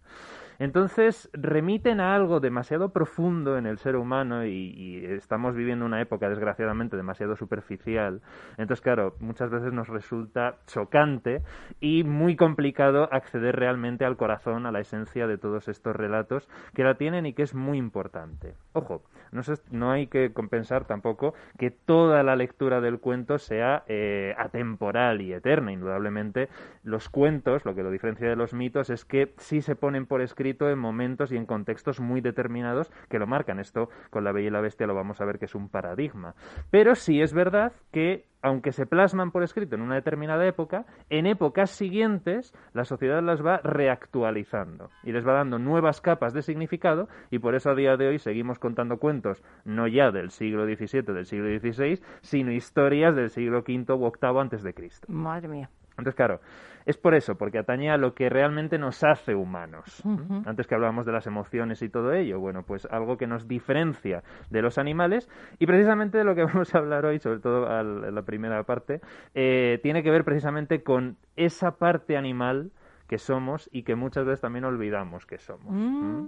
Entonces 0.60 1.30
remiten 1.34 1.99
a 1.99 2.16
algo 2.16 2.39
demasiado 2.39 2.89
profundo 2.89 3.58
en 3.58 3.66
el 3.66 3.78
ser 3.78 3.95
humano 3.95 4.45
y, 4.45 5.05
estamos 5.08 5.55
viviendo 5.55 5.86
una 5.86 6.01
época 6.01 6.30
desgraciadamente 6.30 6.97
demasiado 6.97 7.36
superficial. 7.36 8.22
Entonces, 8.58 8.82
claro, 8.82 9.16
muchas 9.20 9.49
veces 9.49 9.74
nos 9.74 9.88
resulta 9.88 10.58
chocante 10.66 11.43
y 11.80 12.03
muy 12.03 12.36
complicado 12.36 13.10
acceder 13.12 13.55
realmente 13.55 14.05
al 14.05 14.18
corazón, 14.18 14.66
a 14.66 14.72
la 14.72 14.80
esencia 14.80 15.28
de 15.28 15.38
todos 15.38 15.68
estos 15.68 15.95
relatos 15.95 16.47
que 16.74 16.84
la 16.84 16.95
tienen 16.95 17.26
y 17.26 17.34
que 17.34 17.43
es 17.43 17.53
muy 17.53 17.78
importante. 17.78 18.55
Ojo, 18.74 19.03
no, 19.32 19.41
no 19.72 19.91
hay 19.91 20.08
que 20.08 20.34
compensar 20.34 20.86
tampoco 20.86 21.34
que 21.58 21.72
toda 21.72 22.24
la 22.24 22.36
lectura 22.36 22.82
del 22.82 22.99
cuento 22.99 23.38
sea 23.38 23.84
eh, 23.88 24.34
atemporal 24.38 25.22
y 25.22 25.34
eterna. 25.34 25.72
Indudablemente, 25.72 26.49
los 26.84 27.10
cuentos, 27.10 27.66
lo 27.66 27.76
que 27.76 27.84
lo 27.84 27.91
diferencia 27.91 28.28
de 28.28 28.36
los 28.36 28.53
mitos, 28.53 28.89
es 28.89 29.05
que 29.05 29.34
sí 29.38 29.62
se 29.62 29.76
ponen 29.76 30.05
por 30.05 30.22
escrito 30.22 30.47
en 30.50 30.80
momentos 30.80 31.32
y 31.32 31.38
en 31.38 31.45
contextos 31.45 32.00
muy 32.00 32.22
determinados 32.22 32.91
que 33.10 33.20
lo 33.20 33.28
marcan. 33.28 33.60
Esto 33.60 33.89
con 34.10 34.24
la 34.24 34.32
Bella 34.32 34.48
y 34.48 34.52
la 34.52 34.62
Bestia 34.62 34.88
lo 34.88 34.95
vamos 34.95 35.22
a 35.22 35.26
ver 35.26 35.39
que 35.39 35.45
es 35.45 35.56
un 35.56 35.70
paradigma. 35.70 36.36
Pero 36.72 36.95
sí 36.95 37.22
es 37.22 37.34
verdad 37.34 37.74
que 37.91 38.26
aunque 38.41 38.72
se 38.72 38.86
plasman 38.86 39.32
por 39.32 39.43
escrito 39.43 39.76
en 39.76 39.82
una 39.82 39.95
determinada 39.95 40.45
época, 40.45 40.86
en 41.10 41.26
épocas 41.26 41.72
siguientes 41.72 42.54
la 42.74 42.86
sociedad 42.86 43.22
las 43.22 43.45
va 43.45 43.58
reactualizando 43.64 44.89
y 45.04 45.12
les 45.12 45.28
va 45.28 45.34
dando 45.34 45.60
nuevas 45.60 46.02
capas 46.02 46.34
de 46.34 46.43
significado 46.43 47.10
y 47.32 47.39
por 47.39 47.56
eso 47.56 47.72
a 47.72 47.76
día 47.76 47.98
de 47.98 48.08
hoy 48.08 48.20
seguimos 48.20 48.60
contando 48.60 48.98
cuentos 48.98 49.43
no 49.66 49.88
ya 49.88 50.12
del 50.12 50.30
siglo 50.30 50.66
XVII, 50.66 51.02
del 51.02 51.26
siglo 51.26 51.48
XVI, 51.60 52.02
sino 52.22 52.52
historias 52.52 53.16
del 53.16 53.30
siglo 53.30 53.60
V 53.60 53.93
u 53.93 54.12
VIII 54.12 54.39
antes 54.39 54.64
de 54.64 54.74
Cristo. 54.74 55.08
Madre 55.12 55.48
mía. 55.48 55.70
Entonces, 55.98 56.16
claro, 56.16 56.39
es 56.86 56.95
por 56.95 57.16
eso, 57.16 57.36
porque 57.36 57.58
atañe 57.58 57.89
a 57.91 57.98
lo 57.98 58.14
que 58.14 58.30
realmente 58.30 58.78
nos 58.78 59.04
hace 59.04 59.36
humanos. 59.36 60.02
Antes 60.45 60.68
que 60.68 60.76
hablábamos 60.76 61.06
de 61.06 61.12
las 61.12 61.28
emociones 61.28 61.82
y 61.82 61.89
todo 61.89 62.14
ello, 62.14 62.39
bueno, 62.39 62.64
pues 62.64 62.88
algo 62.89 63.18
que 63.18 63.28
nos 63.28 63.48
diferencia 63.48 64.24
de 64.50 64.62
los 64.62 64.78
animales 64.78 65.28
y 65.60 65.66
precisamente 65.66 66.18
de 66.18 66.24
lo 66.24 66.34
que 66.34 66.43
vamos 66.45 66.74
a 66.74 66.78
hablar 66.78 67.06
hoy, 67.06 67.20
sobre 67.20 67.39
todo 67.39 67.68
en 67.82 68.16
la 68.16 68.22
primera 68.22 68.64
parte, 68.64 69.02
eh, 69.36 69.80
tiene 69.84 70.02
que 70.02 70.12
ver 70.12 70.24
precisamente 70.24 70.82
con 70.84 71.18
esa 71.36 71.72
parte 71.72 72.16
animal 72.16 72.72
que 73.08 73.18
somos 73.18 73.70
y 73.72 73.84
que 73.84 73.95
muchas 73.95 74.26
veces 74.26 74.41
también 74.41 74.66
olvidamos 74.66 75.26
que 75.26 75.38
somos. 75.38 75.68
Mm. 75.70 76.28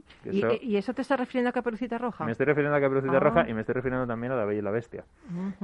¿Y, 0.62 0.78
eso... 0.78 0.94
te 0.94 1.02
está 1.02 1.18
refiriendo 1.18 1.50
a 1.50 1.54
Caperucita 1.54 1.98
Roja? 1.98 2.26
Me 2.26 2.32
estoy 2.32 2.46
refiriendo 2.46 2.76
a 2.76 2.82
Caperucita 2.82 3.18
ah. 3.18 3.20
Roja 3.20 3.50
y 3.50 3.54
me 3.54 3.62
estoy 3.62 3.74
refiriendo 3.74 4.08
también 4.08 4.32
a 4.32 4.38
La 4.38 4.46
Bella 4.46 4.60
y 4.60 4.64
la 4.64 4.72
Bestia. 4.72 5.04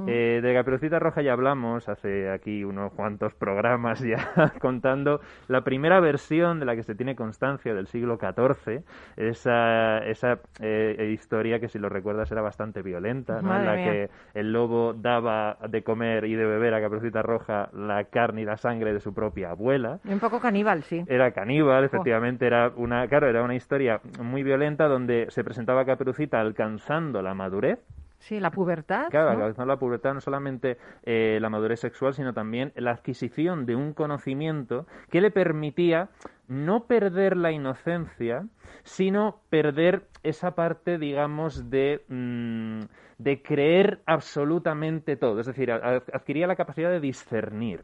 Eh, 0.06 0.40
de 0.42 0.54
Caperucita 0.54 0.98
Roja 0.98 1.22
ya 1.22 1.32
hablamos 1.32 1.88
hace 1.88 2.30
aquí 2.30 2.64
unos 2.64 2.92
cuantos 2.92 3.34
programas 3.34 4.00
ya 4.00 4.52
contando 4.60 5.20
la 5.48 5.62
primera 5.62 6.00
versión 6.00 6.60
de 6.60 6.66
la 6.66 6.76
que 6.76 6.82
se 6.82 6.94
tiene 6.94 7.16
constancia 7.16 7.74
del 7.74 7.86
siglo 7.86 8.18
XIV, 8.18 8.82
esa, 9.16 9.98
esa 9.98 10.40
eh, 10.60 11.10
historia 11.12 11.60
que 11.60 11.68
si 11.68 11.78
lo 11.78 11.88
recuerdas 11.88 12.30
era 12.30 12.42
bastante 12.42 12.82
violenta, 12.82 13.38
en 13.38 13.46
la 13.46 13.76
que 13.76 14.10
el 14.34 14.52
lobo 14.52 14.92
daba 14.92 15.56
de 15.68 15.82
comer 15.82 16.26
y 16.26 16.34
de 16.34 16.44
beber 16.44 16.74
a 16.74 16.80
Caperucita 16.80 17.22
Roja 17.22 17.70
la 17.72 18.04
carne 18.04 18.42
y 18.42 18.44
la 18.44 18.58
sangre 18.58 18.92
de 18.92 19.00
su 19.00 19.14
propia 19.14 19.50
abuela. 19.50 19.98
un 20.04 20.20
poco 20.20 20.40
caníbal, 20.40 20.82
sí 20.82 21.05
era 21.06 21.32
caníbal, 21.32 21.84
efectivamente, 21.84 22.46
era 22.46 22.72
una, 22.76 23.06
claro, 23.08 23.28
era 23.28 23.42
una 23.42 23.54
historia 23.54 24.00
muy 24.22 24.42
violenta 24.42 24.88
donde 24.88 25.26
se 25.30 25.44
presentaba 25.44 25.84
Caperucita 25.84 26.40
alcanzando 26.40 27.22
la 27.22 27.34
madurez, 27.34 27.80
Sí, 28.18 28.40
la 28.40 28.50
pubertad. 28.50 29.08
Claro, 29.10 29.30
alcanzando 29.30 29.72
la 29.72 29.78
pubertad 29.78 30.14
no 30.14 30.20
solamente 30.20 30.78
eh, 31.04 31.38
la 31.40 31.50
madurez 31.50 31.80
sexual, 31.80 32.14
sino 32.14 32.32
también 32.32 32.72
la 32.74 32.92
adquisición 32.92 33.66
de 33.66 33.76
un 33.76 33.92
conocimiento 33.92 34.86
que 35.10 35.20
le 35.20 35.30
permitía 35.30 36.08
no 36.48 36.86
perder 36.86 37.36
la 37.36 37.52
inocencia, 37.52 38.46
sino 38.82 39.42
perder 39.50 40.08
esa 40.22 40.54
parte, 40.54 40.98
digamos, 40.98 41.70
de, 41.70 42.04
mm, 42.08 42.80
de 43.18 43.42
creer 43.42 44.00
absolutamente 44.06 45.16
todo. 45.16 45.40
Es 45.40 45.46
decir, 45.46 45.70
adquiría 45.70 46.46
la 46.46 46.56
capacidad 46.56 46.90
de 46.90 47.00
discernir. 47.00 47.82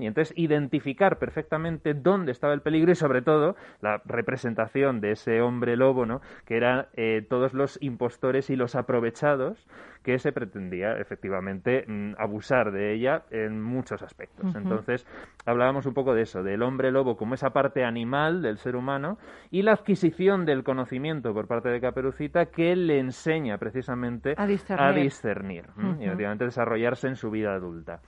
Y 0.00 0.06
entonces 0.06 0.36
identificar 0.36 1.18
perfectamente 1.18 1.94
dónde 1.94 2.32
estaba 2.32 2.54
el 2.54 2.60
peligro 2.60 2.92
y 2.92 2.94
sobre 2.94 3.22
todo 3.22 3.56
la 3.80 4.02
representación 4.04 5.00
de 5.00 5.12
ese 5.12 5.40
hombre 5.40 5.76
lobo, 5.76 6.06
¿no? 6.06 6.20
que 6.44 6.56
eran 6.56 6.86
eh, 6.94 7.24
todos 7.28 7.54
los 7.54 7.78
impostores 7.82 8.50
y 8.50 8.56
los 8.56 8.74
aprovechados 8.74 9.66
que 10.06 10.20
se 10.20 10.30
pretendía 10.30 10.98
efectivamente 10.98 11.84
mm, 11.84 12.14
abusar 12.16 12.70
de 12.70 12.94
ella 12.94 13.24
en 13.32 13.60
muchos 13.60 14.02
aspectos. 14.02 14.54
Entonces 14.54 15.04
hablábamos 15.44 15.84
un 15.84 15.94
poco 15.94 16.14
de 16.14 16.22
eso, 16.22 16.44
del 16.44 16.62
hombre 16.62 16.92
lobo 16.92 17.16
como 17.16 17.34
esa 17.34 17.50
parte 17.50 17.84
animal 17.84 18.40
del 18.40 18.58
ser 18.58 18.76
humano 18.76 19.18
y 19.50 19.62
la 19.62 19.72
adquisición 19.72 20.44
del 20.44 20.62
conocimiento 20.62 21.34
por 21.34 21.48
parte 21.48 21.70
de 21.70 21.80
Caperucita 21.80 22.46
que 22.46 22.76
le 22.76 23.00
enseña 23.00 23.58
precisamente 23.58 24.34
a 24.36 24.46
discernir, 24.92 25.64
y 25.98 26.04
efectivamente 26.04 26.44
desarrollarse 26.44 27.08
en 27.08 27.16
su 27.16 27.30
vida 27.30 27.54
adulta. 27.54 28.00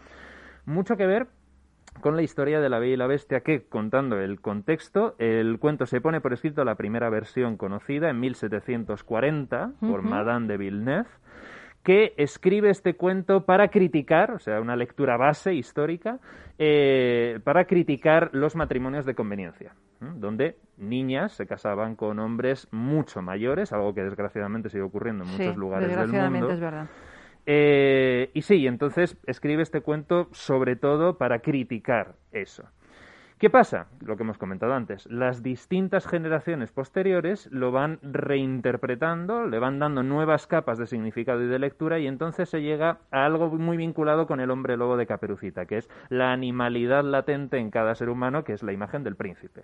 Mucho 0.66 0.96
que 0.96 1.06
ver 1.06 1.26
con 2.00 2.16
la 2.16 2.22
historia 2.22 2.60
de 2.60 2.68
la 2.68 2.78
Bella 2.78 2.94
y 2.94 2.96
la 2.96 3.06
Bestia 3.06 3.40
que, 3.40 3.62
contando 3.62 4.18
el 4.18 4.40
contexto, 4.40 5.14
el 5.18 5.58
cuento 5.58 5.86
se 5.86 6.00
pone 6.00 6.20
por 6.20 6.32
escrito 6.32 6.64
la 6.64 6.74
primera 6.74 7.10
versión 7.10 7.56
conocida 7.56 8.10
en 8.10 8.20
1740 8.20 9.72
por 9.80 10.02
Madame 10.02 10.46
de 10.46 10.56
Villeneuve, 10.56 11.08
que 11.82 12.14
escribe 12.16 12.70
este 12.70 12.94
cuento 12.94 13.44
para 13.44 13.68
criticar, 13.68 14.32
o 14.32 14.38
sea, 14.38 14.60
una 14.60 14.76
lectura 14.76 15.16
base 15.16 15.54
histórica, 15.54 16.18
eh, 16.58 17.40
para 17.44 17.64
criticar 17.64 18.30
los 18.32 18.56
matrimonios 18.56 19.06
de 19.06 19.14
conveniencia, 19.14 19.74
donde 20.00 20.56
niñas 20.76 21.32
se 21.32 21.46
casaban 21.46 21.96
con 21.96 22.18
hombres 22.18 22.68
mucho 22.72 23.22
mayores, 23.22 23.72
algo 23.72 23.94
que 23.94 24.02
desgraciadamente 24.02 24.68
sigue 24.68 24.82
ocurriendo 24.82 25.24
en 25.24 25.30
muchos 25.30 25.56
lugares 25.56 25.96
del 25.96 26.08
mundo. 26.30 26.50
Es 26.50 26.60
verdad. 26.60 26.88
Eh, 27.46 28.30
y 28.34 28.42
sí, 28.42 28.66
entonces 28.66 29.16
escribe 29.26 29.62
este 29.62 29.80
cuento 29.80 30.28
sobre 30.32 30.76
todo 30.76 31.18
para 31.18 31.40
criticar 31.40 32.14
eso. 32.32 32.64
¿Qué 33.38 33.50
pasa? 33.50 33.86
Lo 34.00 34.16
que 34.16 34.24
hemos 34.24 34.36
comentado 34.36 34.74
antes. 34.74 35.06
Las 35.06 35.44
distintas 35.44 36.08
generaciones 36.08 36.72
posteriores 36.72 37.48
lo 37.52 37.70
van 37.70 38.00
reinterpretando, 38.02 39.46
le 39.46 39.60
van 39.60 39.78
dando 39.78 40.02
nuevas 40.02 40.48
capas 40.48 40.76
de 40.76 40.88
significado 40.88 41.40
y 41.44 41.46
de 41.46 41.60
lectura 41.60 42.00
y 42.00 42.08
entonces 42.08 42.48
se 42.48 42.62
llega 42.62 42.98
a 43.12 43.24
algo 43.24 43.50
muy 43.50 43.76
vinculado 43.76 44.26
con 44.26 44.40
el 44.40 44.50
hombre 44.50 44.76
lobo 44.76 44.96
de 44.96 45.06
Caperucita, 45.06 45.66
que 45.66 45.76
es 45.76 45.88
la 46.08 46.32
animalidad 46.32 47.04
latente 47.04 47.58
en 47.58 47.70
cada 47.70 47.94
ser 47.94 48.08
humano, 48.08 48.42
que 48.42 48.54
es 48.54 48.64
la 48.64 48.72
imagen 48.72 49.04
del 49.04 49.14
príncipe. 49.14 49.62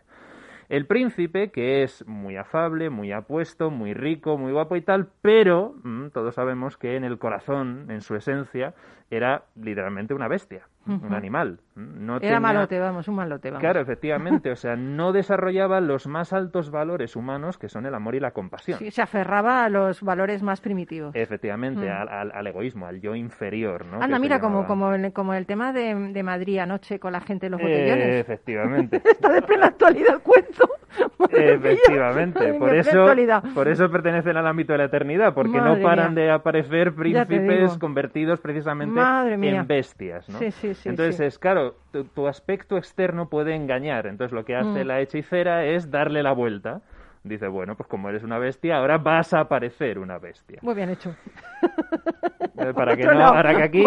El 0.68 0.86
príncipe, 0.86 1.50
que 1.50 1.82
es 1.82 2.06
muy 2.06 2.36
afable, 2.36 2.90
muy 2.90 3.12
apuesto, 3.12 3.70
muy 3.70 3.94
rico, 3.94 4.38
muy 4.38 4.52
guapo 4.52 4.76
y 4.76 4.82
tal, 4.82 5.08
pero 5.22 5.74
mm, 5.82 6.08
todos 6.08 6.34
sabemos 6.34 6.76
que 6.76 6.96
en 6.96 7.04
el 7.04 7.18
corazón, 7.18 7.86
en 7.90 8.00
su 8.00 8.14
esencia, 8.14 8.74
era 9.10 9.44
literalmente 9.54 10.14
una 10.14 10.28
bestia 10.28 10.68
un 10.86 11.14
animal. 11.14 11.60
No 11.76 12.18
Era 12.20 12.38
malote, 12.38 12.78
vamos, 12.78 13.08
un 13.08 13.16
malote, 13.16 13.50
vamos. 13.50 13.60
Claro, 13.60 13.80
efectivamente, 13.80 14.50
o 14.50 14.56
sea, 14.56 14.76
no 14.76 15.12
desarrollaba 15.12 15.80
los 15.80 16.06
más 16.06 16.32
altos 16.32 16.70
valores 16.70 17.16
humanos 17.16 17.58
que 17.58 17.68
son 17.68 17.86
el 17.86 17.94
amor 17.94 18.14
y 18.14 18.20
la 18.20 18.30
compasión. 18.30 18.78
Sí, 18.78 18.90
se 18.90 19.02
aferraba 19.02 19.64
a 19.64 19.68
los 19.68 20.02
valores 20.02 20.42
más 20.42 20.60
primitivos. 20.60 21.14
Efectivamente, 21.14 21.88
mm. 21.88 22.32
al, 22.32 22.46
egoísmo, 22.46 22.86
al 22.86 23.00
yo 23.00 23.14
inferior, 23.14 23.86
¿no? 23.86 24.00
Anda, 24.00 24.18
mira, 24.18 24.40
como, 24.40 24.66
como, 24.66 24.92
el, 24.92 25.12
como 25.12 25.34
el 25.34 25.46
tema 25.46 25.72
de, 25.72 25.94
de, 25.94 26.22
Madrid 26.22 26.58
anoche 26.58 26.98
con 26.98 27.12
la 27.12 27.20
gente 27.20 27.46
de 27.46 27.50
los 27.50 27.60
botellones. 27.60 28.20
efectivamente. 28.20 28.96
Está 29.04 29.32
de 29.32 29.42
plena 29.42 29.66
actualidad 29.66 30.14
el 30.14 30.20
cuento. 30.20 30.68
efectivamente, 31.30 32.54
por 32.54 32.74
eso, 32.74 33.06
por 33.54 33.68
eso 33.68 33.90
pertenecen 33.90 34.36
al 34.36 34.46
ámbito 34.46 34.72
de 34.72 34.78
la 34.78 34.84
eternidad, 34.84 35.34
porque 35.34 35.60
no 35.60 35.80
paran 35.80 36.14
de 36.14 36.30
aparecer 36.30 36.94
príncipes 36.94 37.76
convertidos 37.78 38.40
precisamente 38.40 39.00
en 39.00 39.66
bestias, 39.66 40.28
¿no? 40.28 40.38
Sí, 40.38 40.50
sí, 40.50 40.73
entonces 40.84 41.20
es, 41.20 41.38
claro, 41.38 41.76
tu, 42.14 42.26
aspecto 42.26 42.76
externo 42.76 43.28
puede 43.28 43.54
engañar. 43.54 44.06
Entonces 44.06 44.32
lo 44.32 44.44
que 44.44 44.56
hace 44.56 44.84
mm. 44.84 44.86
la 44.86 45.00
hechicera 45.00 45.64
es 45.64 45.90
darle 45.90 46.22
la 46.22 46.32
vuelta. 46.32 46.82
Dice, 47.22 47.48
bueno, 47.48 47.74
pues 47.74 47.88
como 47.88 48.10
eres 48.10 48.22
una 48.22 48.38
bestia, 48.38 48.76
ahora 48.76 48.98
vas 48.98 49.32
a 49.32 49.40
aparecer 49.40 49.98
una 49.98 50.18
bestia. 50.18 50.58
Muy 50.60 50.74
bien 50.74 50.90
hecho. 50.90 51.14
Para, 52.74 52.96
que 52.96 53.04
no, 53.04 53.32
para 53.32 53.56
que 53.56 53.62
aquí 53.62 53.84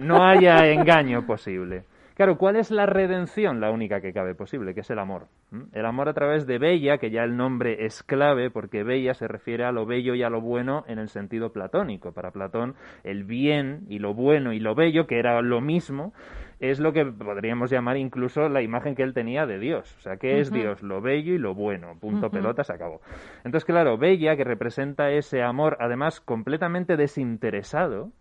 no 0.00 0.24
haya 0.24 0.66
engaño 0.68 1.26
posible. 1.26 1.84
Claro, 2.14 2.38
¿cuál 2.38 2.54
es 2.54 2.70
la 2.70 2.86
redención? 2.86 3.60
La 3.60 3.72
única 3.72 4.00
que 4.00 4.12
cabe 4.12 4.36
posible, 4.36 4.72
que 4.72 4.80
es 4.80 4.90
el 4.90 5.00
amor. 5.00 5.26
El 5.72 5.84
amor 5.84 6.08
a 6.08 6.14
través 6.14 6.46
de 6.46 6.58
Bella, 6.58 6.98
que 6.98 7.10
ya 7.10 7.24
el 7.24 7.36
nombre 7.36 7.84
es 7.86 8.04
clave, 8.04 8.50
porque 8.50 8.84
Bella 8.84 9.14
se 9.14 9.26
refiere 9.26 9.64
a 9.64 9.72
lo 9.72 9.84
bello 9.84 10.14
y 10.14 10.22
a 10.22 10.30
lo 10.30 10.40
bueno 10.40 10.84
en 10.86 11.00
el 11.00 11.08
sentido 11.08 11.52
platónico. 11.52 12.12
Para 12.12 12.30
Platón, 12.30 12.76
el 13.02 13.24
bien 13.24 13.84
y 13.88 13.98
lo 13.98 14.14
bueno 14.14 14.52
y 14.52 14.60
lo 14.60 14.76
bello, 14.76 15.08
que 15.08 15.18
era 15.18 15.42
lo 15.42 15.60
mismo, 15.60 16.12
es 16.60 16.78
lo 16.78 16.92
que 16.92 17.04
podríamos 17.04 17.70
llamar 17.70 17.96
incluso 17.96 18.48
la 18.48 18.62
imagen 18.62 18.94
que 18.94 19.02
él 19.02 19.12
tenía 19.12 19.44
de 19.46 19.58
Dios. 19.58 19.92
O 19.98 20.00
sea, 20.00 20.16
¿qué 20.16 20.38
es 20.38 20.52
Dios? 20.52 20.82
Lo 20.82 21.00
bello 21.00 21.34
y 21.34 21.38
lo 21.38 21.54
bueno. 21.54 21.98
Punto 22.00 22.30
pelota, 22.30 22.62
se 22.62 22.72
acabó. 22.72 23.00
Entonces, 23.38 23.64
claro, 23.64 23.98
Bella, 23.98 24.36
que 24.36 24.44
representa 24.44 25.10
ese 25.10 25.42
amor, 25.42 25.76
además 25.80 26.20
completamente 26.20 26.96
desinteresado, 26.96 28.12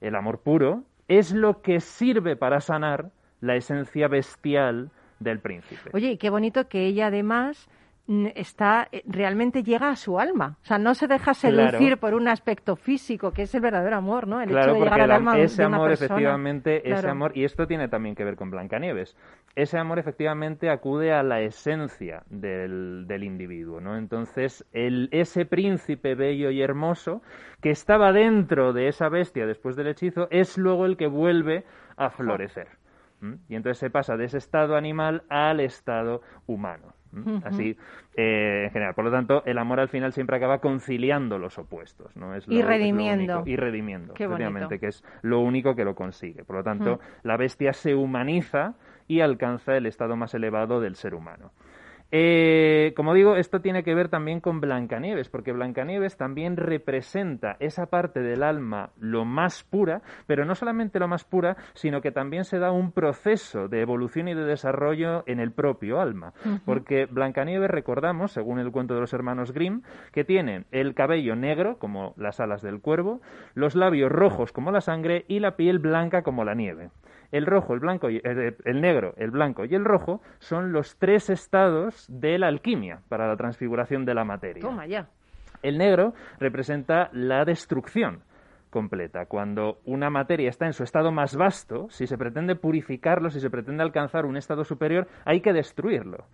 el 0.00 0.16
amor 0.16 0.42
puro, 0.42 0.82
es 1.18 1.32
lo 1.32 1.60
que 1.60 1.80
sirve 1.80 2.36
para 2.36 2.60
sanar 2.60 3.10
la 3.40 3.56
esencia 3.56 4.08
bestial 4.08 4.90
del 5.20 5.40
príncipe. 5.40 5.90
Oye, 5.92 6.16
qué 6.16 6.30
bonito 6.30 6.68
que 6.68 6.86
ella 6.86 7.08
además 7.08 7.68
está 8.08 8.88
eh, 8.90 9.02
realmente 9.06 9.62
llega 9.62 9.90
a 9.90 9.96
su 9.96 10.18
alma. 10.18 10.58
O 10.62 10.64
sea, 10.64 10.78
no 10.78 10.94
se 10.94 11.06
deja 11.06 11.34
seducir 11.34 11.98
por 11.98 12.14
un 12.14 12.28
aspecto 12.28 12.76
físico, 12.76 13.32
que 13.32 13.42
es 13.42 13.54
el 13.54 13.60
verdadero 13.60 13.96
amor, 13.96 14.26
¿no? 14.26 14.40
El 14.40 14.50
hecho 14.50 14.74
de 14.74 14.80
llegar 14.80 15.00
al 15.00 15.10
alma 15.10 15.38
ese 15.38 15.62
amor, 15.62 15.92
efectivamente, 15.92 16.90
ese 16.90 17.08
amor, 17.08 17.32
y 17.34 17.44
esto 17.44 17.66
tiene 17.66 17.88
también 17.88 18.14
que 18.14 18.24
ver 18.24 18.36
con 18.36 18.50
Blancanieves. 18.50 19.16
Ese 19.54 19.78
amor, 19.78 19.98
efectivamente, 19.98 20.70
acude 20.70 21.12
a 21.12 21.22
la 21.22 21.40
esencia 21.40 22.24
del, 22.28 23.06
del 23.06 23.24
individuo, 23.24 23.80
¿no? 23.80 23.96
Entonces, 23.96 24.66
el, 24.72 25.08
ese 25.12 25.46
príncipe 25.46 26.14
bello 26.14 26.50
y 26.50 26.62
hermoso 26.62 27.22
que 27.60 27.70
estaba 27.70 28.12
dentro 28.12 28.72
de 28.72 28.88
esa 28.88 29.08
bestia 29.08 29.46
después 29.46 29.76
del 29.76 29.88
hechizo 29.88 30.26
es 30.30 30.58
luego 30.58 30.86
el 30.86 30.96
que 30.96 31.06
vuelve 31.06 31.64
a 31.96 32.10
florecer. 32.10 32.68
Y 33.48 33.54
entonces 33.54 33.78
se 33.78 33.88
pasa 33.88 34.16
de 34.16 34.24
ese 34.24 34.38
estado 34.38 34.74
animal 34.74 35.22
al 35.28 35.60
estado 35.60 36.22
humano. 36.46 36.94
Así, 37.44 37.76
eh, 38.16 38.64
en 38.64 38.70
general. 38.70 38.94
Por 38.94 39.04
lo 39.04 39.10
tanto, 39.10 39.42
el 39.44 39.58
amor 39.58 39.80
al 39.80 39.88
final 39.88 40.12
siempre 40.12 40.36
acaba 40.36 40.58
conciliando 40.58 41.38
los 41.38 41.58
opuestos, 41.58 42.16
¿no? 42.16 42.34
Es 42.34 42.46
y 42.48 42.62
redimiendo. 42.62 43.42
y 43.46 43.56
redimiendo, 43.56 44.14
obviamente, 44.14 44.78
que 44.78 44.88
es 44.88 45.04
lo 45.22 45.40
único 45.40 45.74
que 45.74 45.84
lo 45.84 45.94
consigue. 45.94 46.44
Por 46.44 46.56
lo 46.56 46.62
tanto, 46.62 47.00
la 47.22 47.36
bestia 47.36 47.72
se 47.72 47.94
humaniza 47.94 48.74
y 49.06 49.20
alcanza 49.20 49.76
el 49.76 49.86
estado 49.86 50.16
más 50.16 50.34
elevado 50.34 50.80
del 50.80 50.94
ser 50.94 51.14
humano. 51.14 51.52
Eh, 52.14 52.92
como 52.94 53.14
digo, 53.14 53.36
esto 53.36 53.62
tiene 53.62 53.82
que 53.82 53.94
ver 53.94 54.10
también 54.10 54.40
con 54.40 54.60
Blancanieves, 54.60 55.30
porque 55.30 55.52
Blancanieves 55.52 56.18
también 56.18 56.58
representa 56.58 57.56
esa 57.58 57.86
parte 57.86 58.20
del 58.20 58.42
alma 58.42 58.90
lo 59.00 59.24
más 59.24 59.64
pura, 59.64 60.02
pero 60.26 60.44
no 60.44 60.54
solamente 60.54 60.98
lo 60.98 61.08
más 61.08 61.24
pura, 61.24 61.56
sino 61.72 62.02
que 62.02 62.12
también 62.12 62.44
se 62.44 62.58
da 62.58 62.70
un 62.70 62.92
proceso 62.92 63.68
de 63.68 63.80
evolución 63.80 64.28
y 64.28 64.34
de 64.34 64.44
desarrollo 64.44 65.24
en 65.26 65.40
el 65.40 65.52
propio 65.52 66.00
alma. 66.00 66.34
Porque 66.66 67.06
Blancanieves, 67.06 67.70
recordamos, 67.70 68.32
según 68.32 68.58
el 68.58 68.72
cuento 68.72 68.92
de 68.92 69.00
los 69.00 69.14
hermanos 69.14 69.52
Grimm, 69.52 69.80
que 70.12 70.24
tiene 70.24 70.66
el 70.70 70.94
cabello 70.94 71.34
negro, 71.34 71.78
como 71.78 72.12
las 72.18 72.40
alas 72.40 72.60
del 72.60 72.82
cuervo, 72.82 73.22
los 73.54 73.74
labios 73.74 74.12
rojos 74.12 74.52
como 74.52 74.70
la 74.70 74.82
sangre 74.82 75.24
y 75.28 75.40
la 75.40 75.56
piel 75.56 75.78
blanca 75.78 76.22
como 76.22 76.44
la 76.44 76.54
nieve. 76.54 76.90
El 77.32 77.46
rojo, 77.46 77.74
el 77.74 77.80
blanco, 77.80 78.10
y, 78.10 78.18
eh, 78.18 78.56
el, 78.64 78.80
negro, 78.80 79.14
el 79.16 79.30
blanco 79.30 79.64
y 79.64 79.74
el 79.74 79.84
rojo 79.84 80.20
son 80.38 80.72
los 80.72 80.96
tres 80.98 81.30
estados 81.30 82.06
de 82.08 82.38
la 82.38 82.48
alquimia 82.48 83.00
para 83.08 83.26
la 83.26 83.36
transfiguración 83.36 84.04
de 84.04 84.14
la 84.14 84.24
materia. 84.24 84.60
Toma 84.60 84.86
ya. 84.86 85.08
El 85.62 85.78
negro 85.78 86.12
representa 86.38 87.08
la 87.12 87.44
destrucción 87.44 88.22
completa. 88.68 89.26
Cuando 89.26 89.78
una 89.84 90.10
materia 90.10 90.48
está 90.48 90.66
en 90.66 90.72
su 90.72 90.82
estado 90.82 91.12
más 91.12 91.36
vasto, 91.36 91.88
si 91.90 92.06
se 92.06 92.18
pretende 92.18 92.54
purificarlo, 92.54 93.30
si 93.30 93.40
se 93.40 93.50
pretende 93.50 93.82
alcanzar 93.82 94.24
un 94.26 94.36
estado 94.36 94.64
superior, 94.64 95.06
hay 95.24 95.40
que 95.40 95.52
destruirlo. 95.52 96.24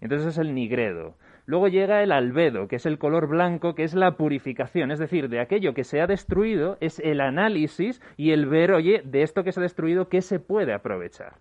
Entonces 0.00 0.28
es 0.28 0.38
el 0.38 0.54
nigredo. 0.54 1.14
Luego 1.48 1.68
llega 1.68 2.02
el 2.02 2.12
albedo, 2.12 2.68
que 2.68 2.76
es 2.76 2.84
el 2.84 2.98
color 2.98 3.26
blanco, 3.26 3.74
que 3.74 3.82
es 3.82 3.94
la 3.94 4.18
purificación, 4.18 4.90
es 4.90 4.98
decir, 4.98 5.30
de 5.30 5.40
aquello 5.40 5.72
que 5.72 5.82
se 5.82 6.02
ha 6.02 6.06
destruido, 6.06 6.76
es 6.82 6.98
el 6.98 7.22
análisis 7.22 8.02
y 8.18 8.32
el 8.32 8.44
ver, 8.44 8.70
oye, 8.72 9.00
de 9.02 9.22
esto 9.22 9.44
que 9.44 9.52
se 9.52 9.60
ha 9.60 9.62
destruido, 9.62 10.10
¿qué 10.10 10.20
se 10.20 10.40
puede 10.40 10.74
aprovechar? 10.74 11.36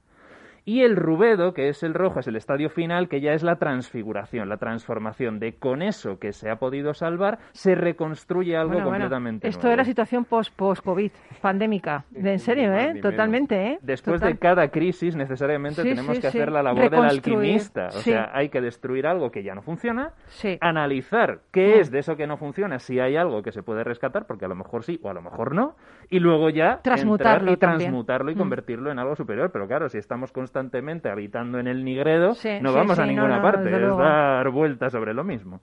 Y 0.68 0.82
el 0.82 0.97
rubedo, 0.97 1.53
que 1.53 1.70
es 1.70 1.82
el 1.82 1.93
rojo, 1.93 2.20
es 2.20 2.28
el 2.28 2.36
estadio 2.36 2.70
final, 2.70 3.07
que 3.07 3.22
ya 3.22 3.32
es 3.32 3.41
la 3.41 3.55
transfiguración, 3.55 4.49
la 4.49 4.57
transformación 4.57 5.39
de 5.39 5.53
con 5.53 5.82
eso 5.82 6.20
que 6.20 6.34
se 6.34 6.49
ha 6.49 6.57
podido 6.57 6.93
salvar, 6.93 7.39
se 7.53 7.74
reconstruye 7.74 8.57
algo 8.57 8.84
completamente 8.84 9.47
Esto 9.47 9.70
era 9.70 9.86
situación 9.86 10.26
post-COVID, 10.26 11.09
pandémica. 11.39 12.03
De 12.09 12.34
en 12.34 12.39
serio, 12.39 12.74
¿eh? 12.76 12.99
Totalmente, 13.01 13.55
¿eh? 13.65 13.80
Después 13.82 14.20
de 14.20 14.38
cada 14.38 14.68
crisis, 14.68 15.15
necesariamente 15.15 15.84
tenemos 15.84 16.20
que 16.20 16.28
hacer 16.28 16.51
la 16.51 16.61
labor 16.61 16.89
del 16.89 17.01
alquimista. 17.01 17.88
O 17.88 18.01
sea, 18.01 18.32
hay 18.34 18.49
que 18.49 18.59
destruir 18.59 19.07
algo 19.07 19.32
que 19.32 19.43
ya 19.43 19.55
no 19.55 19.61
funciona, 19.61 20.11
analizar 20.59 21.43
qué 21.51 21.78
mm. 21.78 21.80
es 21.80 21.91
de 21.91 21.99
eso 21.99 22.18
que 22.18 22.28
no 22.28 22.36
funciona, 22.36 22.80
si 22.80 22.99
hay 22.99 23.15
algo 23.15 23.41
que 23.41 23.53
se 23.53 23.63
puede 23.63 23.86
rescatar, 23.86 24.28
porque 24.28 24.43
a 24.43 24.49
lo 24.49 24.55
mejor 24.55 24.84
sí 24.84 24.99
o 25.01 25.09
a 25.09 25.13
lo 25.13 25.22
mejor 25.22 25.55
no, 25.55 25.78
y 26.09 26.20
luego 26.20 26.49
ya 26.49 26.82
transmutarlo 26.82 27.53
y 27.53 27.55
transmutarlo 27.55 28.32
y 28.32 28.36
mm. 28.36 28.38
convertirlo 28.38 28.91
en 28.91 28.99
algo 28.99 29.15
superior. 29.15 29.49
Pero 29.53 29.65
claro, 29.65 29.88
si 29.88 29.97
estamos 29.97 30.34
constantemente 30.34 30.57
constantemente 30.58 31.10
habitando 31.10 31.60
en 31.60 31.68
el 31.68 31.84
Nigredo, 31.84 32.34
no 32.62 32.74
vamos 32.74 32.97
a 32.97 33.05
ninguna 33.05 33.41
parte, 33.41 33.70
es 33.70 33.95
dar 33.95 34.49
vueltas 34.49 34.91
sobre 34.91 35.14
lo 35.14 35.24
mismo. 35.24 35.62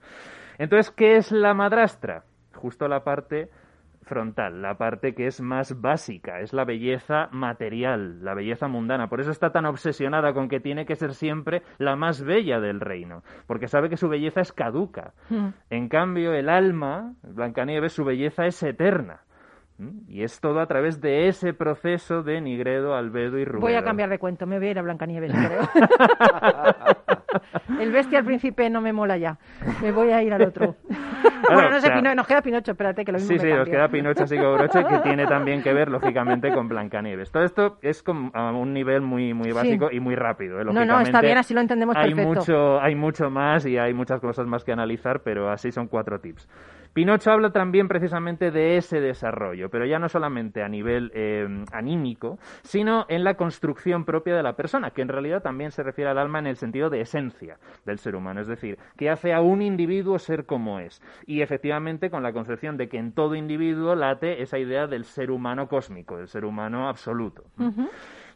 Entonces, 0.57 0.89
¿qué 0.91 1.17
es 1.17 1.33
la 1.33 1.53
madrastra? 1.53 2.23
Justo 2.53 2.87
la 2.87 3.03
parte 3.03 3.49
frontal, 4.03 4.61
la 4.61 4.77
parte 4.77 5.13
que 5.13 5.27
es 5.27 5.41
más 5.41 5.81
básica, 5.81 6.39
es 6.39 6.53
la 6.53 6.63
belleza 6.63 7.27
material, 7.31 8.23
la 8.23 8.33
belleza 8.35 8.69
mundana. 8.69 9.09
Por 9.09 9.19
eso 9.19 9.31
está 9.31 9.51
tan 9.51 9.65
obsesionada 9.65 10.33
con 10.33 10.47
que 10.47 10.61
tiene 10.61 10.85
que 10.85 10.95
ser 10.95 11.13
siempre 11.13 11.61
la 11.77 11.97
más 11.97 12.23
bella 12.23 12.61
del 12.61 12.79
reino, 12.79 13.23
porque 13.47 13.67
sabe 13.67 13.89
que 13.89 13.97
su 13.97 14.07
belleza 14.07 14.39
es 14.39 14.53
caduca. 14.53 15.13
Hmm. 15.29 15.49
En 15.69 15.89
cambio, 15.89 16.33
el 16.33 16.47
alma, 16.47 17.15
Blancanieves, 17.21 17.91
su 17.91 18.05
belleza 18.05 18.45
es 18.45 18.63
eterna. 18.63 19.24
¿Mm? 19.77 19.99
Y 20.07 20.23
es 20.23 20.39
todo 20.39 20.61
a 20.61 20.67
través 20.67 21.01
de 21.01 21.27
ese 21.27 21.53
proceso 21.53 22.23
de 22.23 22.39
Nigredo, 22.39 22.95
Albedo 22.95 23.37
y 23.37 23.45
Rubedo. 23.45 23.61
Voy 23.61 23.75
a 23.75 23.83
cambiar 23.83 24.09
de 24.09 24.19
cuento, 24.19 24.47
me 24.47 24.57
voy 24.57 24.67
a 24.67 24.71
ir 24.71 24.79
a 24.79 24.81
Blancanieves, 24.81 25.33
creo. 25.33 25.61
El 27.79 27.91
bestia 27.91 28.19
al 28.19 28.25
príncipe 28.25 28.69
no 28.69 28.81
me 28.81 28.93
mola 28.93 29.17
ya. 29.17 29.37
Me 29.81 29.91
voy 29.91 30.11
a 30.11 30.23
ir 30.23 30.33
al 30.33 30.41
otro. 30.43 30.75
bueno, 31.53 31.69
no 31.69 31.81
sé, 31.81 31.89
nos 32.01 32.27
queda 32.27 32.41
Pinocho, 32.41 32.71
espérate 32.71 33.03
que 33.03 33.11
lo 33.11 33.17
mismo 33.17 33.33
Sí, 33.33 33.39
sí, 33.39 33.49
nos 33.49 33.67
queda 33.67 33.87
Pinocho 33.89 34.23
así 34.23 34.37
como 34.37 34.53
broche, 34.53 34.83
que 34.85 34.99
tiene 34.99 35.27
también 35.27 35.61
que 35.61 35.73
ver, 35.73 35.89
lógicamente, 35.89 36.53
con 36.53 36.67
Blancanieves. 36.67 37.31
Todo 37.31 37.43
esto 37.43 37.77
es 37.81 38.03
como 38.03 38.31
a 38.33 38.51
un 38.51 38.73
nivel 38.73 39.01
muy, 39.01 39.33
muy 39.33 39.51
básico 39.51 39.89
y 39.91 39.99
muy 39.99 40.15
rápido. 40.15 40.61
¿eh? 40.61 40.65
No, 40.65 40.85
no, 40.85 40.99
está 41.01 41.21
bien, 41.21 41.37
así 41.37 41.53
lo 41.53 41.61
entendemos 41.61 41.95
hay 41.97 42.13
Mucho, 42.13 42.79
hay 42.79 42.95
mucho 42.95 43.29
más 43.29 43.65
y 43.65 43.77
hay 43.77 43.93
muchas 43.93 44.21
cosas 44.21 44.47
más 44.47 44.63
que 44.63 44.71
analizar, 44.71 45.21
pero 45.21 45.49
así 45.49 45.71
son 45.71 45.87
cuatro 45.87 46.19
tips. 46.19 46.47
Pinocho 46.95 47.29
habla 47.29 47.49
también 47.49 47.89
precisamente 47.89 48.51
de 48.51 48.77
ese 48.77 49.01
desarrollo, 49.01 49.69
pero 49.69 49.85
ya 49.85 49.99
no 49.99 50.07
solamente 50.07 50.63
a 50.63 50.69
nivel 50.69 51.11
eh, 51.13 51.45
anímico, 51.73 52.39
sino 52.63 53.05
en 53.09 53.25
la 53.25 53.33
construcción 53.33 54.05
propia 54.05 54.33
de 54.33 54.41
la 54.41 54.55
persona, 54.55 54.91
que 54.91 55.01
en 55.01 55.09
realidad 55.09 55.41
también 55.41 55.71
se 55.71 55.83
refiere 55.83 56.09
al 56.09 56.17
alma 56.17 56.39
en 56.39 56.47
el 56.47 56.55
sentido 56.55 56.89
de 56.89 57.01
esencia 57.01 57.57
del 57.83 57.99
ser 57.99 58.15
humano, 58.15 58.39
es 58.39 58.47
decir, 58.47 58.79
que 58.95 59.09
hace 59.09 59.33
a 59.33 59.41
un 59.41 59.61
individuo 59.61 60.17
ser 60.19 60.45
como 60.45 60.79
es. 60.79 61.01
Y 61.25 61.41
efectivamente 61.41 62.09
con 62.09 62.23
la 62.23 62.31
concepción 62.31 62.77
de 62.77 62.87
que 62.87 62.97
en 62.97 63.11
todo 63.11 63.35
individuo 63.35 63.93
late 63.93 64.41
esa 64.41 64.57
idea 64.57 64.87
del 64.87 65.03
ser 65.03 65.31
humano 65.31 65.67
cósmico, 65.67 66.15
del 66.15 66.29
ser 66.29 66.45
humano 66.45 66.87
absoluto. 66.87 67.43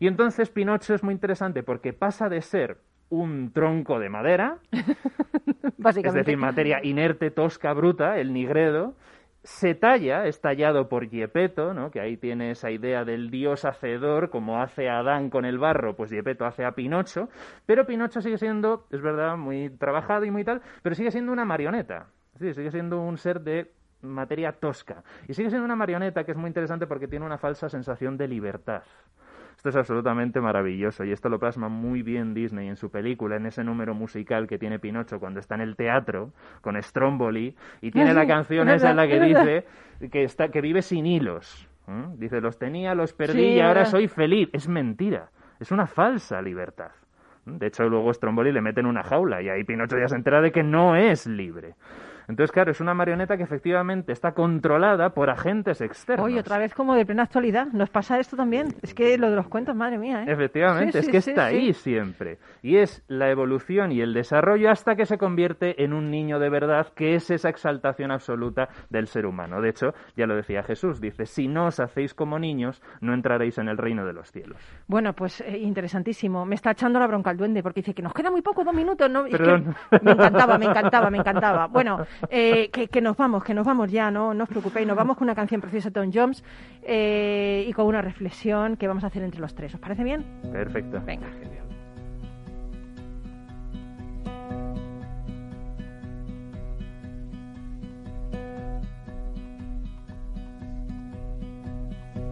Y 0.01 0.07
entonces 0.07 0.49
Pinocho 0.49 0.93
es 0.93 1.01
muy 1.01 1.13
interesante 1.13 1.63
porque 1.63 1.93
pasa 1.93 2.27
de 2.27 2.41
ser 2.41 2.79
un 3.09 3.51
tronco 3.51 3.99
de 3.99 4.09
madera, 4.09 4.57
es 4.71 6.13
decir, 6.13 6.37
materia 6.37 6.79
inerte, 6.83 7.31
tosca, 7.31 7.73
bruta, 7.73 8.19
el 8.19 8.33
nigredo, 8.33 8.95
se 9.43 9.73
talla, 9.73 10.25
es 10.25 10.41
tallado 10.41 10.89
por 10.89 11.09
Gepetto, 11.09 11.73
¿no? 11.73 11.91
que 11.91 11.99
ahí 12.01 12.17
tiene 12.17 12.51
esa 12.51 12.71
idea 12.71 13.05
del 13.05 13.31
dios 13.31 13.65
hacedor, 13.65 14.29
como 14.29 14.61
hace 14.61 14.89
Adán 14.89 15.29
con 15.29 15.45
el 15.45 15.57
barro, 15.57 15.95
pues 15.95 16.11
Gepetto 16.11 16.45
hace 16.45 16.65
a 16.65 16.73
Pinocho, 16.73 17.29
pero 17.65 17.85
Pinocho 17.85 18.21
sigue 18.21 18.37
siendo, 18.37 18.85
es 18.91 19.01
verdad, 19.01 19.37
muy 19.37 19.69
trabajado 19.69 20.25
y 20.25 20.31
muy 20.31 20.43
tal, 20.43 20.61
pero 20.83 20.95
sigue 20.95 21.11
siendo 21.11 21.31
una 21.31 21.45
marioneta, 21.45 22.07
sigue 22.37 22.71
siendo 22.71 23.01
un 23.01 23.17
ser 23.17 23.41
de 23.41 23.71
materia 24.01 24.51
tosca, 24.51 25.03
y 25.27 25.33
sigue 25.33 25.49
siendo 25.49 25.65
una 25.65 25.75
marioneta 25.75 26.23
que 26.25 26.31
es 26.31 26.37
muy 26.37 26.47
interesante 26.47 26.87
porque 26.87 27.07
tiene 27.07 27.25
una 27.25 27.37
falsa 27.37 27.69
sensación 27.69 28.17
de 28.17 28.27
libertad. 28.27 28.83
Esto 29.59 29.67
es 29.67 29.75
absolutamente 29.75 30.39
maravilloso 30.39 31.03
y 31.03 31.11
esto 31.11 31.27
lo 31.27 31.37
plasma 31.37 31.67
muy 31.67 32.01
bien 32.01 32.33
Disney 32.33 32.69
en 32.69 32.77
su 32.77 32.89
película, 32.89 33.35
en 33.35 33.45
ese 33.45 33.61
número 33.61 33.93
musical 33.93 34.47
que 34.47 34.57
tiene 34.57 34.79
Pinocho 34.79 35.19
cuando 35.19 35.41
está 35.41 35.55
en 35.55 35.59
el 35.59 35.75
teatro 35.75 36.31
con 36.61 36.81
Stromboli 36.81 37.57
y 37.81 37.91
tiene 37.91 38.13
la 38.13 38.25
canción 38.25 38.69
esa 38.69 38.91
en 38.91 38.95
la 38.95 39.05
que 39.05 39.19
dice 39.19 39.65
que, 40.09 40.23
está, 40.23 40.47
que 40.47 40.61
vive 40.61 40.81
sin 40.81 41.05
hilos. 41.05 41.67
Dice, 42.15 42.39
los 42.39 42.57
tenía, 42.57 42.95
los 42.95 43.11
perdí 43.11 43.55
y 43.55 43.59
ahora 43.59 43.83
soy 43.83 44.07
feliz. 44.07 44.47
Es 44.53 44.69
mentira, 44.69 45.29
es 45.59 45.73
una 45.73 45.87
falsa 45.87 46.41
libertad. 46.41 46.91
De 47.43 47.67
hecho, 47.67 47.83
luego 47.89 48.13
Stromboli 48.13 48.53
le 48.53 48.61
mete 48.61 48.79
en 48.79 48.85
una 48.85 49.03
jaula 49.03 49.41
y 49.41 49.49
ahí 49.49 49.65
Pinocho 49.65 49.97
ya 49.99 50.07
se 50.07 50.15
entera 50.15 50.39
de 50.39 50.53
que 50.53 50.63
no 50.63 50.95
es 50.95 51.27
libre. 51.27 51.75
Entonces, 52.29 52.51
claro, 52.51 52.69
es 52.69 52.79
una 52.79 52.93
marioneta 52.93 53.37
que 53.37 53.43
efectivamente 53.43 54.11
está 54.11 54.33
controlada 54.33 55.09
por 55.09 55.31
agentes 55.31 55.81
externos. 55.81 56.27
Oye, 56.27 56.39
otra 56.39 56.59
vez 56.59 56.75
como 56.75 56.93
de 56.93 57.03
plena 57.03 57.23
actualidad. 57.23 57.65
¿Nos 57.73 57.89
pasa 57.89 58.19
esto 58.19 58.37
también? 58.37 58.67
Es 58.83 58.93
que 58.93 59.17
lo 59.17 59.31
de 59.31 59.35
los 59.35 59.47
cuentos, 59.47 59.75
madre 59.75 59.97
mía, 59.97 60.23
¿eh? 60.23 60.31
Efectivamente, 60.31 60.99
es 60.99 61.09
que 61.09 61.17
está 61.17 61.45
ahí 61.45 61.73
siempre. 61.73 62.37
Y 62.61 62.77
es 62.77 63.03
la 63.07 63.31
evolución 63.31 63.91
y 63.91 64.01
el 64.01 64.13
desarrollo 64.13 64.69
hasta 64.69 64.95
que 64.95 65.07
se 65.07 65.17
convierte 65.17 65.83
en 65.83 65.91
un 65.91 66.11
niño 66.11 66.37
de 66.37 66.49
verdad, 66.49 66.93
que 66.95 67.15
es 67.15 67.31
esa 67.31 67.49
exaltación 67.49 68.11
absoluta 68.11 68.69
del 68.91 69.07
ser 69.07 69.25
humano. 69.25 69.59
De 69.59 69.69
hecho, 69.69 69.93
ya 70.15 70.27
lo 70.27 70.35
decía 70.35 70.61
Jesús, 70.61 71.01
dice, 71.01 71.25
si 71.25 71.47
no 71.47 71.65
os 71.65 71.79
hacéis 71.79 72.13
como 72.13 72.37
niños, 72.37 72.79
no 73.01 73.15
entraréis 73.15 73.57
en 73.57 73.69
el 73.69 73.77
reino 73.77 74.05
de 74.05 74.13
los 74.13 74.31
cielos. 74.31 74.57
Bueno, 74.87 75.13
pues 75.13 75.41
eh, 75.41 75.57
interesantísimo. 75.57 76.45
Me 76.45 76.53
está 76.53 76.71
echando 76.71 76.99
la 76.99 77.07
bronca 77.07 77.31
el 77.31 77.37
duende 77.37 77.63
porque 77.63 77.81
dice 77.81 77.95
que 77.95 78.03
nos 78.03 78.13
queda 78.13 78.29
muy 78.29 78.43
poco, 78.43 78.63
dos 78.63 78.75
minutos. 78.75 79.09
¿no? 79.09 79.23
me 79.23 80.11
encantaba, 80.11 80.59
me 80.59 80.65
encantaba, 80.65 81.09
me 81.09 81.17
encantaba. 81.17 81.67
Bueno, 81.67 82.05
eh, 82.29 82.69
que, 82.71 82.87
que, 82.87 83.01
nos 83.01 83.17
vamos, 83.17 83.43
que 83.43 83.53
nos 83.53 83.65
vamos 83.65 83.91
ya, 83.91 84.11
no, 84.11 84.33
no 84.33 84.43
os 84.43 84.49
preocupéis, 84.49 84.87
nos 84.87 84.97
vamos 84.97 85.17
con 85.17 85.25
una 85.25 85.35
canción 85.35 85.61
preciosa 85.61 85.89
de 85.89 85.93
Tom 85.93 86.11
Jones 86.13 86.43
eh, 86.83 87.65
y 87.67 87.73
con 87.73 87.85
una 87.85 88.01
reflexión 88.01 88.77
que 88.77 88.87
vamos 88.87 89.03
a 89.03 89.07
hacer 89.07 89.23
entre 89.23 89.39
los 89.39 89.53
tres. 89.55 89.73
¿Os 89.73 89.79
parece 89.79 90.03
bien? 90.03 90.25
Perfecto. 90.51 91.01
Venga. 91.05 91.27
Genial. 91.27 91.59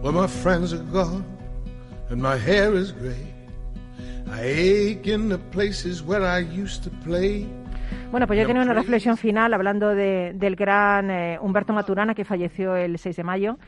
Well, 0.02 0.12
my 0.12 0.28
friends 0.28 0.72
are 0.72 0.84
gone 0.92 1.24
and 2.08 2.22
my 2.22 2.36
hair 2.36 2.74
is 2.74 2.92
gray. 2.92 3.34
I 4.30 4.42
ache 4.42 5.06
in 5.06 5.28
the 5.28 5.38
places 5.38 6.02
where 6.02 6.24
I 6.24 6.38
used 6.38 6.84
to 6.84 6.90
play. 7.04 7.46
Bueno, 8.10 8.26
pues 8.26 8.38
yo 8.38 8.46
tenía 8.46 8.62
una 8.62 8.72
reflexión 8.72 9.18
final 9.18 9.52
hablando 9.52 9.94
de, 9.94 10.32
del 10.34 10.56
gran 10.56 11.10
eh, 11.10 11.38
Humberto 11.40 11.74
Maturana 11.74 12.14
que 12.14 12.24
falleció 12.24 12.74
el 12.74 12.98
6 12.98 13.16
de 13.16 13.22
mayo, 13.22 13.58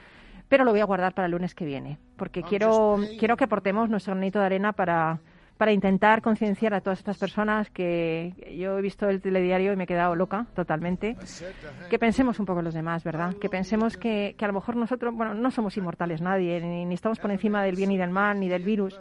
pero 0.49 0.65
lo 0.65 0.71
voy 0.71 0.81
a 0.81 0.85
guardar 0.85 1.13
para 1.13 1.27
el 1.27 1.33
lunes 1.33 1.55
que 1.55 1.67
viene, 1.67 1.99
porque 2.17 2.43
quiero, 2.43 2.99
quiero 3.19 3.37
que 3.37 3.45
aportemos 3.45 3.91
nuestro 3.91 4.15
granito 4.15 4.39
de 4.39 4.47
arena 4.47 4.73
para, 4.73 5.21
para 5.59 5.73
intentar 5.73 6.23
concienciar 6.23 6.73
a 6.73 6.81
todas 6.81 7.01
estas 7.01 7.19
personas 7.19 7.69
que 7.69 8.33
yo 8.59 8.79
he 8.79 8.81
visto 8.81 9.11
el 9.11 9.21
telediario 9.21 9.75
y 9.75 9.77
me 9.77 9.85
he 9.85 9.87
quedado 9.87 10.17
loca 10.17 10.47
totalmente, 10.55 11.19
que 11.91 11.99
pensemos 11.99 12.41
un 12.41 12.47
poco 12.47 12.61
en 12.61 12.65
los 12.65 12.75
demás, 12.75 13.05
¿verdad? 13.05 13.35
Que 13.35 13.51
pensemos 13.51 13.99
que, 13.99 14.35
que 14.39 14.45
a 14.47 14.49
lo 14.49 14.55
mejor 14.55 14.75
nosotros, 14.75 15.15
bueno, 15.15 15.35
no 15.35 15.51
somos 15.51 15.77
inmortales 15.77 16.23
nadie, 16.23 16.63
ni, 16.63 16.87
ni 16.87 16.95
estamos 16.95 17.19
por 17.19 17.31
encima 17.31 17.63
del 17.63 17.77
bien 17.77 17.93
y 17.93 17.99
del 17.99 18.11
mal, 18.11 18.41
ni 18.41 18.49
del 18.49 18.63
virus, 18.63 18.99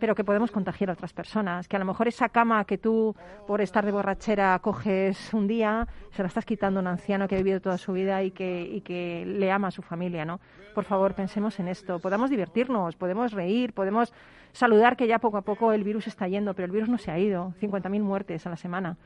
pero 0.00 0.14
que 0.14 0.24
podemos 0.24 0.50
contagiar 0.50 0.90
a 0.90 0.94
otras 0.94 1.12
personas, 1.12 1.68
que 1.68 1.76
a 1.76 1.78
lo 1.78 1.84
mejor 1.84 2.08
esa 2.08 2.30
cama 2.30 2.64
que 2.64 2.78
tú 2.78 3.14
por 3.46 3.60
estar 3.60 3.84
de 3.84 3.92
borrachera 3.92 4.58
coges 4.60 5.32
un 5.34 5.46
día, 5.46 5.86
se 6.10 6.22
la 6.22 6.28
estás 6.28 6.46
quitando 6.46 6.80
a 6.80 6.82
un 6.82 6.88
anciano 6.88 7.28
que 7.28 7.36
ha 7.36 7.38
vivido 7.38 7.60
toda 7.60 7.76
su 7.76 7.92
vida 7.92 8.22
y 8.22 8.30
que, 8.30 8.62
y 8.62 8.80
que 8.80 9.24
le 9.26 9.52
ama 9.52 9.68
a 9.68 9.70
su 9.70 9.82
familia, 9.82 10.24
¿no? 10.24 10.40
Por 10.74 10.84
favor, 10.84 11.14
pensemos 11.14 11.60
en 11.60 11.68
esto, 11.68 11.98
podemos 11.98 12.30
divertirnos, 12.30 12.96
podemos 12.96 13.32
reír, 13.32 13.74
podemos 13.74 14.12
saludar 14.52 14.96
que 14.96 15.06
ya 15.06 15.18
poco 15.18 15.36
a 15.36 15.42
poco 15.42 15.72
el 15.72 15.84
virus 15.84 16.06
está 16.06 16.26
yendo, 16.26 16.54
pero 16.54 16.66
el 16.66 16.72
virus 16.72 16.88
no 16.88 16.98
se 16.98 17.10
ha 17.10 17.18
ido, 17.18 17.52
50.000 17.60 18.00
muertes 18.00 18.46
a 18.46 18.50
la 18.50 18.56
semana. 18.56 18.96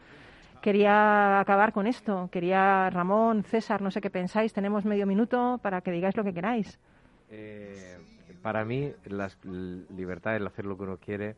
Quería 0.62 1.40
acabar 1.40 1.72
con 1.72 1.86
esto, 1.86 2.28
quería 2.30 2.88
Ramón, 2.88 3.42
César, 3.42 3.82
no 3.82 3.90
sé 3.90 4.01
qué 4.01 4.09
pensáis, 4.09 4.53
tenemos 4.53 4.84
medio 4.84 5.07
minuto 5.07 5.59
para 5.61 5.80
que 5.80 5.90
digáis 5.90 6.16
lo 6.16 6.24
que 6.24 6.32
queráis. 6.32 6.78
Eh 7.30 7.99
para 8.45 8.62
mí 8.66 8.92
la 9.07 9.30
libertad, 9.97 10.36
el 10.36 10.47
hacer 10.47 10.66
lo 10.66 10.76
que 10.76 10.82
uno 10.82 10.99
quiere, 10.99 11.34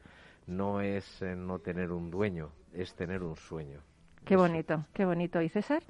no 0.49 0.81
es 0.81 1.23
eh, 1.23 1.37
no 1.37 1.61
tener 1.61 1.93
un 1.93 2.11
dueño, 2.11 2.51
es 2.75 2.97
tener 2.97 3.23
un 3.23 3.37
sueño. 3.37 3.79
Qué 4.25 4.35
bonito, 4.35 4.85
qué 4.93 5.05
bonito. 5.05 5.41
¿Y 5.41 5.49
César? 5.49 5.85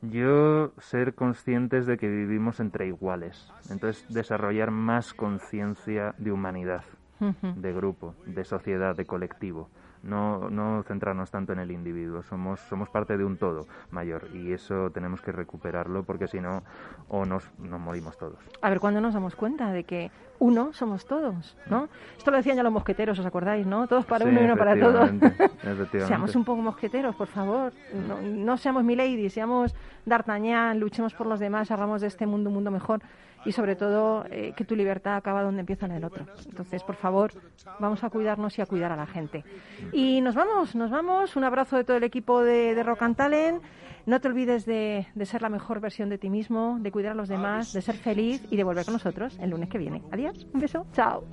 Yo 0.00 0.72
ser 0.78 1.14
conscientes 1.14 1.84
de 1.84 1.98
que 1.98 2.08
vivimos 2.08 2.58
entre 2.58 2.86
iguales. 2.86 3.52
Entonces, 3.68 4.06
desarrollar 4.08 4.70
más 4.70 5.12
conciencia 5.12 6.14
de 6.16 6.32
humanidad, 6.32 6.84
de 7.20 7.72
grupo, 7.74 8.14
de 8.24 8.42
sociedad, 8.42 8.96
de 8.96 9.04
colectivo 9.04 9.68
no, 10.02 10.50
no 10.50 10.82
centrarnos 10.82 11.30
tanto 11.30 11.52
en 11.52 11.60
el 11.60 11.70
individuo, 11.70 12.22
somos, 12.22 12.60
somos 12.60 12.88
parte 12.90 13.16
de 13.16 13.24
un 13.24 13.36
todo 13.36 13.66
mayor 13.90 14.28
y 14.34 14.52
eso 14.52 14.90
tenemos 14.90 15.20
que 15.20 15.32
recuperarlo 15.32 16.02
porque 16.02 16.26
si 16.26 16.40
no, 16.40 16.62
o 17.08 17.24
nos, 17.24 17.50
nos 17.58 17.80
morimos 17.80 18.18
todos. 18.18 18.38
A 18.60 18.70
ver, 18.70 18.80
¿cuándo 18.80 19.00
nos 19.00 19.14
damos 19.14 19.36
cuenta 19.36 19.72
de 19.72 19.84
que 19.84 20.10
uno 20.42 20.72
somos 20.72 21.06
todos, 21.06 21.56
¿no? 21.70 21.88
Esto 22.18 22.32
lo 22.32 22.36
decían 22.36 22.56
ya 22.56 22.64
los 22.64 22.72
mosqueteros, 22.72 23.16
¿os 23.16 23.24
acordáis, 23.24 23.64
no? 23.64 23.86
Todos 23.86 24.04
para 24.04 24.24
uno 24.24 24.40
y 24.40 24.44
uno 24.44 24.56
para 24.56 24.76
todos. 24.76 25.08
seamos 26.08 26.34
un 26.34 26.44
poco 26.44 26.60
mosqueteros, 26.60 27.14
por 27.14 27.28
favor. 27.28 27.72
No, 28.08 28.20
no 28.20 28.56
seamos 28.56 28.82
milady, 28.82 29.30
seamos 29.30 29.72
D'Artagnan, 30.04 30.80
luchemos 30.80 31.14
por 31.14 31.28
los 31.28 31.38
demás, 31.38 31.70
hagamos 31.70 32.00
de 32.00 32.08
este 32.08 32.26
mundo 32.26 32.50
un 32.50 32.54
mundo 32.54 32.72
mejor 32.72 33.00
y 33.44 33.52
sobre 33.52 33.76
todo 33.76 34.24
eh, 34.30 34.52
que 34.56 34.64
tu 34.64 34.74
libertad 34.74 35.14
acaba 35.14 35.44
donde 35.44 35.60
empieza 35.60 35.86
en 35.86 35.92
el 35.92 36.04
otro. 36.04 36.26
Entonces, 36.44 36.82
por 36.82 36.96
favor, 36.96 37.30
vamos 37.78 38.02
a 38.02 38.10
cuidarnos 38.10 38.58
y 38.58 38.62
a 38.62 38.66
cuidar 38.66 38.90
a 38.90 38.96
la 38.96 39.06
gente. 39.06 39.44
Y 39.92 40.20
nos 40.22 40.34
vamos, 40.34 40.74
nos 40.74 40.90
vamos. 40.90 41.36
Un 41.36 41.44
abrazo 41.44 41.76
de 41.76 41.84
todo 41.84 41.96
el 41.96 42.04
equipo 42.04 42.42
de, 42.42 42.74
de 42.74 42.82
Rock 42.82 43.02
and 43.02 43.16
Talent. 43.16 43.62
No 44.06 44.20
te 44.20 44.28
olvides 44.28 44.66
de, 44.66 45.06
de, 45.14 45.26
ser 45.26 45.42
la 45.42 45.48
mejor 45.48 45.80
versión 45.80 46.08
de 46.08 46.18
ti 46.18 46.28
mismo, 46.28 46.78
de 46.80 46.90
cuidar 46.90 47.12
a 47.12 47.14
los 47.14 47.28
demás, 47.28 47.72
de 47.72 47.82
ser 47.82 47.94
feliz 47.96 48.42
y 48.50 48.56
de 48.56 48.64
volver 48.64 48.84
con 48.84 48.94
nosotros 48.94 49.38
el 49.40 49.50
lunes 49.50 49.68
que 49.68 49.78
viene. 49.78 50.02
Adiós, 50.10 50.46
un 50.52 50.60
beso, 50.60 50.86
chao. 50.92 51.24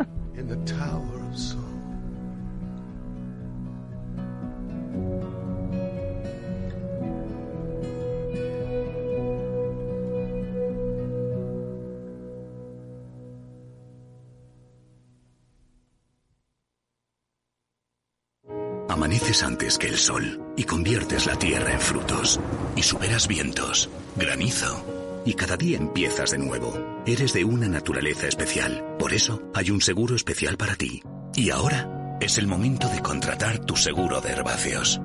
Amaneces 19.10 19.42
antes 19.42 19.80
que 19.80 19.88
el 19.88 19.98
sol 19.98 20.54
y 20.56 20.66
conviertes 20.66 21.26
la 21.26 21.36
tierra 21.36 21.74
en 21.74 21.80
frutos 21.80 22.40
y 22.76 22.84
superas 22.84 23.28
vientos, 23.28 23.90
granizo 24.16 25.24
y 25.26 25.34
cada 25.34 25.58
día 25.58 25.80
empiezas 25.80 26.30
de 26.30 26.38
nuevo. 26.38 27.02
Eres 27.08 27.34
de 27.34 27.44
una 27.44 27.68
naturaleza 27.68 28.28
especial, 28.28 28.86
por 29.00 29.12
eso 29.12 29.42
hay 29.56 29.72
un 29.72 29.82
seguro 29.82 30.16
especial 30.16 30.58
para 30.58 30.76
ti. 30.76 31.02
Y 31.34 31.50
ahora 31.50 32.20
es 32.22 32.38
el 32.38 32.46
momento 32.46 32.88
de 32.88 33.02
contratar 33.02 33.66
tu 33.66 33.76
seguro 33.76 34.22
de 34.22 34.30
herbáceos. 34.30 35.02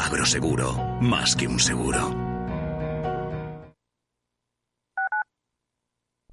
Agroseguro, 0.00 0.98
más 1.00 1.36
que 1.36 1.46
un 1.46 1.60
seguro. 1.60 2.12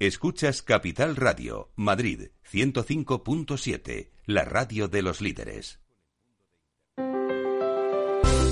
Escuchas 0.00 0.62
Capital 0.62 1.14
Radio, 1.14 1.70
Madrid 1.76 2.30
105.7, 2.50 4.10
la 4.26 4.44
radio 4.44 4.88
de 4.88 5.02
los 5.02 5.20
líderes. 5.20 5.81